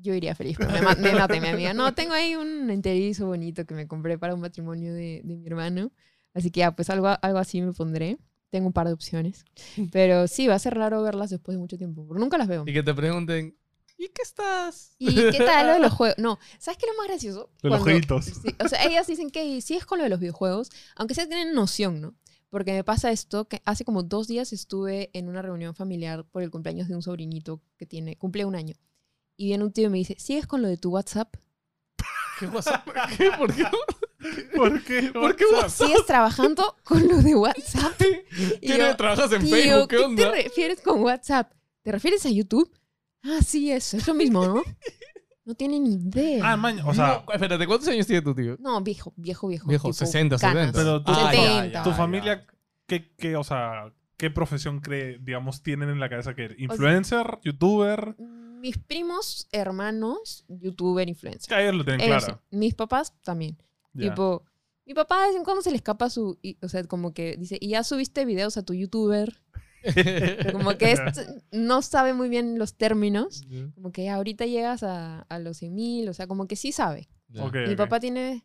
[0.00, 1.74] Yo iría feliz, pero me, me mate mi amiga.
[1.74, 5.46] No, tengo ahí un enterizo bonito que me compré para un matrimonio de, de mi
[5.46, 5.92] hermano.
[6.32, 8.18] Así que ya, pues algo, algo así me pondré.
[8.50, 9.44] Tengo un par de opciones.
[9.92, 12.64] Pero sí, va a ser raro verlas después de mucho tiempo, porque nunca las veo.
[12.66, 13.56] Y que te pregunten,
[14.00, 14.94] ¿y qué estás?
[14.98, 16.16] ¿Y qué tal lo de los juegos?
[16.18, 17.50] No, ¿sabes qué es lo más gracioso?
[17.62, 18.24] De los jueguitos.
[18.24, 21.26] sí, o sea, ellas dicen que sí es con lo de los videojuegos, aunque sí
[21.26, 22.14] tienen noción, ¿no?
[22.48, 26.42] Porque me pasa esto, que hace como dos días estuve en una reunión familiar por
[26.42, 28.74] el cumpleaños de un sobrinito que tiene, cumple un año.
[29.36, 31.36] Y viene un tío y me dice, ¿sigues con lo de tu WhatsApp?
[32.40, 32.82] ¿Qué pasa?
[33.16, 33.30] ¿Qué?
[33.32, 33.64] ¿Por qué?
[34.56, 35.02] ¿Por qué?
[35.12, 35.86] ¿Por qué WhatsApp?
[35.86, 38.00] ¿Sigues trabajando con lo de WhatsApp?
[38.62, 39.88] Y ¿Qué yo, trabajas en Tío, Facebook?
[39.88, 40.22] ¿Qué ¿qué onda?
[40.32, 41.52] te refieres con WhatsApp?
[41.82, 42.70] ¿Te refieres a YouTube?
[43.22, 44.62] Ah, sí, eso, es lo mismo, ¿no?
[45.44, 46.52] No tiene ni idea.
[46.52, 48.56] Ah, man, o sea, No, espérate, ¿cuántos años tiene tu tío?
[48.60, 49.66] No, viejo, viejo, viejo.
[49.68, 50.66] Viejo, tipo 60, canas.
[50.72, 50.78] 70.
[50.78, 51.66] Pero tú- Ah, ya, 70.
[51.72, 51.96] ya, tu ya.
[51.96, 52.46] familia,
[52.86, 57.38] ¿qué, qué, o sea, qué profesión cree, digamos, tienen en la cabeza que ¿Influencer?
[57.42, 58.14] ¿Youtuber?
[58.18, 61.48] Mis primos, hermanos, youtuber, influencer.
[61.56, 62.42] Que ellos lo tienen claro.
[62.50, 63.56] Mis papás también.
[63.98, 64.44] Tipo,
[64.86, 67.36] mi papá de vez en cuando se le escapa su, y- o sea, como que
[67.38, 69.40] dice, ¿y ya subiste videos a tu youtuber?
[70.52, 71.00] Como que es-
[71.52, 73.42] no sabe muy bien los términos.
[73.74, 77.08] Como que ahorita llegas a, a los 100 mil, o sea, como que sí sabe.
[77.28, 77.44] Ya.
[77.44, 78.44] Ok, Mi ok, papá tiene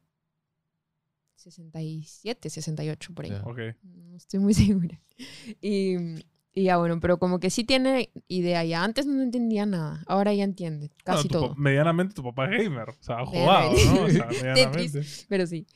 [1.35, 3.31] 67, 68 por ahí.
[3.83, 4.99] No estoy muy segura.
[5.61, 5.95] Y
[6.57, 8.83] Y ya bueno, pero como que sí tiene idea ya.
[8.83, 11.55] Antes no entendía nada, ahora ya entiende casi Bueno, todo.
[11.55, 12.89] medianamente tu papá es gamer.
[12.89, 14.03] O sea, ha jugado, ¿no?
[14.03, 15.01] O sea, medianamente.
[15.27, 15.67] Pero sí.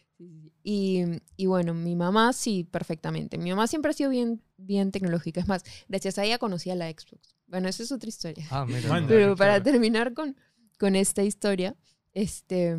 [0.71, 1.03] Y,
[1.35, 3.37] y bueno, mi mamá sí, perfectamente.
[3.39, 5.39] Mi mamá siempre ha sido bien, bien tecnológica.
[5.41, 7.35] Es más, gracias a ella conocí a la Xbox.
[7.47, 8.45] Bueno, esa es otra historia.
[8.51, 8.87] Ah, mira.
[9.07, 10.35] Pero para terminar con,
[10.77, 11.75] con esta historia,
[12.13, 12.77] este,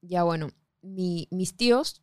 [0.00, 0.48] ya bueno,
[0.80, 2.00] mi- mis tíos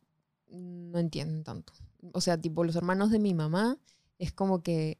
[0.48, 1.72] no entienden tanto.
[2.12, 3.76] O sea, tipo, los hermanos de mi mamá,
[4.18, 4.98] es como que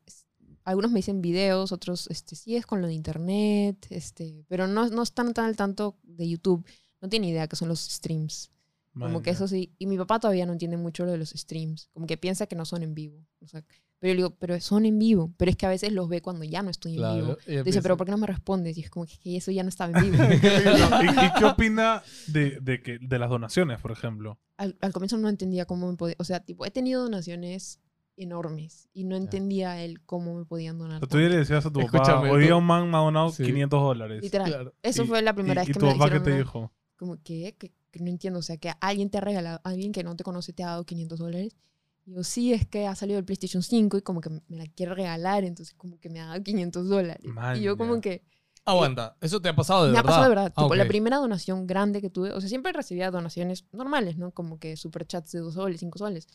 [0.65, 4.89] algunos me dicen videos, otros, este, sí es con lo de internet, este, pero no,
[4.89, 6.67] no están tan al tanto de YouTube.
[7.01, 8.51] No tienen idea qué son los streams.
[8.95, 9.75] Como Man, que eso sí.
[9.79, 11.89] Y mi papá todavía no entiende mucho lo de los streams.
[11.93, 13.27] Como que piensa que no son en vivo.
[13.41, 13.63] O sea,
[13.99, 15.33] pero yo le digo, pero son en vivo.
[15.37, 17.37] Pero es que a veces los ve cuando ya no estoy en vivo.
[17.37, 17.39] Claro.
[17.47, 18.79] y Dice, pero empieza- ¿por qué no me respondes?
[18.79, 20.23] Y es como que, que eso ya no estaba en vivo.
[21.03, 24.39] ¿Y, y qué opina de, de, que, de las donaciones, por ejemplo?
[24.57, 26.15] al, al comienzo no entendía cómo me podía...
[26.19, 27.81] O sea, tipo, he tenido donaciones
[28.17, 30.99] enormes y no entendía él cómo me podían donar.
[30.99, 33.01] O sea, tú ya le decías a tu papá, hoy día un man me ha
[33.01, 33.43] donado Sí.
[33.45, 34.23] 500 dólares.
[34.23, 34.49] Literal.
[34.49, 34.75] Claro.
[34.83, 36.31] Eso Y- fue la primera ¿Y, vez y que tu me papá qué dijeron te
[36.31, 36.73] una- dijo?
[36.97, 37.57] como que,
[37.95, 40.53] que, no entiendo, o sea, que alguien te ha regalado, alguien que no te conoce
[40.53, 41.57] te ha dado 500 dólares.
[42.05, 44.67] Y yo, sí, es que ha salido el PlayStation 5 y como que me la
[44.67, 47.25] quiere regalar, entonces como que me ha dado 500 dólares.
[47.25, 48.01] Man, y yo como ya.
[48.03, 48.25] que,
[48.67, 50.09] Aguanta, eso te ha pasado de me ha verdad.
[50.11, 50.53] pasado de verdad.
[50.57, 54.31] Ah, tipo, la primera donación grande que tuve, o sea, siempre recibía donaciones normales, ¿no?
[54.33, 56.27] Como que superchats de 2 soles, 5 soles.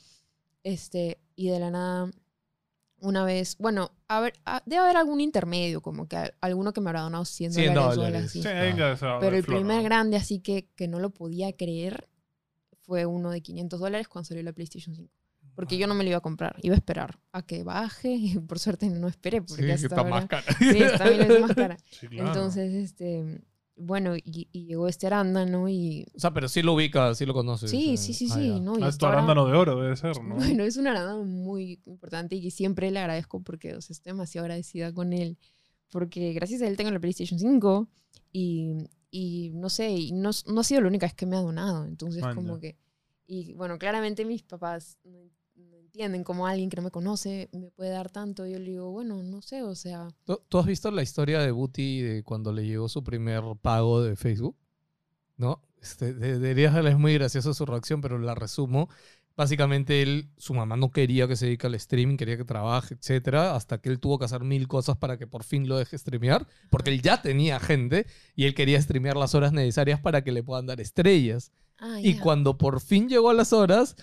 [0.63, 2.11] Este, y de la nada,
[3.01, 6.81] una vez, bueno, a ver, a- debe haber algún intermedio, como que a- alguno que
[6.81, 8.31] me habrá donado 100, 100 dólares, dólares.
[8.31, 9.83] Sí, Pero el flor, primer ¿no?
[9.83, 12.07] grande, así que, que no lo podía creer,
[12.81, 15.13] fue uno de 500 dólares cuando salió la PlayStation 5.
[15.55, 18.39] Porque yo no me lo iba a comprar, iba a esperar a que baje y
[18.39, 19.41] por suerte no esperé.
[19.41, 20.43] Porque Sí, que hasta está ahora- más cara.
[20.57, 21.77] Sí, también es más cara.
[21.91, 22.27] Sí, claro.
[22.29, 23.41] Entonces, este,
[23.79, 26.05] bueno, y, y llegó este arándano y...
[26.15, 27.71] O sea, pero sí lo ubica, sí lo conoces.
[27.71, 28.49] Sí, sí, sí, Ah, sí.
[28.49, 28.59] ya.
[28.59, 28.73] ¿no?
[28.81, 30.35] Ah, es tu arándano de oro, debe ser, ¿no?
[30.35, 34.45] Bueno, es un arándano muy importante y siempre le agradezco porque o sea, estoy demasiado
[34.45, 35.37] agradecida con él.
[35.91, 37.87] Porque gracias a él tengo la PlayStation 5
[38.31, 38.75] y,
[39.09, 41.85] y no sé, y no, no ha sido la única vez que me ha donado.
[41.85, 42.61] Entonces, Man, como ya.
[42.61, 42.77] que.
[43.25, 44.97] Y bueno, claramente mis papás
[45.89, 48.45] entienden cómo alguien que no me conoce me puede dar tanto.
[48.45, 50.07] Yo le digo, bueno, no sé, o sea.
[50.25, 54.01] ¿Tú, tú has visto la historia de Booty de cuando le llegó su primer pago
[54.03, 54.55] de Facebook?
[55.37, 55.61] ¿No?
[55.81, 58.89] Este, de- deberías verle, es muy graciosa su reacción, pero la resumo.
[59.35, 63.55] Básicamente, él, su mamá no quería que se dedique al streaming, quería que trabaje, etcétera,
[63.55, 66.45] hasta que él tuvo que hacer mil cosas para que por fin lo deje streamear,
[66.69, 70.43] porque él ya tenía gente y él quería streamear las horas necesarias para que le
[70.43, 71.51] puedan dar estrellas.
[71.77, 72.21] Ah, Y ya.
[72.21, 73.95] cuando por fin llegó a las horas,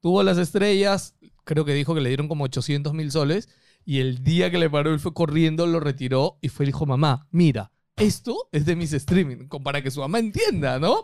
[0.00, 3.48] tuvo las estrellas, creo que dijo que le dieron como 800 mil soles,
[3.84, 7.28] y el día que le paró, él fue corriendo, lo retiró y fue dijo, mamá,
[7.30, 11.02] mira, esto es de mis streaming, para que su mamá entienda, ¿no?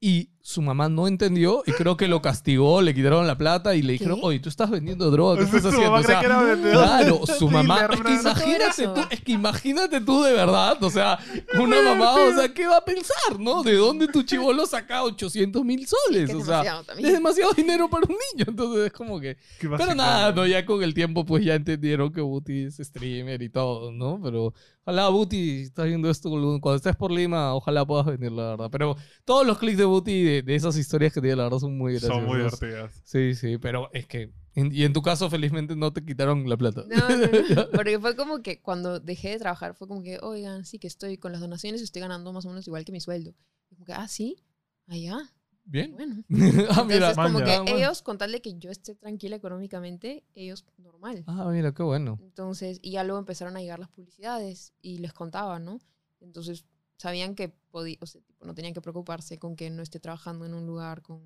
[0.00, 3.80] Y su mamá no entendió y creo que lo castigó, le quitaron la plata y
[3.80, 4.26] le dijeron, ¿Qué?
[4.26, 5.94] oye, tú estás vendiendo droga, ¿qué estás haciendo?
[5.94, 7.88] O sea, Claro, su mamá.
[7.90, 11.18] Es que imagínate tú, es que imagínate tú de verdad, o sea,
[11.58, 13.62] una mamá, o sea, ¿qué va a pensar, no?
[13.62, 16.28] ¿De dónde tu chivolo saca 800 mil soles?
[16.28, 19.38] Es o sea, es demasiado dinero para un niño, entonces es como que...
[19.58, 23.48] Pero nada, no, ya con el tiempo pues ya entendieron que Booty es streamer y
[23.48, 24.20] todo, ¿no?
[24.22, 28.68] Pero ojalá Booty, estás viendo esto, cuando estés por Lima, ojalá puedas venir, la verdad.
[28.70, 31.76] Pero todos los clics de Booty de, de esas historias que tiene, la verdad, son
[31.76, 32.16] muy graciosos.
[32.16, 33.00] Son muy divertidas.
[33.04, 34.32] Sí, sí, pero es que...
[34.54, 36.84] en- y en tu caso, felizmente, no te quitaron la plata.
[36.88, 40.64] No, no, no, porque fue como que cuando dejé de trabajar fue como que, oigan,
[40.64, 43.00] sí que estoy con las donaciones y estoy ganando más o menos igual que mi
[43.00, 43.34] sueldo.
[43.70, 44.36] Y como que, ah, sí,
[44.86, 45.16] allá,
[45.64, 45.92] Bien.
[45.94, 46.22] bueno.
[46.70, 47.10] ah, mira.
[47.10, 47.52] Entonces, como que.
[47.52, 47.76] Ah, bueno.
[47.78, 51.24] ellos, con tal de que yo esté tranquila económicamente, ellos normal.
[51.26, 52.18] Ah, mira, qué bueno.
[52.20, 55.80] Entonces, y ya luego empezaron a llegar las publicidades y les contaba, ¿no?
[56.20, 56.64] Entonces,
[56.98, 60.46] sabían que podía, o sea, tipo, no tenían que preocuparse con que no esté trabajando
[60.46, 61.20] en un lugar con,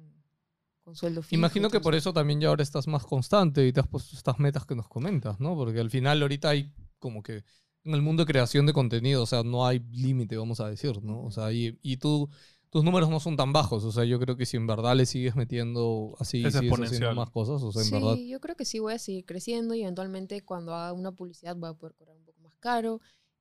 [0.83, 1.39] con sueldo fijo.
[1.39, 4.39] Imagino que por eso también ya ahora estás más constante y te has puesto estas
[4.39, 5.57] metas que nos comentas, ¿no?
[5.57, 7.45] Porque al final ahorita hay como que
[7.85, 11.03] en el mundo de creación de contenido, o sea, no hay límite, vamos a decir,
[11.03, 11.23] ¿no?
[11.25, 12.29] O sea, y, y tú,
[12.71, 15.07] tus números no son tan bajos, o sea, yo creo que si en verdad le
[15.07, 17.15] sigues metiendo así, Es sigues haciendo exponencial.
[17.15, 18.19] más cosas, o sea, en sí, verdad...
[18.29, 21.71] yo creo que sí voy a seguir creciendo y eventualmente cuando haga una publicidad voy
[21.71, 23.01] a poder cobrar un poco más caro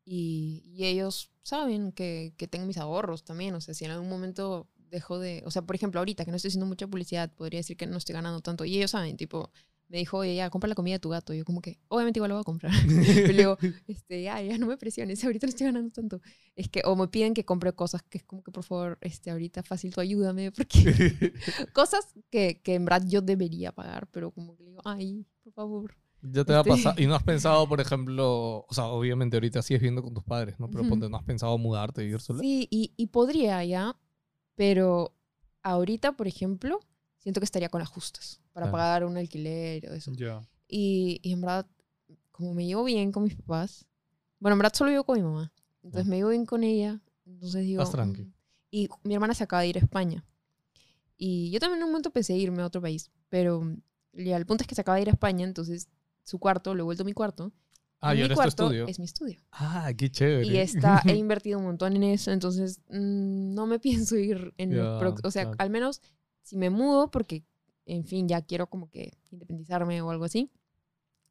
[0.09, 4.07] y, y ellos saben que, que tengo mis ahorros también, o sea, si en algún
[4.07, 7.59] momento dejo de, o sea, por ejemplo, ahorita que no estoy haciendo mucha publicidad, podría
[7.59, 9.51] decir que no estoy ganando tanto y ellos saben, tipo,
[9.89, 11.33] me dijo, oye, ya, compra la comida de tu gato.
[11.33, 12.71] Y yo como que, obviamente igual lo voy a comprar.
[12.87, 16.21] Pero le digo, este, ya, ya, no me presiones, ahorita no estoy ganando tanto.
[16.55, 19.29] Es que, o me piden que compre cosas que es como que, por favor, este,
[19.29, 21.33] ahorita fácil, tú ayúdame, porque
[21.73, 25.53] cosas que, que en verdad yo debería pagar, pero como que le digo, ay, por
[25.53, 25.95] favor.
[26.21, 26.99] Ya te va a pasar.
[26.99, 30.59] Y no has pensado, por ejemplo, o sea, obviamente ahorita sigues viendo con tus padres,
[30.59, 30.69] ¿no?
[30.69, 30.89] Pero Ujú.
[30.89, 32.39] ponte, no has pensado mudarte y ir sola.
[32.39, 33.95] Sí, y, y podría ya,
[34.55, 35.13] pero
[35.63, 36.79] ahorita, por ejemplo,
[37.17, 38.77] siento que estaría con las justas para Claro.
[38.77, 40.11] pagar un alquiler o eso.
[40.13, 40.41] Ya.
[40.67, 41.67] Y, y en verdad,
[42.31, 43.85] como me llevo bien con mis papás,
[44.39, 45.51] bueno, en verdad solo vivo con mi mamá,
[45.83, 47.83] entonces me llevo bien con ella, entonces digo...
[47.83, 48.23] Más tranqui.
[48.23, 48.33] "Mm".
[48.69, 50.25] Y mi hermana se acaba de ir a España.
[51.17, 53.63] Y yo también en un momento pensé irme a otro país, pero
[54.13, 55.87] ya, el punto es que se acaba de ir a España, entonces
[56.27, 57.53] su cuarto, lo he vuelto mi cuarto.
[58.01, 58.87] Ah, y mi ahora es tu cuarto estudio.
[58.87, 59.39] es mi estudio.
[59.51, 60.45] Ah, qué chévere.
[60.45, 64.77] Y está, he invertido un montón en eso, entonces mm, no me pienso ir en
[64.77, 66.01] O sea, al menos
[66.43, 67.45] si me mudo, porque,
[67.85, 70.51] en fin, ya quiero como que independizarme o algo así,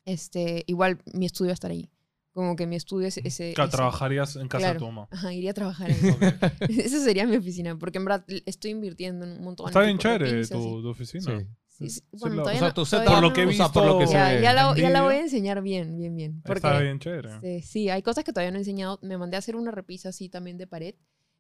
[0.07, 1.91] este, igual mi estudio va a estar ahí.
[2.33, 3.53] Como que mi estudio es ese...
[3.53, 4.79] Claro, ese- trabajarías en casa de claro.
[4.81, 5.09] tu mamá.
[5.11, 5.99] Ajá, iría a trabajar ahí.
[6.79, 9.67] Esa sería mi oficina, porque en verdad estoy invirtiendo en un montón.
[9.69, 11.39] Está en bien de chévere tu, tu oficina.
[11.39, 11.47] Sí.
[11.79, 13.67] Sí, sí, Sí, bueno, todavía O sea, no- todavía Por lo que he o sea,
[13.67, 14.43] visto por lo que se ya, ve.
[14.43, 16.41] ya la, ya la voy a enseñar bien, bien, bien.
[16.43, 17.35] Porque Está bien chévere.
[17.35, 18.99] este, sí, hay cosas que todavía no he enseñado.
[19.03, 20.95] Me mandé a hacer una repisa así también de pared,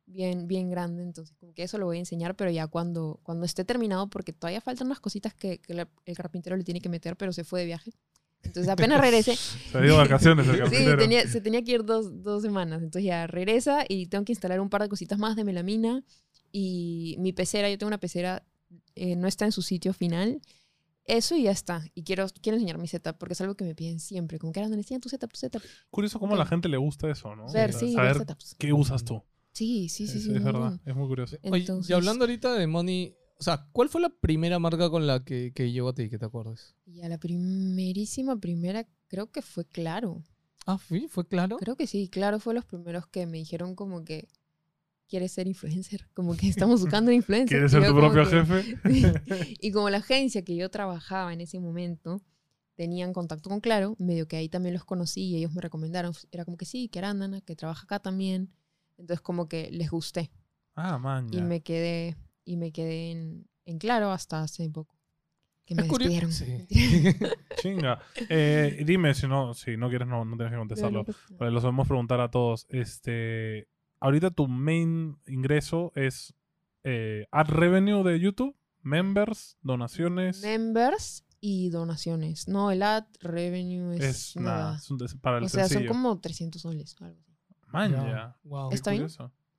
[0.04, 1.02] bien, bien grande.
[1.02, 4.32] Entonces, como que eso lo voy a enseñar, pero ya cuando, cuando esté terminado, porque
[4.34, 7.42] todavía faltan unas cositas que, que la- el carpintero le tiene que meter, pero se
[7.44, 7.92] fue de viaje.
[8.42, 9.34] Entonces, apenas regrese.
[9.72, 10.98] Se dio vacaciones el sí, carpintero.
[10.98, 12.82] tenía, se tenía que ir dos, dos semanas.
[12.82, 16.04] Entonces, ya regresa y tengo que instalar un par de cositas más de melamina.
[16.52, 18.44] Y mi pecera, yo tengo una pecera,
[18.94, 20.40] eh, no está en su sitio final.
[21.04, 21.84] Eso y ya está.
[21.94, 24.38] Y quiero, quiero enseñar mi setup porque es algo que me piden siempre.
[24.38, 25.62] Como que ahora enseñan tu setup, tu setup.
[25.90, 27.46] Curioso cómo a la gente le gusta eso, ¿no?
[27.52, 28.56] Ver, sí, ver saber setups.
[28.58, 29.22] qué usas tú.
[29.52, 30.34] Sí, sí, sí, es, sí.
[30.34, 30.82] es verdad, montón.
[30.84, 31.36] es muy curioso.
[31.44, 35.06] Oye, Entonces- y hablando ahorita de Money, o sea, ¿cuál fue la primera marca con
[35.06, 36.74] la que, que llegó a ti, que te acuerdas?
[36.86, 40.22] Y a la primerísima primera, creo que fue Claro.
[40.66, 41.06] Ah, ¿sí?
[41.08, 41.56] ¿Fue claro?
[41.58, 44.26] Creo que sí, Claro fue los primeros que me dijeron como que
[45.08, 46.08] quieres ser influencer.
[46.14, 47.48] Como que estamos buscando un influencer.
[47.48, 48.78] ¿Quieres ser tu propio que- jefe?
[49.60, 52.22] y como la agencia que yo trabajaba en ese momento
[52.74, 56.12] tenían contacto con Claro, medio que ahí también los conocí y ellos me recomendaron.
[56.30, 58.50] Era como que sí, que Arándana, que trabaja acá también.
[58.98, 60.30] Entonces como que les gusté
[60.74, 61.28] ah, man.
[61.32, 64.94] y me quedé y me quedé en, en Claro hasta hace poco.
[65.64, 66.32] Que me despidieron.
[66.32, 66.46] Sí.
[67.56, 68.00] Chinga.
[68.28, 71.04] Eh, dime si no, si no quieres, no, no tienes que contestarlo.
[71.38, 72.66] Vale, Lo podemos preguntar a todos.
[72.68, 73.66] Este,
[74.00, 76.34] ahorita tu main ingreso es
[76.84, 80.42] eh, ad revenue de YouTube, members, donaciones.
[80.42, 82.48] Members y donaciones.
[82.48, 84.76] No, el ad revenue es, es nada, nada.
[84.76, 86.96] es un des- para el O sea, son como 300 soles.
[87.00, 87.32] Algo así.
[87.72, 88.36] Man, Ya.
[88.44, 88.72] Wow.
[88.72, 89.06] ¿Está bien?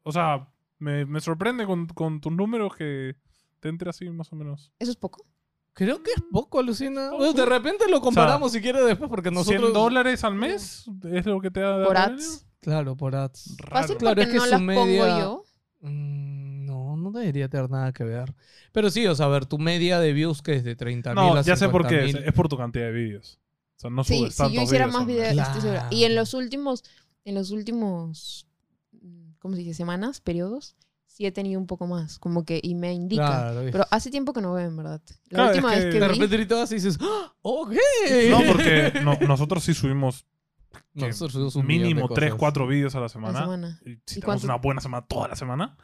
[0.04, 0.48] O sea,
[0.80, 3.16] me, me sorprende con, con tus números que
[3.60, 4.72] te entre así más o menos.
[4.80, 5.26] Eso es poco.
[5.74, 7.10] Creo que es poco, alucina.
[7.12, 7.18] Poco.
[7.18, 9.62] Bueno, de repente lo comparamos si quieres después, porque nosotros...
[9.62, 12.16] 100 dólares al mes es lo que te da de Por revenue?
[12.24, 12.47] ads.
[12.62, 13.56] Claro, por ads.
[13.70, 15.44] Fácil Claro, porque es que no las media- pongo yo.
[15.82, 18.34] Mm, no, no debería tener nada que ver.
[18.72, 21.24] Pero sí, o sea, a ver, tu media de views que es de 30 mil
[21.24, 22.06] No, a ya sé por qué.
[22.06, 22.28] Es, 50.000.
[22.28, 23.40] es por tu cantidad de vídeos.
[23.78, 25.88] O sea, no Sí, subes si yo hiciera videos más videos, estoy segura.
[25.92, 26.22] Y en Claro.
[26.22, 26.84] los últimos,
[27.26, 28.48] en los últimos,
[28.92, 29.76] mm, ¿cómo se dice?
[29.76, 32.18] Semanas, periodos, sí he tenido un poco más.
[32.18, 33.28] Como que, y me indica.
[33.28, 35.02] Claro, Pero hace tiempo que no veo, en verdad.
[35.30, 36.36] La Claro, última es vez que de vi, repente
[36.72, 37.34] y dices, ¡Ah!
[37.44, 37.74] ¡Ok!
[38.32, 40.26] No, porque no- nosotros sí subimos
[40.94, 42.40] Nosotros subimos un mínimo 3, cosas.
[42.40, 43.40] 4 vídeos a la la semana.
[43.40, 43.80] semana.
[43.86, 45.78] Y si ¿Y tenemos cuánto- una buena semana toda la semana.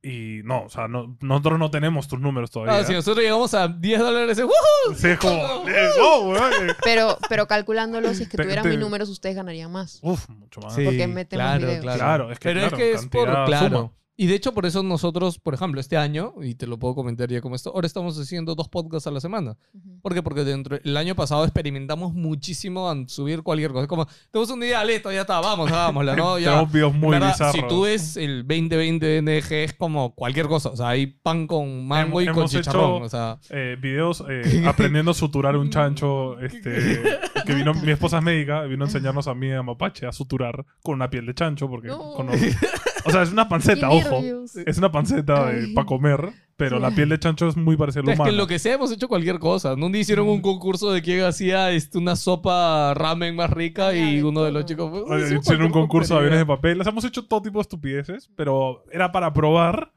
[0.00, 2.78] Y no, o sea, no- nosotros no tenemos tus números todavía.
[2.78, 4.94] Ah, si nosotros llegamos a 10 dólares, ¡uh!
[4.94, 6.68] Sí, es como, weón.
[6.84, 9.98] Pero, pero calculándolo, si es que Te- tuvieran te- mis números, ustedes ganarían más.
[10.02, 10.74] Uf, mucho más.
[10.76, 11.82] Sí, Porque metemos claro, videos.
[11.82, 11.98] claro.
[11.98, 13.68] Claro, es que, Pero claro, es que es por, claro.
[13.76, 13.92] suma.
[14.20, 17.28] Y de hecho, por eso nosotros, por ejemplo, este año, y te lo puedo comentar
[17.28, 19.56] ya como esto, ahora estamos haciendo dos podcasts a la semana.
[19.72, 20.00] Ujú.
[20.02, 20.24] ¿Por qué?
[20.24, 23.82] Porque dentro el año pasado experimentamos muchísimo en subir cualquier cosa.
[23.82, 26.36] Es como, tenemos un día, listo, ya está, vamos, hagámosla, ¿no?
[26.40, 26.50] Ya.
[26.50, 27.28] Tenemos videos muy ¿Verdad?
[27.32, 27.54] bizarros.
[27.54, 30.70] Si tú ves el 2020 de NG es como cualquier cosa.
[30.70, 32.96] O sea, hay pan con mango y con hemos chicharrón.
[32.96, 36.36] hecho- O sea, Eh, videos eh, aprendiendo a suturar un chancho.
[36.48, 37.02] Este,
[37.46, 40.66] que vino, mi esposa es médica, vino a enseñarnos a mí a Mapache a suturar
[40.82, 41.68] con una piel de chancho.
[41.68, 42.14] Porque No.
[42.14, 42.32] cono-
[43.08, 44.22] O sea, es una ¡Qué panceta, ojo.
[44.66, 46.82] Es una panceta para comer, pero Sí.
[46.82, 48.74] la piel de chancho es muy parecida a la es que en lo que sea
[48.74, 49.74] hemos hecho cualquier cosa.
[49.76, 50.30] ¿No Un día hicieron Mm.
[50.30, 54.64] un concurso de quién hacía este, una sopa ramen más rica y uno de los
[54.66, 56.56] chicos fue, Oye, "Hicimos Hicieron un cualquier concurso de aviones de tontería".
[56.56, 56.78] papel.
[56.78, 59.92] Les hemos hecho todo tipo de estupideces, pero era para probar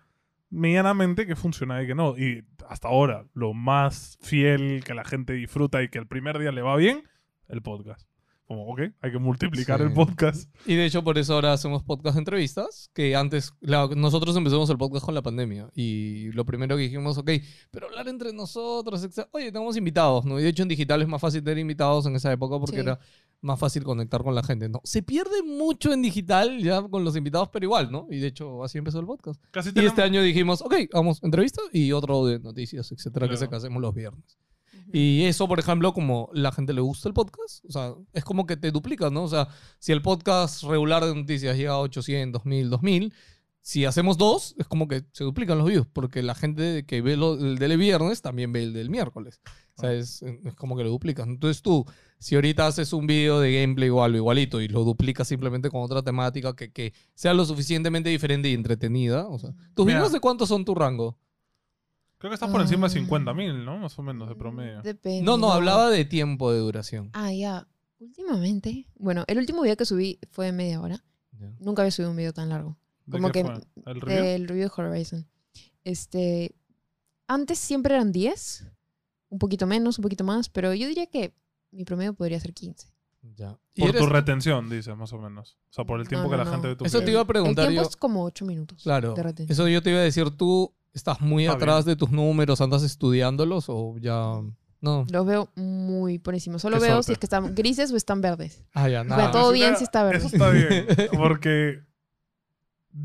[0.50, 2.18] medianamente que funciona y que no.
[2.18, 6.52] Y hasta ahora, lo más fiel que la gente disfruta y que el primer día
[6.52, 7.04] le va bien,
[7.48, 8.08] el podcast.
[8.52, 9.86] Como, ok, hay que multiplicar Sí.
[9.86, 10.54] el podcast.
[10.66, 14.70] Y de hecho, por eso ahora hacemos podcast de entrevistas, que antes, la- nosotros empezamos
[14.70, 15.70] el podcast con la pandemia.
[15.74, 17.32] Y lo primero que dijimos, ok,
[17.72, 19.28] pero hablar entre nosotros, etc.
[19.32, 20.40] Oye, tenemos invitados, ¿no?
[20.40, 22.82] Y de hecho en digital es más fácil tener invitados en esa época porque Sí.
[22.82, 23.00] era
[23.40, 24.82] más fácil conectar con la gente, ¿no?
[24.84, 28.08] Se pierde mucho en digital ya con los invitados, pero igual, ¿no?
[28.12, 29.42] Y de hecho así empezó el podcast.
[29.52, 33.38] Casi Y tenemos- este año dijimos, ok, vamos, entrevistas y otro de noticias, etcétera, que
[33.38, 34.38] se que hacemos los viernes.
[34.94, 38.46] Y eso, por ejemplo, como la gente le gusta el podcast, o sea, es como
[38.46, 39.24] que te duplicas, ¿no?
[39.24, 39.48] O sea,
[39.80, 43.14] si el podcast regular de noticias llega a 800, 1000, 2000,
[43.64, 47.16] si hacemos dos, es como que se duplican los views, porque la gente que ve
[47.16, 49.40] lo- el del viernes también ve el del miércoles.
[49.78, 51.28] O sea, es, es como que lo duplicas.
[51.28, 51.86] Entonces tú,
[52.18, 55.84] si ahorita haces un video de gameplay o algo igualito y lo duplicas simplemente con
[55.84, 60.00] otra temática que, que sea lo suficientemente diferente y entretenida, o sea, ¿tus Mira.
[60.00, 61.18] videos de cuántos son tu rango?
[62.22, 63.04] Creo que estás por encima de Ah.
[63.04, 63.78] 50.000, ¿no?
[63.80, 64.82] Más o menos, de promedio.
[64.84, 65.24] Depende.
[65.24, 67.10] No, no, hablaba de tiempo de duración.
[67.14, 67.68] Ah, ya.
[68.00, 68.88] Últimamente.
[68.96, 71.04] Bueno, el último video que subí fue de media hora.
[71.60, 72.78] Nunca había subido un video tan largo.
[73.08, 73.62] ¿De como qué que fue?
[73.92, 74.24] ¿El review?
[74.24, 75.28] Del review de Horizon.
[75.84, 76.56] Este.
[77.28, 78.68] Antes siempre eran 10.
[79.30, 80.50] Un poquito menos, un poquito más.
[80.50, 81.34] Pero yo diría que
[81.72, 82.88] mi promedio podría ser 15.
[83.36, 83.58] Ya.
[83.74, 85.58] ¿Y Por eres- tu retención, dices, más o menos.
[85.70, 86.74] O sea, por el tiempo No, que no, la gente no.
[86.74, 87.90] ve tu Eso te iba a El preguntar tiempo yo.
[87.90, 88.84] es como 8 minutos.
[88.84, 89.14] Claro.
[89.14, 89.52] de retención.
[89.54, 92.84] Eso yo te iba a decir, ¿tú estás muy Está atrás de tus números, andas
[92.84, 94.42] estudiándolos o ya...?
[94.82, 95.06] No.
[95.12, 96.58] Los veo muy por encima.
[96.58, 97.06] Solo Qué veo suerte.
[97.06, 98.64] si es que están grises o están verdes.
[98.74, 99.30] Ah, ya, nada.
[99.30, 100.18] todo bien está- si está verde.
[100.26, 100.88] Eso está bien,
[101.18, 101.82] porque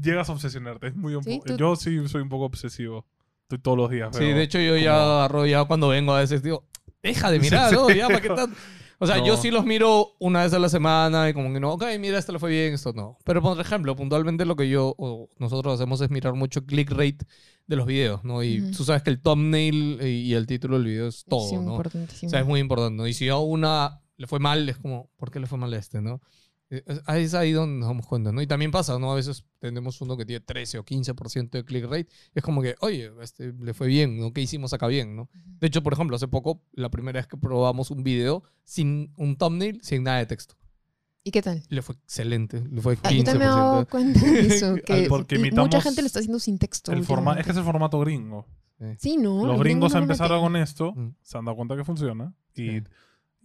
[0.02, 0.86] llegas a obsesionarte.
[0.88, 3.06] Es muy un Sí, po- tú- Yo sí soy un poco obsesivo.
[3.42, 4.16] Estoy todos los días.
[4.16, 6.64] Sí, de hecho yo ya como- agarro ya cuando vengo a veces digo,
[7.02, 7.76] deja de Sí, mirar, sí.
[7.76, 7.90] ¿no?
[7.90, 8.54] Ya, ¿para qué tan-?"
[8.98, 9.42] O sea, yo No.
[9.42, 12.32] sí los miro una vez a la semana y como que no, ok, mira, esto
[12.32, 13.18] le fue bien, esto no.
[13.24, 17.18] Pero por ejemplo, puntualmente lo que yo o nosotros hacemos es mirar mucho click rate
[17.66, 18.42] de los videos, ¿no?
[18.42, 18.70] Y Ujú.
[18.78, 21.72] tú sabes que el thumbnail y el título del video es todo, es ¿no?
[21.72, 22.28] importantísimo.
[22.28, 23.06] O sea, es muy importante, ¿no?
[23.06, 25.76] Y si a una le fue mal, es como, ¿por qué le fue mal a
[25.76, 26.22] este, no?
[26.70, 28.42] Eh, Es ahí donde nos damos cuenta, ¿no?
[28.42, 29.12] Y también pasa, ¿no?
[29.12, 32.08] A veces tenemos uno que tiene 13 o 15% de click rate.
[32.34, 34.32] Y es como que, oye, este le fue bien, ¿no?
[34.32, 35.28] ¿Qué hicimos acá bien, no?
[35.60, 39.36] De hecho, por ejemplo, hace poco, la primera vez que probamos un video sin un
[39.36, 40.56] thumbnail, sin nada de texto.
[41.22, 41.62] ¿Y qué tal?
[41.68, 43.88] Le fue excelente, le fue Ah, yo también me he dado 15%.
[43.90, 44.74] cuenta de eso.
[44.84, 46.92] Que porque mucha gente lo está haciendo sin texto.
[46.92, 48.46] El forma- es que es el formato gringo.
[48.98, 49.46] Sí, no.
[49.46, 51.14] los gringos empezaron con esto, Mm.
[51.22, 52.34] se han dado cuenta que funciona.
[52.54, 52.82] Y, Sí.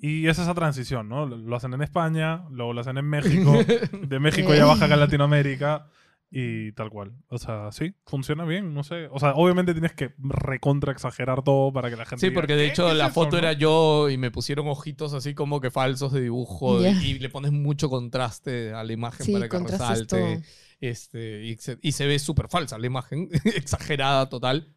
[0.01, 1.25] Y es esa transición, ¿no?
[1.25, 3.53] Lo- hacen en España, luego lo hacen en México.
[3.93, 5.87] de México ya baja acá en Latinoamérica.
[6.33, 7.11] Y tal cual.
[7.27, 9.07] O sea, sí, funciona bien, no sé.
[9.11, 12.21] O sea, obviamente tienes que recontra exagerar todo para que la gente.
[12.21, 12.71] Sí, diga, porque de "¿Qué?
[12.71, 13.37] hecho ¿Qué es la eso?", foto ¿no?
[13.39, 16.91] era yo y me pusieron ojitos así como que falsos de dibujo Ya.
[16.91, 20.05] y, y le pones mucho contraste a la imagen Sí, para que resalte.
[20.35, 20.41] todo.
[20.79, 24.73] Este, y, se, y se ve súper falsa la imagen, exagerada total,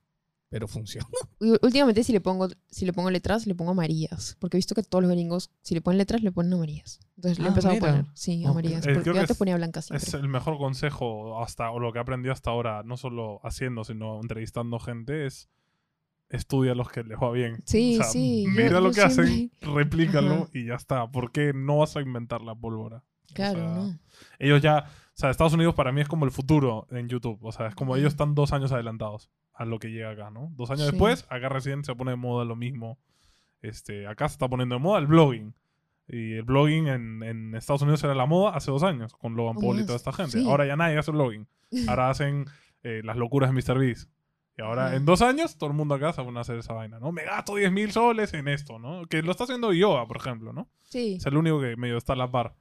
[0.48, 1.06] pero funciona.
[1.40, 4.36] Y Últimamente si le pongo si le pongo letras, le pongo amarillas.
[4.38, 7.00] Porque he visto que todos los gringos, si le ponen letras, le ponen amarillas.
[7.16, 7.88] Entonces le he Ah, empezado mira.
[7.88, 8.06] a poner.
[8.14, 8.50] Sí, Ok.
[8.50, 8.86] amarillas.
[8.86, 10.06] Eh, Porque yo antes es- ponía blancas siempre.
[10.08, 13.84] Es el mejor consejo hasta, o lo que he aprendido hasta ahora, no solo haciendo,
[13.84, 15.48] sino entrevistando gente, es
[16.30, 17.62] estudia los que les va bien.
[17.66, 20.48] Sí, O sea, sí, yo- Mira lo yo que hacen, replícalo Ajá.
[20.52, 21.10] y ya está.
[21.10, 23.04] Porque no vas a inventar la pólvora.
[23.30, 23.98] O Claro, sea, ¿no?
[24.38, 27.38] Ellos ya, o sea, Estados Unidos para mí es como el futuro en YouTube.
[27.42, 30.50] O sea, es como ellos están dos años adelantados a lo que llega acá, ¿no?
[30.56, 30.90] Dos años Sí.
[30.92, 32.98] después, acá recién se pone de moda lo mismo.
[33.62, 35.54] Este, acá se está poniendo de moda el blogging.
[36.06, 39.56] Y el blogging en, en Estados Unidos era la moda hace dos años, con Logan
[39.56, 40.38] Paul y toda esta gente.
[40.38, 40.46] Sí.
[40.48, 41.46] Ahora ya nadie hace blogging.
[41.88, 42.44] Ahora hacen
[42.82, 44.10] eh, las locuras de MrBeast.
[44.56, 47.00] Y ahora, en dos años, todo el mundo acá se pone a hacer esa vaina,
[47.00, 47.10] ¿no?
[47.10, 49.04] Me gasto 10 mil soles en esto, ¿no?
[49.06, 50.68] Que lo está haciendo yoga, por ejemplo, ¿no?
[50.84, 51.16] Sí.
[51.16, 52.54] Es el único que medio está a la par.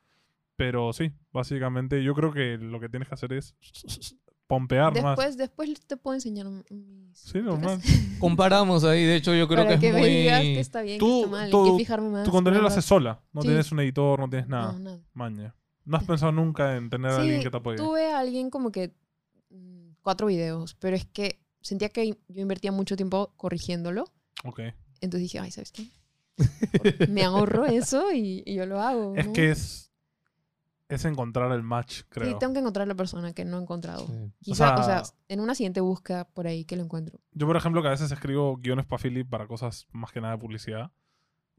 [0.56, 3.56] Pero sí, básicamente yo creo que lo que tienes que hacer es
[4.58, 5.18] pompear más.
[5.18, 7.18] Después, después te puedo enseñar mis...
[7.18, 7.80] Sí, normal.
[8.20, 10.10] Comparamos ahí, de hecho yo creo Para que, que, es me muy...
[10.10, 12.24] digas que está bien, Tú- que está mal, tú- hay que fijarme más.
[12.26, 13.22] Tu contenido lo haces sola.
[13.32, 13.48] No Sí.
[13.48, 14.74] tienes un editor, no tienes nada.
[14.74, 15.00] No, nada.
[15.14, 15.56] Maña.
[15.86, 17.78] ¿No has pensado nunca en tener a alguien que te apoye?
[17.78, 18.94] tuve a alguien como que
[19.50, 24.06] mm, cuatro videos, pero es que sentía que yo invertía mucho tiempo corrigiéndolo.
[24.46, 24.60] Ok.
[25.02, 25.88] Entonces dije, ay, ¿sabes qué?
[27.10, 29.16] Me ahorro eso y, y yo lo hago.
[29.16, 29.34] Es ¿no?
[29.34, 29.92] que es.
[30.94, 32.38] Es encontrar el match, Sí, creo.
[32.38, 34.06] tengo que encontrar la persona que no he encontrado.
[34.08, 34.32] Sí.
[34.42, 37.20] Quizá, o sea- sea, en una siguiente búsqueda por ahí que lo encuentro.
[37.32, 40.34] Yo, por ejemplo, que a veces escribo guiones para Philip para cosas más que nada
[40.36, 40.92] de publicidad.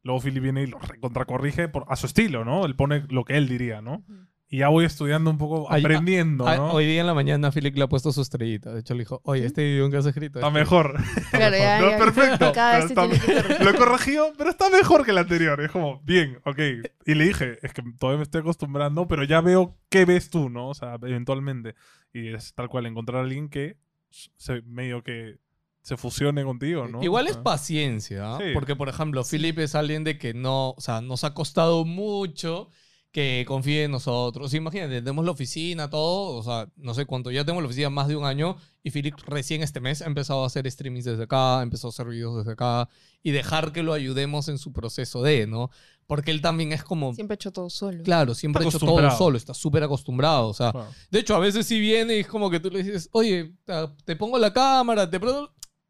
[0.03, 2.67] Luego Philip viene y lo contracorrige por, a su estilo, ¿no?
[2.67, 4.05] Él pone lo que él diría, ¿no?
[4.55, 6.71] Y ya voy estudiando un poco, Ay, aprendiendo, Ah, ¿no?
[6.75, 8.73] Hoy día en la mañana Philip le ha puesto su estrellita.
[8.73, 10.39] De hecho le dijo, oye, este guion que has escrito...
[10.39, 10.95] Está este- mejor.
[11.33, 11.99] Claro, ya, No, ya.
[11.99, 12.53] perfecto.
[12.53, 13.65] Cada vez está- que.
[13.65, 15.61] Lo he corregido, pero está mejor que el anterior.
[15.61, 16.59] Es como, bien, ok.
[17.05, 20.49] Y le dije, es que todavía me estoy acostumbrando, pero ya veo qué ves tú,
[20.49, 20.69] ¿no?
[20.69, 21.75] O sea, eventualmente.
[22.13, 23.77] Y es tal cual, encontrar a alguien que
[24.37, 25.41] se, medio que
[25.83, 27.03] se fusione contigo, ¿no?
[27.03, 28.39] Igual es sea, paciencia, ¿ah?
[28.41, 28.53] Sí.
[28.55, 32.71] porque por ejemplo, Philip es alguien de que no, o sea, nos ha costado mucho
[33.15, 34.53] que confíe en nosotros.
[34.55, 38.09] Imagínate, tenemos la oficina, todo, o sea, no sé cuánto, ya tenemos la oficina más
[38.09, 41.63] de un año y Philip recién este mes ha empezado a hacer streamings desde acá,
[41.63, 42.89] empezó a hacer videos desde acá
[43.23, 45.71] y dejar que lo ayudemos en su proceso de, ¿no?
[46.09, 48.03] Porque él también es como, Siempre he hecho todo solo.
[48.03, 50.89] claro, siempre ha hecho todo solo, está súper acostumbrado, o sea, claro.
[51.09, 53.55] de hecho, a veces sí viene y es como que tú le dices, oye,
[54.05, 55.21] te pongo la cámara, te.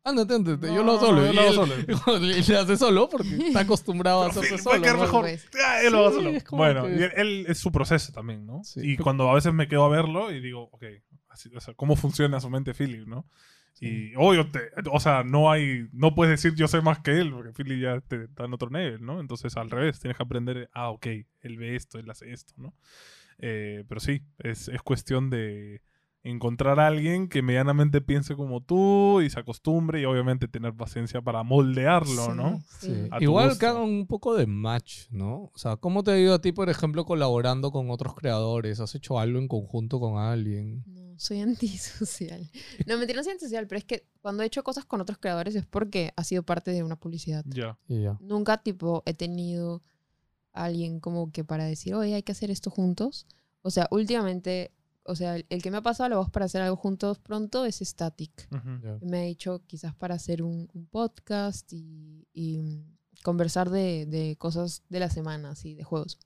[0.05, 1.25] Ándate, ándate, yo lo hago No, solo.
[1.27, 1.77] yo Y lo hago solo.
[2.27, 4.83] le le hace solo porque está acostumbrado a hacerse solo.
[4.83, 5.03] quedar ¿no?
[5.03, 5.23] mejor.
[5.23, 5.49] Pues.
[5.65, 6.39] Ah, él lo hago Sí, solo.
[6.59, 8.63] Bueno, que- y él, él es su proceso también, ¿no?
[8.65, 8.81] Sí.
[8.83, 10.85] Y cuando a veces me quedo a verlo y digo, ok,
[11.31, 13.27] así, o sea, ¿cómo funciona su mente Philip, no?
[13.81, 17.33] Y obvio, te- o sea, no hay, no puedes decir yo sé más que él,
[17.33, 19.21] porque Philly ya te, está en otro nivel, ¿no?
[19.21, 21.07] Entonces al revés, tienes que aprender, ah, ok,
[21.41, 22.73] él ve esto, él hace esto, ¿no?
[23.39, 25.83] Eh, pero sí, es, es cuestión de
[26.27, 31.21] encontrar a alguien que medianamente piense como tú y se acostumbre y obviamente tener paciencia
[31.21, 32.63] para moldearlo, Sí, ¿no?
[32.81, 33.09] sí.
[33.21, 33.61] Igual gusto.
[33.61, 35.51] que hagan un poco de match, ¿no?
[35.55, 38.81] O sea, ¿cómo te ha ido a ti, por ejemplo, colaborando con otros creadores?
[38.81, 40.83] ¿Has hecho algo en conjunto con alguien?
[40.87, 42.51] No, soy antisocial.
[42.87, 45.55] No, mentira, no soy antisocial, pero es que cuando he hecho cosas con otros creadores
[45.55, 47.45] es porque ha sido parte de una publicidad.
[47.47, 47.79] Ya.
[47.87, 48.17] Y ya.
[48.21, 49.83] Nunca, tipo, he tenido
[50.55, 53.27] a alguien como que para decir, oye, hay que hacer esto juntos.
[53.61, 54.73] O sea, últimamente,
[55.05, 57.65] o sea, el, el que me ha pasado la voz para hacer algo juntos pronto
[57.67, 58.49] es Static.
[58.51, 58.81] Ujú.
[58.83, 58.99] ya.
[59.03, 64.37] Me ha dicho quizás para hacer un, un podcast y, y, mm, conversar de, de
[64.37, 66.19] cosas de la semana, así, de juegos.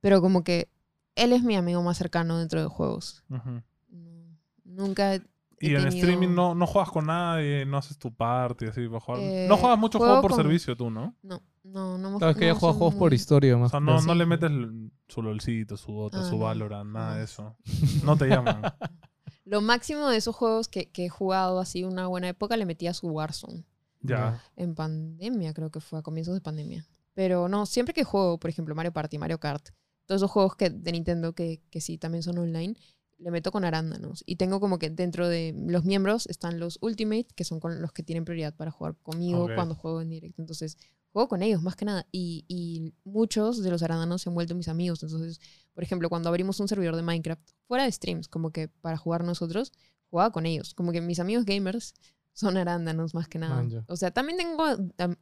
[0.00, 0.68] Pero como que
[1.14, 3.24] él es mi amigo más cercano dentro de juegos.
[3.30, 3.62] Ujú.
[3.88, 5.22] No, nunca he
[5.60, 9.00] Y en tenido- streaming no, no juegas con nadie, no haces tu party, así para
[9.00, 9.20] jugar.
[9.22, 11.14] Eh, no juegas mucho juego juego por con- servicio tú, ¿no?
[11.22, 11.40] No,
[11.76, 12.18] no, no.
[12.18, 13.70] Sabes que ella no juega soy juegos por historia O más.
[13.70, 16.90] sea, que no, no le metes l- su LOLcito, su Dota, Ah, su no, Valorant,
[16.90, 17.24] nada de no.
[17.24, 17.56] eso.
[18.04, 18.62] No te llaman.
[19.44, 22.86] Lo máximo de esos juegos que, que he jugado así una buena época le metí
[22.88, 23.64] a su Warzone.
[24.00, 24.42] ya.
[24.56, 26.84] En pandemia, creo que fue, a comienzos de pandemia.
[27.14, 29.68] Pero no, siempre que juego, por ejemplo, Mario Party, Mario Kart,
[30.06, 32.74] todos esos juegos que, de Nintendo que, que sí también son online,
[33.18, 34.22] le meto con arándanos.
[34.26, 37.92] Y tengo como que dentro de los miembros están los Ultimate, que son con los
[37.92, 39.54] que tienen prioridad para jugar conmigo Ok.
[39.54, 40.42] cuando juego en directo.
[40.42, 40.76] Entonces,
[41.16, 42.06] juego con ellos más que nada.
[42.12, 45.02] Y, y muchos de los arándanos se han vuelto mis amigos.
[45.02, 45.40] Entonces,
[45.72, 49.24] por ejemplo, cuando abrimos un servidor de Minecraft, fuera de streams, como que para jugar
[49.24, 49.72] nosotros,
[50.10, 50.74] jugaba con ellos.
[50.74, 51.94] Como que mis amigos gamers
[52.34, 53.54] son arándanos más que nada.
[53.54, 53.84] Man, ya.
[53.88, 54.62] O sea, también tengo,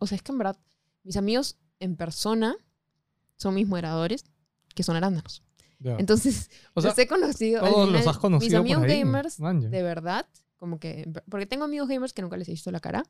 [0.01, 0.59] o sea, es que en verdad,
[1.05, 2.57] mis amigos en persona
[3.37, 4.25] son mis moderadores,
[4.75, 5.45] que son arándanos.
[5.79, 5.95] Ya.
[6.01, 7.61] Entonces, o sea, los he conocido.
[7.61, 8.99] todos los final, has conocido Mis amigos por ahí.
[8.99, 10.27] gamers, de verdad,
[10.57, 13.05] como que, porque tengo amigos gamers que nunca les he visto la cara.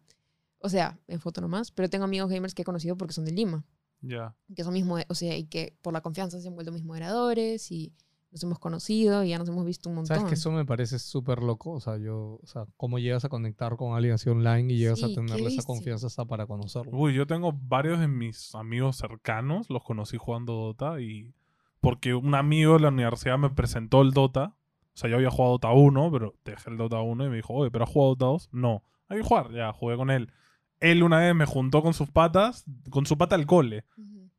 [0.64, 3.32] O sea, en foto nomás, pero tengo amigos gamers que he conocido porque son de
[3.32, 3.64] Lima.
[4.00, 4.34] Ya.
[4.56, 6.84] Que son mis, moder- o sea, y que por la confianza se han vuelto mis
[6.84, 7.92] moderadores y
[8.30, 10.16] nos hemos conocido y ya nos hemos visto un montón.
[10.16, 11.70] ¿Sabes que eso me parece súper loco?
[11.72, 14.98] O sea, yo, o sea, cómo llegas a conectar con alguien así online y llegas
[15.00, 16.90] Sí, a tenerle esa confianza hasta para conocerlo.
[16.96, 21.32] Uy, yo tengo varios de mis amigos cercanos, los conocí jugando Dota y
[21.80, 24.56] porque un amigo de la universidad me presentó el Dota.
[24.94, 27.52] O sea, yo había jugado Dota 1, pero dejé el Dota 1 y me dijo,
[27.52, 28.48] oye, ¿pero has jugado Dota 2?
[28.52, 28.82] No.
[29.08, 30.32] Hay que jugar, ya, jugué con él.
[30.80, 33.84] Él una vez me juntó con sus patas, con su pata al cole.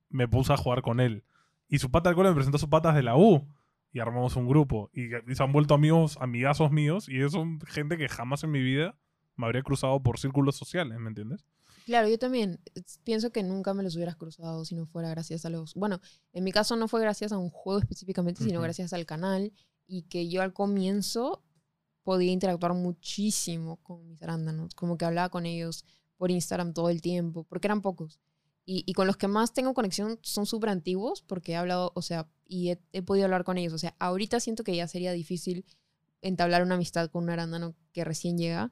[0.09, 1.23] Me puse a jugar con él.
[1.67, 3.47] Y su pata del cole me presentó sus patas de la U.
[3.91, 4.89] Y armamos un grupo.
[4.93, 7.07] Y, y se han vuelto amigos, amigazos míos.
[7.09, 8.95] Y ellos son gente que jamás en mi vida
[9.35, 11.45] me habría cruzado por círculos sociales, ¿me entiendes?
[11.85, 12.59] Claro, yo también
[13.03, 15.75] pienso que nunca me los hubieras cruzado si no fuera gracias a los...
[15.75, 15.99] Bueno,
[16.33, 19.53] en mi caso no fue gracias a un juego específicamente, sino gracias al canal
[19.85, 21.43] y que yo al comienzo
[22.03, 25.85] podía interactuar muchísimo con mis arándanos, como que hablaba con ellos
[26.17, 28.19] por Instagram todo el tiempo, porque eran pocos.
[28.65, 32.01] Y, y con los que más tengo conexión son súper antiguos, porque he hablado, o
[32.01, 33.73] sea, y he, he podido hablar con ellos.
[33.73, 35.65] O sea, ahorita siento que ya sería difícil
[36.21, 38.71] entablar una amistad con un arándano que recién llega,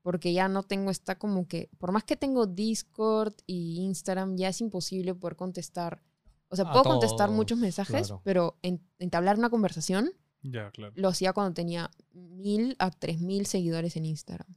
[0.00, 4.48] porque ya no tengo esta como que, por más que tengo Discord y Instagram, ya
[4.48, 6.02] es imposible poder contestar.
[6.48, 8.20] O sea, A puedo contestar muchos mensajes, claro.
[8.24, 10.10] pero en- entablar una conversación
[10.42, 10.92] Ya, claro.
[10.96, 14.54] lo hacía cuando tenía mil a tres mil seguidores en Instagram.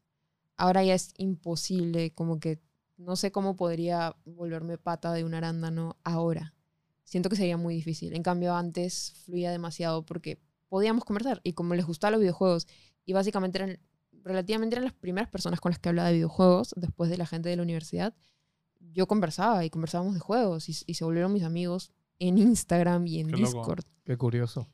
[0.58, 2.60] Ahora ya es imposible, como que
[2.98, 6.54] no sé cómo podría volverme pata de un arándano ahora.
[7.04, 8.14] Siento que sería muy difícil.
[8.16, 12.68] En cambio, antes fluía demasiado porque podíamos conversar y como les gustaban los videojuegos
[13.06, 13.80] y básicamente eran
[14.24, 17.48] relativamente eran las primeras personas con las que hablaba de videojuegos después de la gente
[17.48, 18.14] de la universidad,
[18.80, 23.20] yo conversaba y conversábamos de juegos y, y se volvieron mis amigos en Instagram y
[23.22, 23.58] en Qué loco.
[23.60, 23.86] Discord.
[24.04, 24.68] Qué curioso.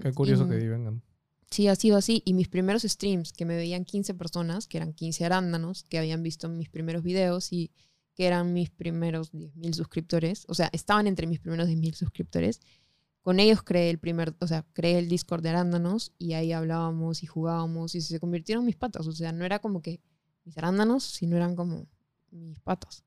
[0.00, 1.02] Qué curioso Y- que vengan.
[1.50, 2.22] Sí, ha sido así.
[2.24, 6.22] Y mis primeros streams, que me veían 15 personas, que eran 15 arándanos, que habían
[6.22, 7.70] visto mis primeros videos y
[8.14, 12.60] que eran mis primeros 10.000 suscriptores, o sea, estaban entre mis primeros 10.000 suscriptores,
[13.24, 17.22] con ellos creé el primer, o sea, creé el Discord de arándanos y ahí hablábamos
[17.22, 19.06] y jugábamos y se convirtieron mis patas.
[19.06, 20.02] O sea, no era como que
[20.44, 21.86] mis arándanos, sino eran como
[22.30, 23.02] mis patas.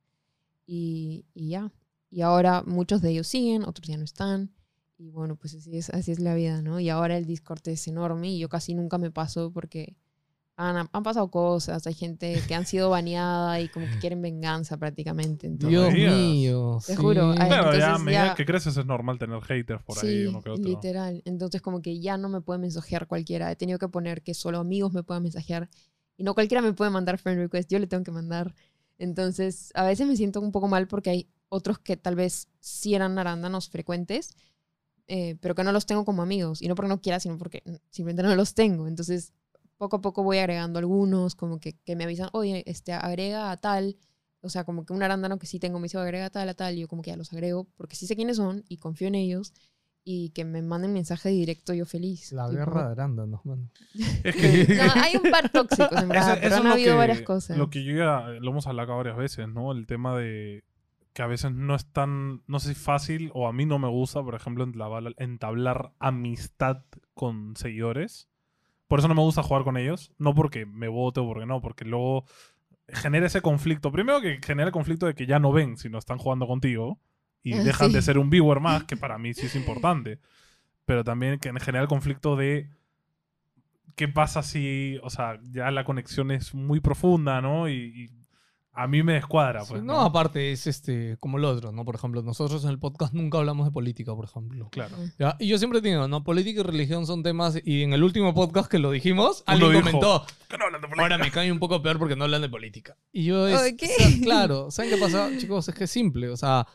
[0.65, 1.71] Y, y ya.
[2.09, 4.51] Y ahora muchos de ellos siguen, otros ya no están.
[4.99, 6.79] Y bueno, pues así es, así es la vida, ¿no?
[6.79, 9.95] Y ahora el Discord es enorme y yo casi nunca me paso porque
[10.55, 11.85] han, han pasado cosas.
[11.85, 15.45] Hay gente que han sido baneada y como que quieren venganza prácticamente.
[15.45, 16.79] Entonces, Dios mío.
[16.83, 17.01] Te sí.
[17.01, 19.99] juro, ay, Claro, ya a entonces medida ya- que creces es normal tener haters por
[19.99, 20.63] ahí, sí, uno que otro.
[20.63, 21.21] literal.
[21.25, 23.51] Entonces como que ya no me puede mensajear cualquiera.
[23.51, 25.69] He tenido que poner que solo amigos me puedan mensajear.
[26.17, 27.69] Y no cualquiera me puede mandar friend request.
[27.69, 28.55] Yo le tengo que mandar.
[28.97, 32.95] Entonces a veces me siento un poco mal porque hay otros que tal vez sí
[32.95, 34.35] eran arándanos frecuentes,
[35.07, 36.61] eh, pero que no los tengo como amigos.
[36.61, 38.87] Y no porque no quiera, sino porque simplemente no los tengo.
[38.87, 39.33] Entonces
[39.77, 43.57] poco a poco voy agregando algunos, como que, que me avisan, oye, este, agrega a
[43.57, 43.97] tal.
[44.41, 46.53] O sea, como que un arándano que sí tengo me dice, agrega a tal, a
[46.53, 49.07] tal, y yo como que ya los agrego, porque sí sé quiénes son y confío
[49.07, 49.53] en ellos.
[50.09, 52.31] Y que me manden mensaje directo, yo feliz.
[52.31, 53.69] La Tipo, guerra de arándanos, mano.
[54.23, 54.35] Es
[54.67, 57.21] que No, hay un par tóxicos, en verdad, Eso- pero eso han habido que- varias
[57.23, 57.57] cosas.
[57.57, 59.73] Lo que yo ya lo hemos hablado varias veces, ¿no?
[59.73, 60.63] El tema de
[61.17, 63.87] que a veces no es tan, no sé si fácil o a mí no me
[63.87, 66.83] gusta, por ejemplo, entablar, entablar amistad
[67.15, 68.29] con seguidores.
[68.87, 70.11] Por eso no me gusta jugar con ellos.
[70.19, 72.25] No porque me vote o porque no, porque luego
[72.89, 73.91] genera ese conflicto.
[73.91, 76.99] Primero que genera el conflicto de que ya no ven si no están jugando contigo
[77.41, 77.95] y Ah, dejan sí.
[77.95, 80.19] de ser un viewer más, que para mí sí es importante.
[80.85, 82.69] Pero también que genera el conflicto de
[83.95, 87.67] qué pasa si, o sea, ya la conexión es muy profunda, ¿no?
[87.69, 88.09] Y, y
[88.79, 89.83] a mí me descuadra, Sí, pues.
[89.83, 90.01] no, ¿no?
[90.01, 91.83] aparte es este como el otro, ¿no?
[91.83, 94.69] Por ejemplo, nosotros en el podcast nunca hablamos de política, por ejemplo.
[94.69, 94.95] Claro.
[95.17, 95.35] ¿Ya?
[95.39, 96.23] Y yo siempre digo, ¿no?
[96.23, 97.57] Política y religión son temas.
[97.65, 100.25] Y en el último podcast que lo dijimos, Uno alguien dijo, comentó.
[100.47, 101.01] ¿Qué no hablan de política?
[101.03, 102.95] Ahora me cae un poco peor porque no hablan de política.
[103.11, 103.59] Y yo es.
[103.59, 103.87] Ay, ¿qué?
[103.87, 105.67] o sea, claro, ¿saben qué pasa, chicos?
[105.67, 106.29] Es que es simple.
[106.29, 106.67] O sea,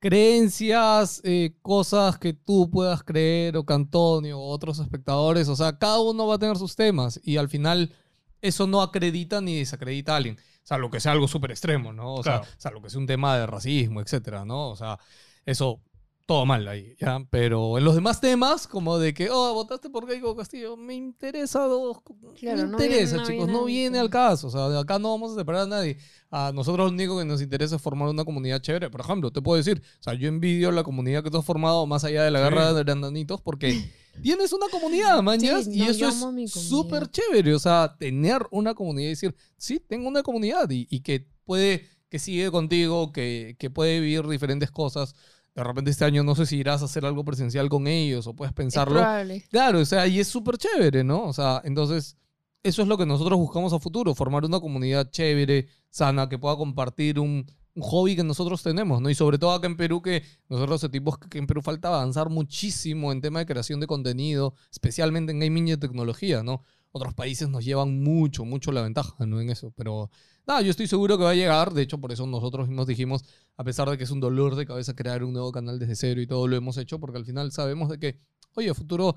[0.00, 5.48] creencias, eh, cosas que tú puedas creer, o que Antonio, o otros espectadores.
[5.48, 7.20] O sea, cada uno va a tener sus temas.
[7.22, 7.92] Y al final,
[8.40, 10.36] eso no acredita ni desacredita a alguien.
[10.38, 12.14] O sea, lo que sea algo súper extremo, ¿no?
[12.16, 12.44] O, Claro.
[12.44, 14.68] sea, o sea, lo que sea un tema de racismo, etcétera, ¿no?
[14.68, 14.98] O sea,
[15.46, 15.80] eso
[16.28, 17.24] todo mal ahí, ¿ya?
[17.30, 21.60] Pero en los demás temas, como de que, oh, votaste por Keiko Castillo, me interesa
[21.60, 22.02] dos.
[22.38, 24.48] Claro, me no viene- interesa, no chicos, viene no al viene al caso.
[24.48, 25.96] O sea, de acá no vamos a separar a nadie.
[26.30, 28.90] A nosotros lo único que nos interesa es formar una comunidad chévere.
[28.90, 31.86] Por ejemplo, te puedo decir, o sea, yo envidio la comunidad que tú has formado
[31.86, 32.44] más allá de la Sí.
[32.44, 33.68] guerra de grandanitos porque
[34.22, 37.54] tienes una comunidad, man, Sí, no, y eso es súper chévere.
[37.54, 41.88] O sea, tener una comunidad y decir, sí, tengo una comunidad y, y que puede,
[42.10, 45.14] que sigue contigo, que, que puede vivir diferentes cosas.
[45.58, 48.34] De repente este año no sé si irás a hacer algo presencial con ellos o
[48.36, 48.94] puedes Es pensarlo.
[48.94, 49.44] probable.
[49.50, 51.24] Claro, o sea, y es súper chévere, ¿no?
[51.24, 52.16] O sea, entonces,
[52.62, 56.54] eso es lo que nosotros buscamos a futuro, formar una comunidad chévere, sana, que pueda
[56.56, 57.44] compartir un,
[57.74, 59.10] un hobby que nosotros tenemos, ¿no?
[59.10, 63.10] Y sobre todo acá en Perú, que nosotros sentimos que en Perú falta avanzar muchísimo
[63.10, 66.62] en tema de creación de contenido, especialmente en gaming y tecnología, ¿no?
[66.92, 69.40] Otros países nos llevan mucho, mucho la ventaja, ¿no?
[69.40, 70.08] En eso, pero
[70.48, 73.24] nada, yo estoy seguro que va a llegar, de hecho, por eso nosotros mismos dijimos,
[73.56, 76.20] a pesar de que es un dolor de cabeza crear un nuevo canal desde cero
[76.20, 78.18] y todo lo hemos hecho, porque al final sabemos de que,
[78.54, 79.16] oye, futuro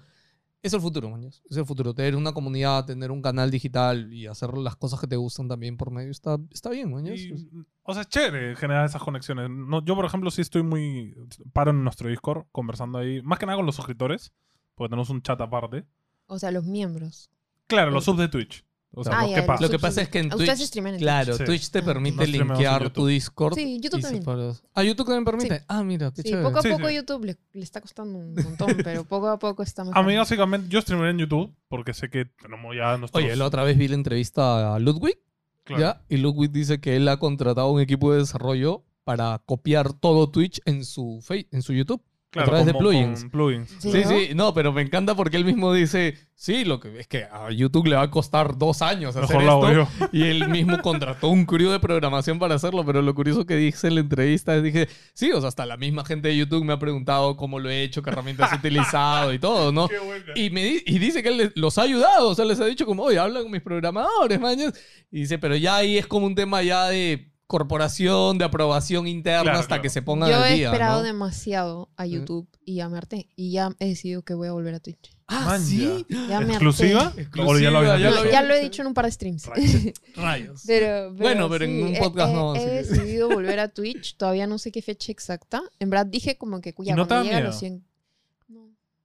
[0.64, 1.42] es el futuro, mañas.
[1.50, 1.94] Es el futuro.
[1.96, 5.76] Tener una comunidad, tener un canal digital y hacer las cosas que te gustan también
[5.76, 7.20] por medio está, está bien, mañas.
[7.20, 7.34] Y,
[7.82, 9.50] o sea, es chévere generar esas conexiones.
[9.50, 11.16] No, yo, por ejemplo, sí estoy muy.
[11.52, 13.24] Paro en nuestro Discord conversando ahí.
[13.24, 14.34] Más que nada con los suscriptores.
[14.76, 15.86] Porque tenemos un chat aparte.
[16.28, 17.32] O sea, los miembros.
[17.66, 18.64] Claro, los subs de Twitch.
[18.94, 19.46] O sea, Ah, ya.
[19.62, 21.46] Lo que pasa es que en Ustedes Twitch, streamean en claro, Sí.
[21.46, 21.86] Twitch te Ah.
[21.86, 22.94] permite No streameamos en linkear YouTube.
[22.94, 23.54] tu Discord.
[23.56, 24.24] Sí, YouTube y también.
[24.24, 25.64] separas- Ah, YouTube también permite.
[25.70, 26.44] Ah, mira, qué Sí, chévere.
[26.48, 26.96] poco a Sí, poco sí.
[26.96, 30.10] YouTube le, le está costando un montón, pero poco a poco está A mejorando.
[30.12, 31.54] mí, básicamente, yo streameré en YouTube.
[31.70, 33.24] Porque sé que tenemos ya nuestros.
[33.24, 35.18] Oye, la otra vez vi la entrevista a Ludwig,
[35.64, 35.82] claro.
[35.82, 36.02] ¿ya?
[36.10, 40.60] Y Ludwig dice que él ha contratado un equipo de desarrollo para copiar todo Twitch
[40.66, 42.02] en su, Face- en su YouTube.
[42.32, 43.26] Claro, través de como plugins.
[43.30, 43.70] plugins.
[43.80, 44.10] Sí, Sí, ¿no?
[44.10, 47.52] sí, no, pero me encanta porque él mismo dice, sí, lo que es que a
[47.52, 49.90] YouTube le va a costar dos años hacer Mejor hago esto.
[50.00, 50.08] yo.
[50.14, 53.86] Y él mismo contrató un crew de programación para hacerlo, pero lo curioso que dije
[53.86, 56.72] en la entrevista es, dije, sí, o sea, hasta la misma gente de YouTube me
[56.72, 59.90] ha preguntado cómo lo he hecho, qué herramientas he utilizado y todo, ¿no?
[59.90, 60.26] Qué buena.
[60.36, 62.66] Y, me di- y dice que él les- los ha ayudado, o sea, les ha
[62.66, 64.74] dicho como, oye, habla con mis programadores, mañas.
[65.12, 69.44] Y dice, pero ya ahí es como un tema ya de corporación, de aprobación interna
[69.44, 69.82] Claro, hasta claro.
[69.84, 71.04] que se pongan Yo al he día, esperado ¿no?
[71.04, 74.80] demasiado a YouTube y a Marte y ya he decidido que voy a volver a
[74.80, 75.12] Twitch.
[75.28, 76.06] Ah, Man, ¿sí?
[76.10, 77.08] Ya ¿Exclusiva?
[77.08, 77.28] harté.
[77.42, 78.10] ¿O ya lo habías Exclusiva, ya dicho?
[78.10, 79.46] lo No, había- ya lo he dicho en un par de streams.
[79.46, 79.94] Rayos.
[80.16, 80.64] Rayos.
[80.68, 84.18] Pero, Bueno, pero en un he- podcast he, no, He, decidido volver a Twitch.
[84.18, 85.62] Todavía no sé qué fecha exacta.
[85.80, 87.84] En verdad dije como que cuya no cuando llega a los 100.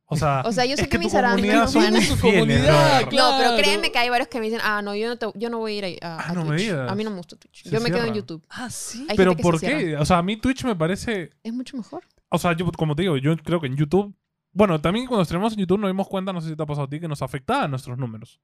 [0.08, 0.14] No.
[0.14, 2.18] O sea, O sea, yo sé es que tu mis arandas no son a- Su
[2.20, 2.62] comunidad,
[3.00, 3.08] brother.
[3.08, 3.30] claro.
[3.32, 5.50] No, pero créeme que hay varios que me dicen, ah, no, yo no, te- yo
[5.50, 6.60] no voy a ir a, a- Ah, a no me Twitch.
[6.62, 6.90] digas.
[6.90, 7.64] A mí no me gusta Twitch.
[7.64, 8.14] Se yo me quedo en.
[8.14, 8.44] YouTube.
[8.48, 9.04] Ah, sí.
[9.10, 9.80] Hay ¿Pero que por se cierra.
[9.80, 9.96] qué?
[9.96, 11.30] O sea, a mí Twitch me parece...
[11.42, 12.04] Es mucho mejor.
[12.28, 14.14] O sea, yo, como te digo, yo creo que en YouTube...
[14.52, 16.86] Bueno, también cuando streamamos en YouTube nos dimos cuenta, no sé si te ha pasado
[16.86, 18.40] a ti, que nos afectaba nuestros números.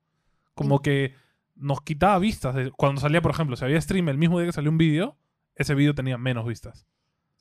[0.55, 1.15] Como que
[1.55, 2.55] nos quitaba vistas.
[2.77, 5.17] Cuando salía, por ejemplo, si había stream el mismo día que salió un vídeo,
[5.55, 6.87] ese vídeo tenía menos vistas.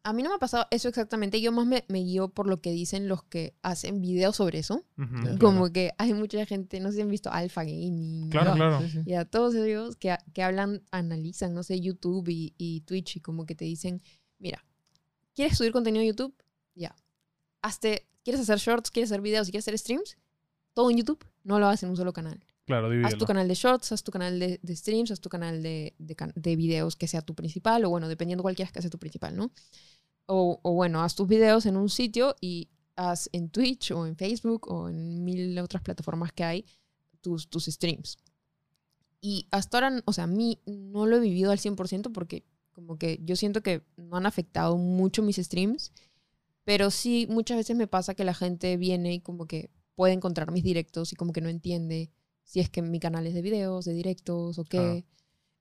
[0.04, 1.40] A mí no me ha pasado eso exactamente.
[1.42, 4.84] Yo más me, me guío por lo que dicen los que hacen videos sobre eso.
[5.40, 8.30] Como que hay mucha gente, no sé si han visto Alpha Gaming.
[8.30, 8.82] Claro, Ya, claro.
[9.06, 13.20] Y a todos ellos que, que hablan, analizan, no sé, YouTube y, y Twitch y
[13.20, 14.02] como que te dicen,
[14.40, 14.66] mira,
[15.36, 16.34] ¿quieres subir contenido a YouTube?
[16.74, 16.96] Ya.
[17.62, 18.92] Hazte, ¿Quieres hacer shorts?
[18.92, 19.48] ¿Quieres hacer videos?
[19.48, 20.18] ¿Quieres hacer streams?
[20.74, 21.26] Todo en YouTube.
[21.44, 22.44] No lo hagas en un solo canal.
[22.72, 23.26] Claro, Haz tu divídelo.
[23.28, 26.56] canal de shorts, haz tu canal de, de streams, haz tu canal de, de, de
[26.56, 29.52] videos que sea tu principal, o bueno, dependiendo cuál quieras que sea tu principal, ¿no?
[30.26, 34.16] O, o bueno, haz tus videos en un sitio y haz en Twitch o en
[34.16, 36.66] Facebook o en mil otras plataformas que hay
[37.22, 38.18] tus, tus streams.
[39.20, 42.98] Y hasta ahora, o sea, a mí no lo he vivido al 100% porque como
[42.98, 45.92] que yo siento que no han afectado mucho mis streams,
[46.64, 50.52] pero sí muchas veces me pasa que la gente viene y como que puede encontrar
[50.52, 52.10] mis directos y como que no entiende
[52.52, 55.06] si es que mi canal es de videos, de directos o qué.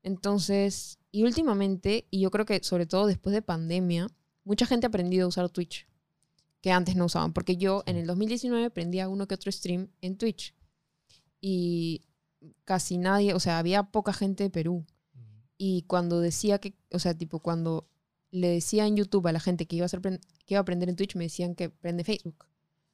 [0.02, 4.08] Entonces, y últimamente, y yo creo que sobre todo después de pandemia,
[4.42, 5.86] mucha gente ha aprendido a usar Twitch,
[6.60, 10.18] que antes no usaban, porque yo en el 2019 prendía uno que otro stream en
[10.18, 10.52] Twitch
[11.40, 12.02] y
[12.64, 14.84] casi nadie, o sea, había poca gente de Perú.
[15.56, 17.88] Y cuando decía que, o sea, tipo, cuando
[18.32, 20.18] le decía en YouTube a la gente que iba a, hacer, que
[20.48, 22.49] iba a aprender en Twitch, me decían que prende Facebook.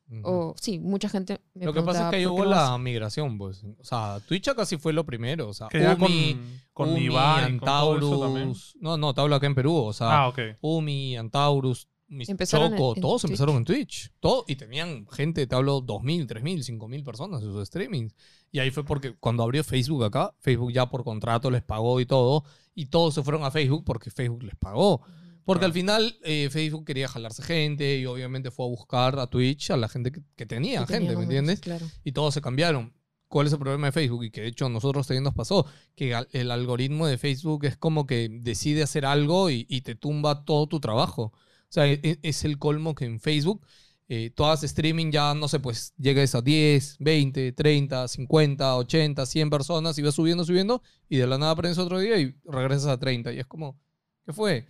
[0.09, 0.21] Ujú.
[0.25, 2.69] O sí, mucha gente me Lo que pasa es que ahí "¿Por qué hubo la
[2.75, 2.81] haces?".
[2.81, 3.65] migración, pues.
[3.79, 5.49] O sea, Twitch acá sí fue lo primero.
[5.49, 6.37] O sea, Que ya con, Umi,
[6.73, 7.53] con Umi, Ibai, con.
[7.55, 8.77] Antaurus.
[8.81, 9.75] No, no, te hablo acá en Perú.
[9.75, 10.39] O sea, Ah, ok.
[10.61, 13.31] Umi, Antaurus, Mis Empezaron Choco, en- en todos Twitch.
[13.33, 14.13] empezaron en Twitch.
[14.21, 18.15] Todo, y tenían gente, te hablo, 2.000, 3.000, 5.000 personas en sus streamings.
[18.53, 22.07] Y ahí fue porque cuando abrió Facebook acá, Facebook ya por contrato les pagó y
[22.07, 22.45] todo.
[22.77, 25.03] Y todos se fueron a Facebook porque Facebook les pagó.
[25.47, 25.67] Porque Claro.
[25.69, 29.79] al final eh, Facebook quería jalarse gente y obviamente fue a buscar a Twitch a
[29.79, 31.61] la gente que, que tenía Que gente, ¿me entiendes?
[31.61, 31.87] Claro.
[32.05, 32.93] y todos se cambiaron.
[33.29, 34.25] ¿Cuál es el problema de Facebook?
[34.25, 35.65] Y que de hecho a nosotros también nos pasó,
[35.97, 40.45] que el algoritmo de Facebook es como que decide hacer algo y, y te tumba
[40.45, 41.33] todo tu trabajo.
[41.33, 43.67] O sea, e- e- es, el colmo que en Facebook
[44.09, 49.51] eh, todas streaming ya, no sé, pues llegues a 10, 20, 30, 50, 80, 100
[49.51, 52.99] personas y vas subiendo, subiendo y de la nada aprendes otro día y regresas a
[52.99, 53.33] 30.
[53.33, 53.77] Y es como,
[54.25, 54.67] ¿qué fue?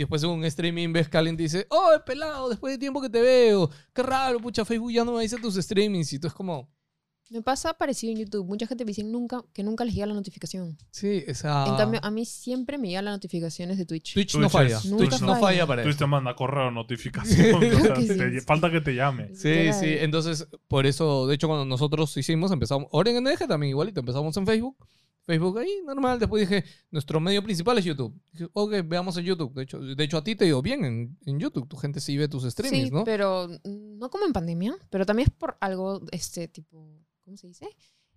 [0.00, 3.10] Y después en un streaming ves que alguien dice, oh, pelado, después de tiempo que
[3.10, 6.10] te veo, qué raro, pucha, Facebook ya no me dice tus streamings.
[6.14, 6.70] Y tú es como,
[7.28, 8.46] Me pasa parecido en YouTube.
[8.46, 10.78] Mucha gente me dice nunca, que nunca les llega la notificación.
[10.90, 11.66] Sí, esa.
[11.66, 14.14] En cambio, a mí siempre me llegan las notificaciones de Twitch.
[14.14, 14.78] Twitch, Twitch no falla.
[14.78, 15.40] es- Twitch no falla.
[15.40, 17.54] falla para Twitch te manda correo notificación.
[17.74, 18.16] o sea, que sí.
[18.16, 19.34] te- falta que te llame.
[19.36, 19.96] Sí, sí.
[20.00, 22.88] Entonces, por eso, de hecho, cuando nosotros hicimos, empezamos.
[22.90, 24.76] Ahora en NG también igualito, empezamos en Facebook.
[25.30, 26.18] Facebook ahí, normal.
[26.18, 28.14] Después dije, nuestro medio principal es YouTube.
[28.32, 29.54] Dije, ok, veamos en YouTube.
[29.54, 31.68] De hecho, de hecho a ti te dio bien en, en YouTube.
[31.68, 33.04] Tu gente sí ve tus streamings, sí, ¿no?
[33.04, 36.88] pero no como en pandemia, pero también es por algo, este, tipo,
[37.24, 37.68] ¿cómo se dice?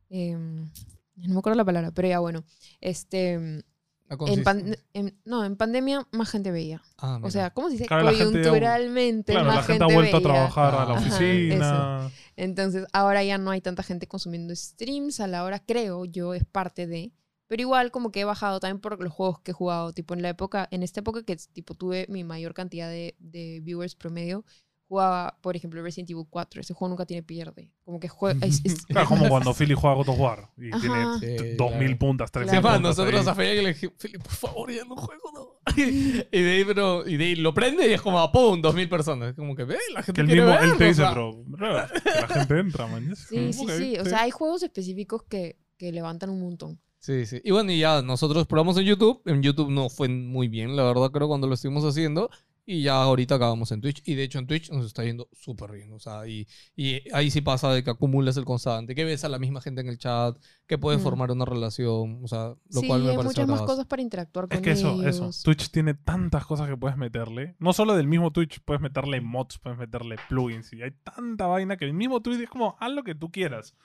[0.10, 0.70] Em,
[1.16, 2.44] no me acuerdo la palabra, pero ya bueno.
[2.82, 3.64] Este,
[4.10, 6.82] en pan- en- no, en pandemia más gente veía.
[6.98, 7.86] Ah, O sea, ¿cómo se dice?
[7.88, 10.32] Claro, gente Coyunturalmente Claro, más la gente ha vuelto a veía.
[10.34, 12.12] trabajar a la Ajá, oficina.
[12.36, 15.20] Entonces, ahora ya no hay tanta gente consumiendo streams.
[15.20, 17.12] A la hora, creo yo, es parte de.
[17.48, 19.94] Pero igual, como que he bajado también por los juegos que he jugado.
[19.94, 23.60] Tipo, en la época, en esta época que tipo tuve mi mayor cantidad de, de
[23.62, 24.44] viewers promedio,
[24.88, 26.62] jugaba, por ejemplo, Resident Evil 4.
[26.62, 27.72] Ese juego nunca tiene pierde.
[27.84, 28.46] Como que juega.
[28.46, 30.80] es- es- Claro, como cuando Philly juega God of War y Ajá.
[30.80, 31.72] tiene Sí, t- claro.
[31.72, 32.76] 2000 puntas, 3000 Sí, Claro.
[32.78, 32.98] puntas.
[32.98, 33.32] nosotros ahí.
[33.32, 35.48] a Felipe le dijimos, Felipe, por favor, ya no juego, no.
[35.78, 38.62] y de ahí, pero, y de ahí lo prende y es como, ¡pum!
[38.62, 39.30] 2000 personas.
[39.30, 41.02] Es como que, ve, la gente Que el quiere mismo, él verlo, te o dice,
[41.02, 41.12] sea.
[41.12, 43.16] bro, la gente entra, man.
[43.16, 43.98] sí, sí, Ok, sí.
[44.00, 46.80] O sea, hay juegos específicos que, que levantan un montón.
[47.00, 47.42] Sí, sí.
[47.44, 49.22] Y bueno, y ya nosotros probamos en YouTube.
[49.26, 52.30] En YouTube no fue muy bien, la verdad, creo, cuando lo estuvimos haciendo.
[52.66, 54.02] Y ya ahorita acabamos en Twitch.
[54.08, 55.92] Y de hecho en Twitch nos está yendo súper bien.
[55.92, 59.30] O sea, y, y ahí sí pasa de que acumulas el constante, que ves a
[59.30, 61.04] la misma gente en el chat, que puedes Mm.
[61.04, 62.22] formar una relación.
[62.24, 64.62] O sea, lo sí, cual me hay parece muchas más cosas para interactuar con Es
[64.64, 65.30] que eso, eso.
[65.44, 67.56] Twitch tiene tantas cosas que puedes meterle.
[67.60, 70.72] No solo del mismo Twitch, puedes meterle mods, puedes meterle plugins.
[70.72, 73.76] Y hay tanta vaina que el mismo Twitch es como, haz lo que tú quieras.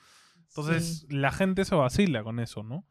[0.47, 1.07] Entonces, Sí.
[1.09, 2.85] la gente se vacila con eso, ¿no?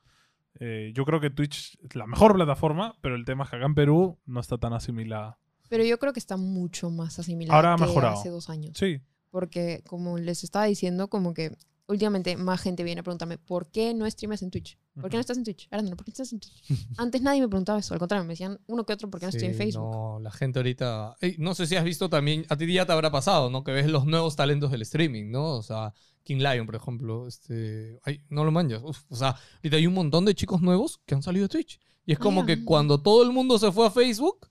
[0.60, 3.64] Eh, yo creo que Twitch es la mejor plataforma, pero el tema es que acá
[3.66, 5.38] en Perú no está tan asimilada.
[5.68, 8.18] Pero yo creo que está mucho más asimilado Ahora ha que mejorado.
[8.18, 8.72] hace dos años.
[8.78, 9.00] Sí,
[9.30, 13.94] Porque, como les estaba diciendo, como que últimamente más gente viene a preguntarme, ¿por qué
[13.94, 14.78] no streamas en Twitch?
[15.00, 15.68] ¿Por qué no estás en Twitch?
[15.70, 16.62] Aranda, ¿por qué no estás en Twitch?
[16.98, 19.30] Antes nadie me preguntaba eso, al contrario, me decían uno que otro, ¿por qué no
[19.30, 19.90] estoy en Sí, Facebook?
[19.90, 21.16] No, la gente ahorita.
[21.20, 22.44] Ey, no sé si has visto también.
[22.50, 23.64] A ti ya te habrá pasado, ¿no?
[23.64, 25.54] Que ves los nuevos talentos del streaming, ¿no?
[25.56, 27.26] O sea, King Lion, por ejemplo.
[27.26, 28.82] Este, ay, no lo manjas.
[28.82, 31.80] Uf, o sea, ahorita hay un montón de chicos nuevos que han salido de Twitch.
[32.04, 34.48] Y es como que cuando todo el mundo se fue a Facebook,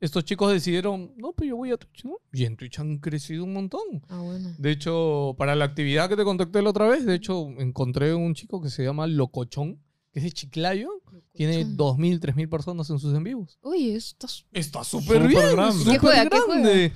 [0.00, 2.16] estos chicos decidieron, no, pues yo voy a Twitch, ¿no?
[2.32, 4.02] Y en Twitch han crecido un montón.
[4.08, 4.54] Ah, bueno.
[4.58, 8.34] De hecho, para la actividad que te contacté la otra vez, de hecho, encontré un
[8.34, 9.78] chico que se llama Locochón,
[10.12, 10.88] que es de Chiclayo.
[11.34, 11.98] Tiene Locochón.
[11.98, 13.58] 2.000, 3.000 personas en sus en vivos.
[13.62, 15.40] Eso está Está súper bien.
[15.52, 15.78] grande.
[15.78, 16.28] súper ¿Qué juega?
[16.30, 16.92] ¿Qué grande.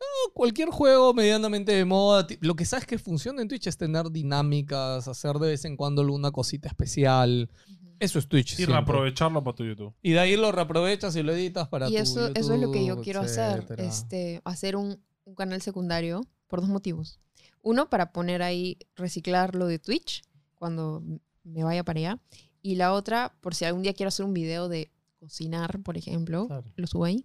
[0.00, 2.26] No, cualquier juego medianamente de moda.
[2.40, 6.00] Lo que sabes que funciona en Twitch es tener dinámicas, hacer de vez en cuando
[6.02, 7.50] alguna cosita especial.
[8.00, 8.52] Eso es Twitch.
[8.52, 8.74] y siempre.
[8.76, 9.94] reaprovecharlo para tu YouTube.
[10.02, 12.72] Y de ahí lo reaprovechas y lo editas para Y tu eso, eso es lo
[12.72, 13.84] que yo YouTube, quiero hacer, etcétera.
[13.84, 17.20] este, hacer un, un canal secundario por dos motivos.
[17.62, 20.22] Uno, para poner ahí, reciclar lo de Twitch
[20.54, 21.02] cuando
[21.44, 22.18] me vaya para allá.
[22.62, 26.46] Y la otra, por si algún día quiero hacer un video de cocinar, por ejemplo,
[26.46, 26.64] Claro.
[26.76, 27.24] lo subo ahí.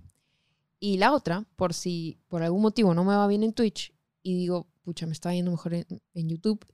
[0.79, 4.35] Y la otra, por si por algún motivo no me va bien en Twitch y
[4.35, 6.65] digo, pucha, me está yendo mejor en, en YouTube,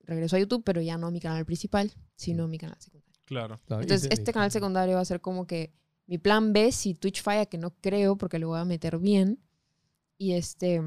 [0.00, 3.11] regreso a YouTube, pero ya no a mi canal principal, sino a mi canal secundario.
[3.32, 3.60] Claro.
[3.68, 5.72] Entonces, te- este canal secundario va a ser como que
[6.06, 9.38] mi plan B si Twitch falla, que no creo porque lo voy a meter bien.
[10.18, 10.80] Y este.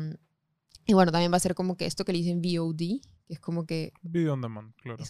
[0.85, 2.77] Y bueno, también va a ser como que esto que le dicen VOD,
[3.27, 3.91] que es como que.
[4.01, 5.03] Video on demand, claro.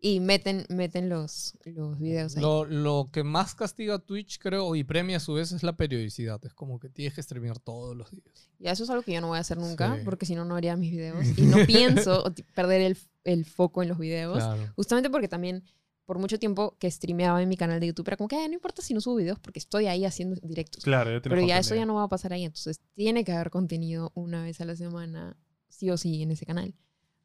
[0.00, 2.42] Y meten, meten los, los videos ahí.
[2.42, 5.76] Lo, lo que más castiga a Twitch, creo, y premia a su vez es la
[5.76, 6.38] periodicidad.
[6.46, 8.48] Es como que tienes que streamear todos los días.
[8.60, 10.02] Y eso es algo que yo no voy a hacer nunca, Sí.
[10.04, 11.26] porque si no, no haría mis videos.
[11.36, 14.38] Y no pienso perder el, el foco en los videos.
[14.38, 14.72] Claro.
[14.76, 15.64] Justamente porque también,
[16.08, 18.54] por mucho tiempo que streameaba en mi canal de YouTube, era como que "Ay, no
[18.54, 20.82] importa si no subo videos, porque estoy ahí haciendo directos.
[20.82, 22.44] Claro, ya Pero ya eso ya no va a pasar ahí.
[22.46, 25.36] Entonces, tiene que haber contenido una vez a la semana,
[25.68, 26.74] sí o sí, en ese canal.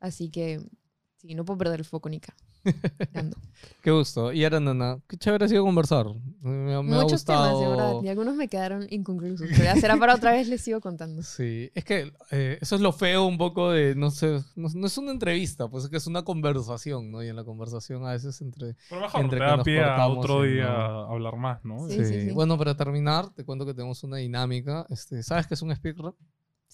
[0.01, 0.59] Así que,
[1.23, 2.35] sí, no puedo perder el foco, Nika.
[3.13, 3.37] Ando.
[3.81, 4.31] Qué gusto.
[4.31, 6.05] Y ahora, Nana, qué chévere ha sido conversar.
[6.41, 7.45] Me, me ha Muchos gustado.
[7.45, 7.93] temas, de verdad.
[8.03, 9.47] Y algunos me quedaron inconclusos.
[9.49, 11.23] Pero ya será para otra vez, les sigo contando.
[11.23, 14.87] Sí, es que eh, eso es lo feo un poco de, no sé, no, no
[14.87, 17.23] es una entrevista, pues es que es una conversación, ¿no?
[17.23, 18.75] Y en la conversación a veces entre...
[18.89, 21.63] Pero mejor, entre te que da nos pie a cortamos otro y día hablar más,
[21.63, 21.87] ¿no?
[21.87, 22.31] Sí, sí, sí.
[22.31, 24.85] Bueno, para terminar, te cuento que tenemos una dinámica.
[24.89, 26.15] Este, ¿Sabes qué es un speedrun?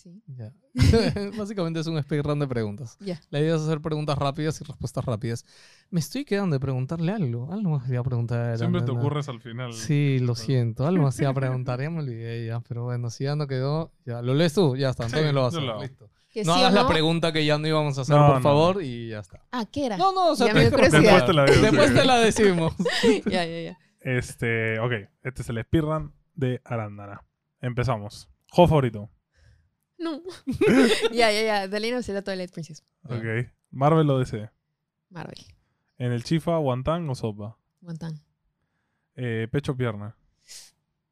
[0.01, 0.23] Sí.
[0.27, 0.53] Ya.
[1.37, 2.97] Básicamente es un speedrun de preguntas.
[3.01, 3.19] Ya.
[3.31, 5.45] La idea es hacer preguntas rápidas y respuestas rápidas.
[5.89, 7.51] Me estoy quedando de preguntarle algo.
[7.51, 8.57] Algo más voy a preguntar.
[8.57, 9.73] Siempre te ocurres al final.
[9.73, 10.87] Sí, lo siento.
[10.87, 11.81] Algo más iba a preguntar.
[11.81, 12.61] Ya me olvidé ya.
[12.61, 14.21] Pero bueno, si ya no quedó, ya.
[14.21, 14.77] ¿Lo lees tú?
[14.77, 15.03] Ya está.
[15.05, 15.81] Antonio Sí, lo hago.
[15.81, 16.09] Listo.
[16.31, 16.87] Que No sí hagas la no.
[16.87, 19.43] pregunta que ya no íbamos a hacer, No, por no, favor, y ya está.
[19.51, 19.97] Ah, ¿qué era?
[19.97, 21.01] No, no, o sea, curiosidad.
[21.01, 21.61] Después te la digo.
[21.61, 21.95] Después sí.
[21.95, 22.73] te la decimos.
[23.25, 23.79] ya, ya, ya.
[23.99, 24.91] Este, ok.
[25.23, 27.25] Este es el speedrun de Arándana.
[27.61, 28.29] Empezamos.
[28.51, 29.09] Juego favorito.
[29.99, 30.23] No.
[31.11, 31.97] ya, ya, ya.
[31.97, 32.83] Of Zelda Twilight Princess.
[33.03, 33.51] Ok.
[33.71, 34.49] Marvel o DC.
[35.09, 35.45] Marvel.
[35.97, 37.57] En el chifa, guantán o sopa.
[37.81, 38.21] Guantán.
[39.15, 40.15] Eh, pecho o pierna.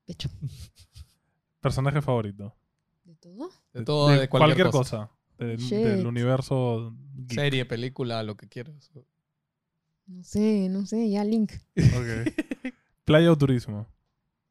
[0.05, 0.29] Pecho.
[1.61, 2.55] Personaje favorito.
[3.03, 3.51] ¿De todo?
[3.73, 5.11] De todo, de, cualquier, cosa.
[5.37, 6.95] Del, universo.
[7.13, 7.39] geek.
[7.39, 8.91] Serie, película, lo que quieras.
[10.05, 11.09] No sé, no sé.
[11.09, 11.51] Ya, Link.
[11.75, 12.73] Ok.
[13.05, 13.87] Playa o turismo.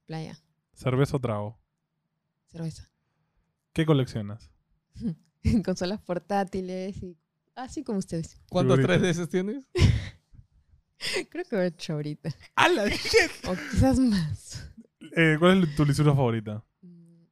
[0.05, 0.39] Playa.
[0.75, 1.59] Cerveza o trago.
[2.47, 2.91] Cerveza.
[3.77, 4.51] ¿Qué coleccionas?
[5.67, 7.15] Consolas portátiles y...
[7.55, 8.41] Así como ustedes.
[8.49, 9.19] ¿Cuántos Figuritas.
[9.19, 9.69] 3DS tienes?
[11.29, 12.35] Creo que ocho ahorita.
[12.55, 12.89] ¡Hala!
[12.89, 13.31] shit!
[13.47, 14.73] O quizás más.
[15.15, 16.65] Eh, ¿Cuál es tu lisura favorita?
[16.81, 17.25] Mm,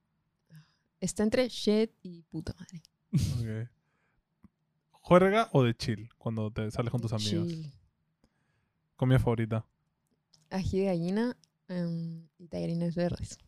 [1.00, 2.82] Está entre shit y puta madre.
[3.40, 3.70] Ok.
[4.90, 7.48] ¿Juerga o de chill cuando te sales con tus amigos?
[7.48, 7.72] Chill.
[8.96, 9.64] ¿Comida favorita?
[10.50, 11.38] Ají de gallina
[11.68, 13.38] em, y tallarines verdes.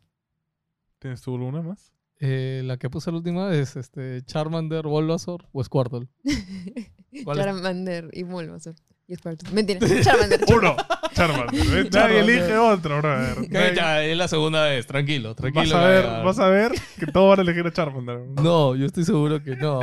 [0.97, 1.93] ¿Tienes tú alguna más?
[2.19, 6.07] Eh, la que puse la última vez, este, Charmander, Bulbasaur o Squirtle.
[7.23, 7.45] ¿Cuál es?
[7.45, 8.75] Charmander y Bulbasaur.
[9.07, 9.51] Y Squirtle.
[9.51, 9.79] Mentira.
[10.01, 10.41] Charmander.
[10.55, 10.75] Uno.
[11.13, 11.91] Charmander.
[11.93, 13.49] Nadie elige otro, brother.
[13.51, 15.75] Nadie- ya, es la segunda vez, tranquilo, tranquilo.
[15.75, 18.19] Vas a ver, vas a ver que todos van a elegir a Charmander.
[18.41, 19.79] No, yo estoy seguro que no.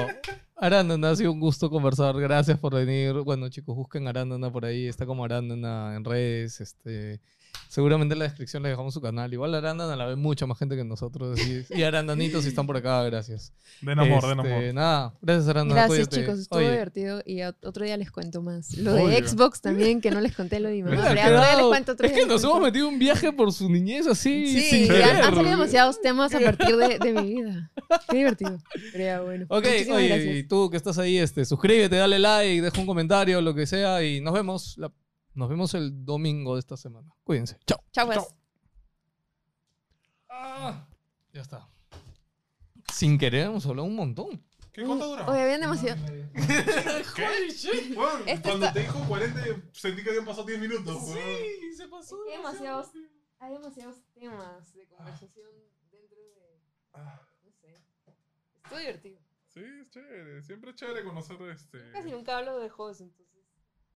[0.57, 2.19] Arándana, ha sido un gusto conversar.
[2.19, 3.13] Gracias por venir.
[3.25, 4.87] Bueno, chicos, busquen Arándana por ahí.
[4.87, 6.61] Está como Arándana en redes.
[6.61, 7.21] Este,
[7.69, 9.33] seguramente en la descripción le dejamos su canal.
[9.33, 11.39] Igual Arándana la ve mucha más gente que nosotros.
[11.39, 13.53] Y, y Arandanitos, si están por acá, gracias.
[13.81, 14.75] Den amor, den Este, amor.
[14.75, 15.87] Nada, gracias Arándana.
[15.87, 16.21] Gracias, cuídate.
[16.27, 16.39] chicos.
[16.41, 17.23] Estuvo Oye, divertido.
[17.27, 18.77] Y otro día les cuento más.
[18.77, 19.29] Lo de Obvio.
[19.29, 20.97] Xbox también, que no les conté lo de mi mamá.
[21.15, 21.93] Pero otro día les cuento.
[21.93, 22.57] Otro Es día que les nos cuento.
[22.59, 24.47] hemos metido un viaje por su niñez así.
[24.47, 25.05] Sí, sin querer.
[25.05, 27.71] han salido demasiados temas a partir de, de mi vida.
[28.11, 28.59] Qué divertido.
[28.93, 29.47] Pero ya, bueno.
[29.49, 30.37] Ok, Muchísimas oye, gracias.
[30.37, 34.03] y tú que estás ahí, este, suscríbete, dale like, deja un comentario, lo que sea,
[34.05, 34.77] y nos vemos.
[34.79, 34.93] la-
[35.35, 37.13] nos vemos el domingo de esta semana.
[37.25, 37.59] Cuídense.
[37.67, 37.79] Chao.
[37.93, 38.35] Chao, pues.
[40.29, 40.87] Ah,
[41.33, 41.69] ya está.
[42.93, 44.45] Sin querer hemos hablado un montón.
[44.73, 45.29] ¿Qué cuánto dura?
[45.29, 46.05] Oye, habían demasiado.
[47.15, 47.95] ¿Qué?
[47.95, 49.41] Bueno, Esto cuando está- te dijo 40,
[49.73, 50.97] sentí que habían pasado 10 minutos.
[51.05, 51.17] weón.
[51.77, 52.17] se pasó.
[52.29, 52.91] Hay demasiados,
[53.39, 55.47] hay demasiados temas de conversación
[55.93, 56.61] dentro de.
[56.93, 57.81] Ah, No sé.
[58.65, 59.21] Estuvo divertido.
[59.47, 60.43] Sí, es chévere.
[60.43, 61.91] Siempre es chévere conocer este.
[61.93, 63.24] Casi nunca hablo de juegos, entonces.